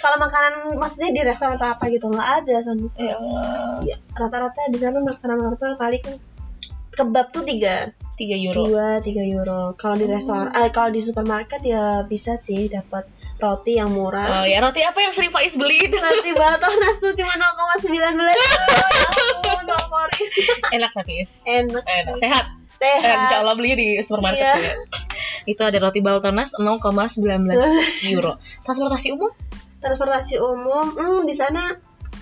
Kalau 0.01 0.17
makanan 0.17 0.53
maksudnya 0.75 1.09
di 1.13 1.21
restoran 1.23 1.55
atau 1.55 1.69
apa 1.71 1.85
gitu 1.87 2.09
nggak 2.09 2.29
ada 2.43 2.55
sama 2.65 2.89
sekali 2.91 3.07
Ya 3.07 3.15
Allah. 3.15 3.79
Ya, 3.85 3.97
Rata-rata 4.17 4.61
di 4.73 4.79
sana 4.81 4.99
makanan 4.99 5.39
rata 5.45 5.77
paling 5.77 6.03
kan 6.03 6.15
kebab 6.97 7.31
tuh 7.31 7.47
tiga 7.47 7.95
Tiga 8.19 8.35
euro. 8.37 8.67
dua 8.67 8.99
tiga 8.99 9.23
euro 9.23 9.73
kalau 9.73 9.95
di 9.95 10.05
restoran 10.05 10.51
eh 10.51 10.69
kalau 10.69 10.91
di 10.91 10.99
supermarket 10.99 11.63
ya 11.63 12.03
bisa 12.03 12.35
sih 12.37 12.67
dapat 12.67 13.07
roti 13.39 13.79
yang 13.79 13.89
murah 13.89 14.43
Oh 14.43 14.45
ya 14.45 14.59
roti 14.59 14.83
apa 14.83 14.99
yang 14.99 15.15
sering 15.15 15.31
Faiz 15.31 15.55
beli 15.55 15.79
itu? 15.81 15.95
roti 16.03 16.35
batonas 16.35 16.99
tuh 16.99 17.15
cuma 17.15 17.33
0,19 17.33 17.95
Oh, 19.71 20.07
Enak 20.69 20.91
tapi 20.93 21.23
enak 21.45 21.85
Enak. 21.85 22.17
Sehat. 22.19 22.45
sehat 22.75 23.07
Eh, 23.11 23.23
insya 23.23 23.39
Allah 23.39 23.55
beli 23.55 23.75
di 23.75 23.89
supermarket 24.01 24.39
Iya. 24.41 24.55
ya. 24.57 24.75
Itu 25.45 25.63
ada 25.63 25.79
roti 25.79 25.99
Baltonas 25.99 26.51
0,19 26.55 27.23
euro. 28.13 28.33
Transportasi 28.63 29.15
umum? 29.15 29.31
transportasi 29.79 30.35
umum 30.37 30.91
hmm, 30.91 31.23
di 31.23 31.35
sana 31.35 31.71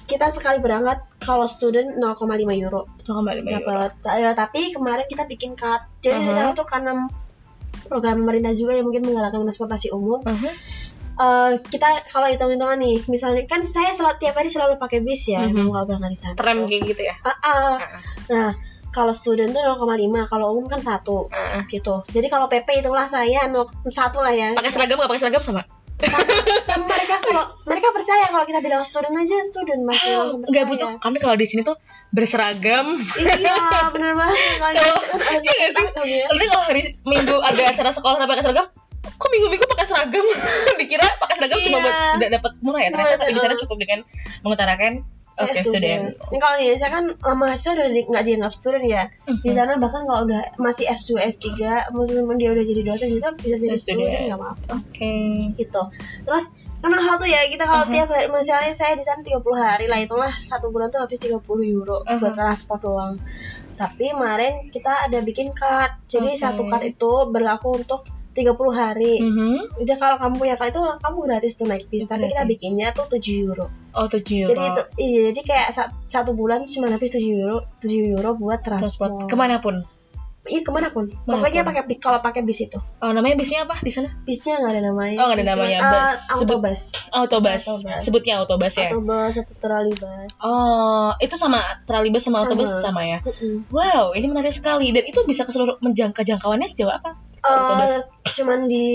kita 0.07 0.31
sekali 0.31 0.59
berangkat 0.59 0.99
kalau 1.19 1.47
student 1.47 1.95
0,5 1.95 2.23
euro 2.57 2.87
0,5 3.03 3.43
euro. 3.43 3.91
Ya, 4.07 4.31
tapi 4.33 4.71
kemarin 4.71 5.05
kita 5.05 5.25
bikin 5.25 5.53
card 5.53 5.83
jadi 5.99 6.17
di 6.17 6.25
Uh-huh. 6.25 6.37
sana 6.37 6.51
tuh 6.53 6.65
karena 6.65 6.93
program 7.85 8.17
pemerintah 8.21 8.51
juga 8.53 8.73
yang 8.73 8.85
mungkin 8.85 9.03
menggalakkan 9.05 9.43
transportasi 9.43 9.91
umum 9.91 10.23
Uh-huh. 10.23 10.53
eh, 11.17 11.51
kita 11.65 11.87
kalau 12.09 12.27
hitung-hitungan 12.27 12.77
nih 12.77 13.03
misalnya 13.07 13.43
kan 13.45 13.63
saya 13.65 13.93
selalu 13.93 14.15
tiap 14.19 14.35
hari 14.35 14.47
selalu 14.47 14.75
pakai 14.77 15.01
bis 15.01 15.23
ya 15.25 15.43
Mhm. 15.45 15.71
kalau 15.71 15.85
berangkat 15.85 16.11
di 16.13 16.19
sana 16.19 16.35
Tram 16.35 16.59
kayak 16.65 16.83
gitu 16.87 17.03
ya? 17.03 17.15
Ah, 17.21 17.33
ah. 17.43 17.75
Ah, 17.75 18.01
nah 18.29 18.49
kalau 18.91 19.13
student 19.13 19.51
tuh 19.51 19.61
0,5 19.61 19.87
kalau 20.25 20.53
umum 20.53 20.67
kan 20.67 20.79
satu 20.79 21.29
ah. 21.31 21.65
gitu 21.67 22.05
jadi 22.09 22.27
kalau 22.27 22.47
PP 22.47 22.81
itulah 22.81 23.09
saya 23.09 23.45
satu 23.87 24.21
lah 24.21 24.31
ya 24.31 24.53
Pakai 24.53 24.71
seragam 24.71 24.97
nggak 24.97 25.09
pakai 25.09 25.23
seragam 25.25 25.43
sama? 25.43 25.63
Mereka 25.97 27.15
kalau 27.25 27.45
mereka 27.65 27.89
percaya 27.89 28.25
kalau 28.29 28.45
kita 28.45 28.61
bilang 28.61 28.85
student 28.85 29.17
aja 29.17 29.37
student 29.49 29.81
masih 29.83 30.11
langsung 30.13 30.41
Nggak 30.45 30.65
butuh. 30.69 30.89
Karena 31.01 31.19
kalau 31.19 31.37
di 31.37 31.47
sini 31.49 31.63
tuh 31.65 31.77
berseragam. 32.13 32.87
Iya, 33.19 33.57
bener 33.93 34.13
banget. 34.15 34.39
Kalau 34.63 34.97
Iya 35.43 35.53
ya. 36.07 36.25
Kalau 36.29 36.63
hari 36.65 36.83
Minggu 37.03 37.37
ada 37.43 37.63
acara 37.67 37.91
sekolah 37.93 38.17
tapi 38.17 38.31
pakai 38.31 38.45
seragam, 38.47 38.67
kok 39.05 39.29
minggu-minggu 39.29 39.67
pakai 39.67 39.87
seragam? 39.91 40.25
Dikira 40.81 41.07
pakai 41.19 41.35
seragam 41.37 41.59
cuma 41.61 41.77
Iya. 41.77 41.85
buat 41.85 41.95
tidak 42.17 42.31
dapat 42.41 42.53
murah 42.63 42.81
ya 42.81 42.91
ternyata, 42.95 43.17
tapi 43.19 43.33
di 43.35 43.41
sana 43.43 43.55
cukup 43.59 43.77
dengan 43.77 43.99
mengutarakan 44.41 44.93
Oke 45.39 45.61
student. 45.61 46.03
Ini 46.27 46.39
kalau 46.39 46.57
di 46.57 46.65
Indonesia 46.67 46.89
kan 46.89 47.05
eh, 47.11 47.37
mahasiswa 47.37 47.73
udah 47.75 47.89
di- 47.89 48.07
nggak 48.07 48.25
dianggap 48.25 48.53
student 48.53 48.85
ya. 48.85 49.03
Di 49.27 49.51
sana 49.51 49.77
bahkan 49.77 50.03
kalau 50.03 50.21
udah 50.25 50.43
masih 50.57 50.85
S2, 50.87 51.11
S3, 51.29 51.47
meskipun 51.91 52.37
dia 52.37 52.51
udah 52.51 52.65
jadi 52.65 52.83
dosen 52.83 53.09
juga 53.11 53.29
bisa 53.35 53.55
jadi 53.55 53.75
Student. 53.75 53.81
student 54.03 54.23
nggak 54.27 54.39
apa-apa 54.39 54.73
Oke. 54.79 55.15
gitu. 55.55 55.83
Terus 56.23 56.45
karena 56.79 56.99
hal 56.99 57.15
tuh 57.17 57.27
ya 57.27 57.41
kita 57.45 57.65
kalau 57.65 57.85
Mhm. 57.85 57.93
tiap 57.93 58.09
hari- 58.09 58.31
misalnya 58.31 58.73
saya 58.73 58.93
di 58.95 59.03
sana 59.03 59.21
30 59.21 59.57
hari 59.59 59.87
lah 59.87 59.99
itulah 59.99 60.33
satu 60.41 60.69
bulan 60.69 60.89
tuh 60.89 61.01
habis 61.01 61.19
30 61.19 61.43
euro 61.67 62.01
Mhm. 62.01 62.17
buat 62.17 62.33
transport 62.33 62.81
doang. 62.81 63.15
Tapi 63.75 64.09
kemarin 64.09 64.53
kita 64.67 65.05
ada 65.05 65.19
bikin 65.21 65.53
card. 65.53 66.01
Jadi 66.07 66.33
Oke. 66.33 66.41
satu 66.41 66.65
card 66.65 66.85
itu 66.87 67.11
berlaku 67.27 67.77
untuk 67.77 68.09
30 68.37 68.53
hari. 68.71 69.13
Mhm. 69.19 69.81
Udah 69.81 69.97
kalau 69.97 70.17
kamu 70.17 70.35
punya 70.37 70.55
card 70.55 70.71
itu 70.71 70.81
kamu 71.01 71.17
gratis 71.23 71.53
tuh 71.55 71.65
naik 71.65 71.89
bis, 71.89 72.05
tapi 72.05 72.29
kita 72.29 72.45
bikinnya 72.45 72.93
tuh 72.93 73.09
7 73.09 73.19
euro. 73.43 73.67
Oh 73.91 74.05
7 74.05 74.21
euro. 74.39 74.53
Jadi 74.53 74.63
itu 74.63 74.83
iya 75.01 75.21
jadi 75.31 75.41
kayak 75.43 75.69
sa- 75.73 75.91
satu 76.07 76.31
bulan 76.31 76.65
cuma 76.67 76.87
habis 76.87 77.09
7 77.09 77.25
euro, 77.25 77.65
7 77.81 78.13
euro 78.13 78.37
buat 78.37 78.61
transport 78.61 79.11
transport. 79.17 79.27
ke 79.27 79.35
mana 79.35 79.57
pun. 79.57 79.81
Iya 80.47 80.63
ke 80.63 80.71
mana 80.71 80.87
pun. 80.89 81.11
Mana 81.27 81.43
Pokoknya 81.43 81.67
pakai 81.67 81.83
bis 81.85 81.99
kalau 81.99 82.23
pakai 82.23 82.39
bis 82.41 82.63
itu. 82.63 82.79
Oh 83.03 83.11
namanya 83.11 83.35
bisnya 83.35 83.67
apa 83.67 83.83
di 83.83 83.91
sana? 83.91 84.07
Bisnya 84.23 84.63
nggak 84.63 84.73
ada 84.73 84.83
namanya. 84.85 85.17
Oh, 85.19 85.27
nggak 85.27 85.37
ada 85.37 85.47
namanya. 85.49 85.79
Cuma, 85.81 85.91
Bus. 85.91 85.99
eh, 85.99 86.07
Sebut- 86.07 86.31
autobus. 86.31 86.81
Autobus. 87.11 87.63
Autobus. 87.65 88.01
Sebutnya 88.07 88.35
autobus 88.39 88.73
ya. 88.73 88.87
Autobus 88.87 89.35
atau 89.35 89.55
trolleybus. 89.59 90.29
Oh, 90.39 91.11
itu 91.19 91.35
sama 91.35 91.59
trolleybus 91.83 92.23
sama 92.23 92.47
autobus 92.47 92.71
Sama. 92.71 92.85
sama 92.85 93.01
ya. 93.03 93.19
Mm-mm. 93.21 93.67
Wow, 93.69 94.15
ini 94.15 94.27
menarik 94.29 94.55
sekali 94.55 94.95
dan 94.95 95.03
itu 95.03 95.19
bisa 95.27 95.43
ke 95.43 95.51
seluruh 95.51 95.83
menjangkau 95.83 96.23
jangkauannya 96.23 96.71
sejauh 96.71 96.95
apa? 96.95 97.11
Eh, 97.47 98.01
cuman 98.37 98.67
di 98.67 98.89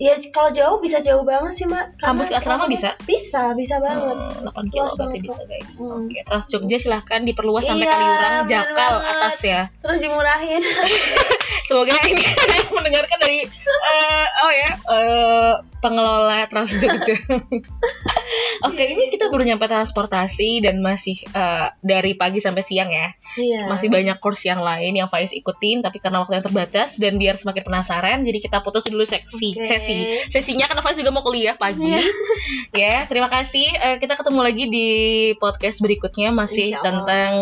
ya 0.00 0.16
kalau 0.32 0.48
jauh 0.48 0.78
bisa 0.80 0.96
jauh 1.04 1.20
banget 1.20 1.60
sih 1.60 1.66
mbak. 1.68 1.92
Karena 2.00 2.08
Kampus 2.08 2.26
ke 2.32 2.36
asrama 2.40 2.64
bisa? 2.72 2.90
Bisa, 3.04 3.52
bisa 3.52 3.76
banget. 3.84 4.16
Hmm, 4.16 4.48
8 4.48 4.72
kilo 4.72 4.88
Luas 4.88 4.96
berarti 4.96 5.18
banget, 5.20 5.24
bisa 5.28 5.40
guys. 5.44 5.70
Hmm. 5.76 5.92
Oke, 6.08 6.18
Trans 6.24 6.46
Jogja 6.48 6.76
silahkan 6.80 7.20
diperluas 7.20 7.64
sampai 7.68 7.84
Iya, 7.84 7.92
Kaliurang, 7.92 8.44
Jakal 8.48 8.92
banget. 8.96 9.12
atas 9.12 9.38
ya. 9.44 9.62
Terus 9.84 9.98
dimurahin. 10.00 10.62
Semoga 11.68 11.94
ini 12.08 12.22
ada 12.42 12.54
yang 12.56 12.72
mendengarkan 12.72 13.18
dari 13.20 13.38
eh, 13.46 14.26
oh 14.40 14.52
ya 14.56 14.70
eh, 14.74 15.52
pengelola 15.84 16.48
Trans 16.48 16.72
Jogja. 16.80 17.16
Oke, 18.68 18.84
ini 18.84 19.08
kita 19.08 19.26
baru 19.26 19.42
nyampe 19.42 19.64
transportasi 19.64 20.60
dan 20.60 20.78
masih 20.78 21.16
eh, 21.24 21.66
dari 21.80 22.12
pagi 22.12 22.38
sampai 22.38 22.62
siang 22.62 22.88
ya. 22.88 23.10
Iya. 23.34 23.66
Masih 23.66 23.88
banyak 23.88 24.18
course 24.18 24.44
yang 24.44 24.60
lain 24.60 24.92
yang 24.92 25.08
Faiz 25.08 25.30
ikutin, 25.30 25.80
tapi 25.80 25.98
karena 25.98 26.20
waktu 26.20 26.36
yang 26.36 26.44
terbatas 26.44 26.94
dan 26.96 27.16
biar 27.16 27.36
semakin 27.36 27.62
penasaran, 27.62 28.18
jadi 28.20 28.38
kita 28.38 28.60
putus 28.60 28.84
dulu 28.84 29.02
seksi 29.02 29.48
Oke. 29.54 29.66
sesi. 29.66 29.98
Sesinya 30.30 30.66
karena 30.66 30.82
Faiz 30.82 30.96
juga 30.96 31.10
mau 31.10 31.22
kuliah 31.22 31.54
pagi. 31.54 31.82
Iya. 31.82 32.02
ya, 32.82 32.96
terima 33.06 33.26
kasih. 33.26 33.66
Eh, 33.66 33.96
kita 33.98 34.14
ketemu 34.14 34.40
lagi 34.40 34.64
di 34.66 34.88
podcast 35.36 35.78
berikutnya 35.78 36.30
masih 36.30 36.74
Insya 36.74 36.78
Allah. 36.78 36.86
tentang 36.86 37.32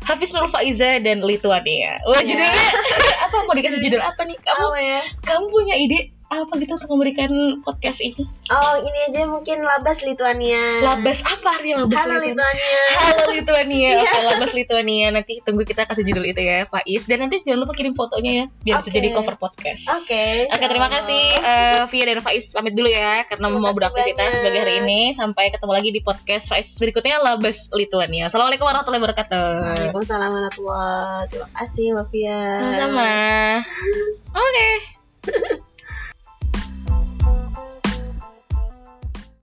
Hafiz 0.00 0.32
Nur 0.32 0.48
Faiza 0.48 0.96
dan 0.98 1.20
Lituania. 1.20 2.00
Wah, 2.08 2.24
Iya. 2.24 2.32
judulnya 2.32 2.56
apa? 3.28 3.36
Mau 3.44 3.52
dikasih 3.52 3.80
judul 3.80 4.00
apa 4.00 4.22
nih? 4.24 4.38
Kamu 4.38 4.64
Apa 4.64 4.78
ya? 4.80 5.00
kamu 5.22 5.44
punya 5.46 5.74
ide 5.76 5.98
apa 6.30 6.62
gitu 6.62 6.78
untuk 6.78 6.90
memberikan 6.94 7.30
podcast 7.66 7.98
ini? 7.98 8.22
Oh, 8.54 8.74
ini 8.78 8.98
aja 9.10 9.26
mungkin 9.26 9.66
Labas 9.66 9.98
Lituania. 10.06 10.78
Labas 10.78 11.18
apa 11.26 11.58
artinya 11.58 11.82
labas 11.82 11.98
Halo 11.98 12.16
Lituania? 12.22 12.82
Halo 12.94 13.24
Lituania, 13.34 13.90
Iya. 13.98 14.02
Oke, 14.06 14.18
Labas 14.30 14.52
Lituania. 14.54 15.06
Nanti 15.10 15.42
tunggu 15.42 15.66
kita 15.66 15.90
kasih 15.90 16.06
judul 16.06 16.30
itu 16.30 16.38
ya, 16.38 16.70
Faiz. 16.70 17.02
Dan 17.10 17.26
nanti 17.26 17.42
jangan 17.42 17.66
lupa 17.66 17.74
kirim 17.74 17.98
fotonya 17.98 18.32
ya, 18.32 18.44
biar 18.62 18.76
bisa 18.78 18.90
Oke. 18.94 18.98
jadi 19.02 19.08
cover 19.10 19.36
podcast. 19.42 19.82
Oke. 19.90 20.46
Oke, 20.54 20.64
terima 20.70 20.86
kasih 20.86 21.22
eh, 21.34 21.80
Via 21.90 22.04
dan 22.06 22.20
Faiz. 22.22 22.46
Pamit 22.54 22.78
dulu 22.78 22.86
ya, 22.86 23.26
karena 23.26 23.50
Terima 23.50 23.62
mau 23.66 23.74
beraktivitas 23.74 24.30
sebagai 24.38 24.60
hari 24.62 24.74
ini. 24.86 25.00
Sampai 25.18 25.50
ketemu 25.50 25.72
lagi 25.74 25.90
di 25.90 26.00
podcast 26.00 26.46
Faiz 26.46 26.70
berikutnya, 26.78 27.18
Labas 27.18 27.58
Lituania. 27.74 28.30
Assalamualaikum 28.30 28.70
warahmatullahi 28.70 29.02
wabarakatuh. 29.02 29.46
Waalaikumsalam 29.66 30.30
warahmatullahi 30.30 31.26
Terima 31.26 31.48
kasih, 31.58 31.86
Mbak 31.98 32.06
Fia. 32.14 32.38
Sama-sama. 32.62 33.10
Oke. 34.46 34.70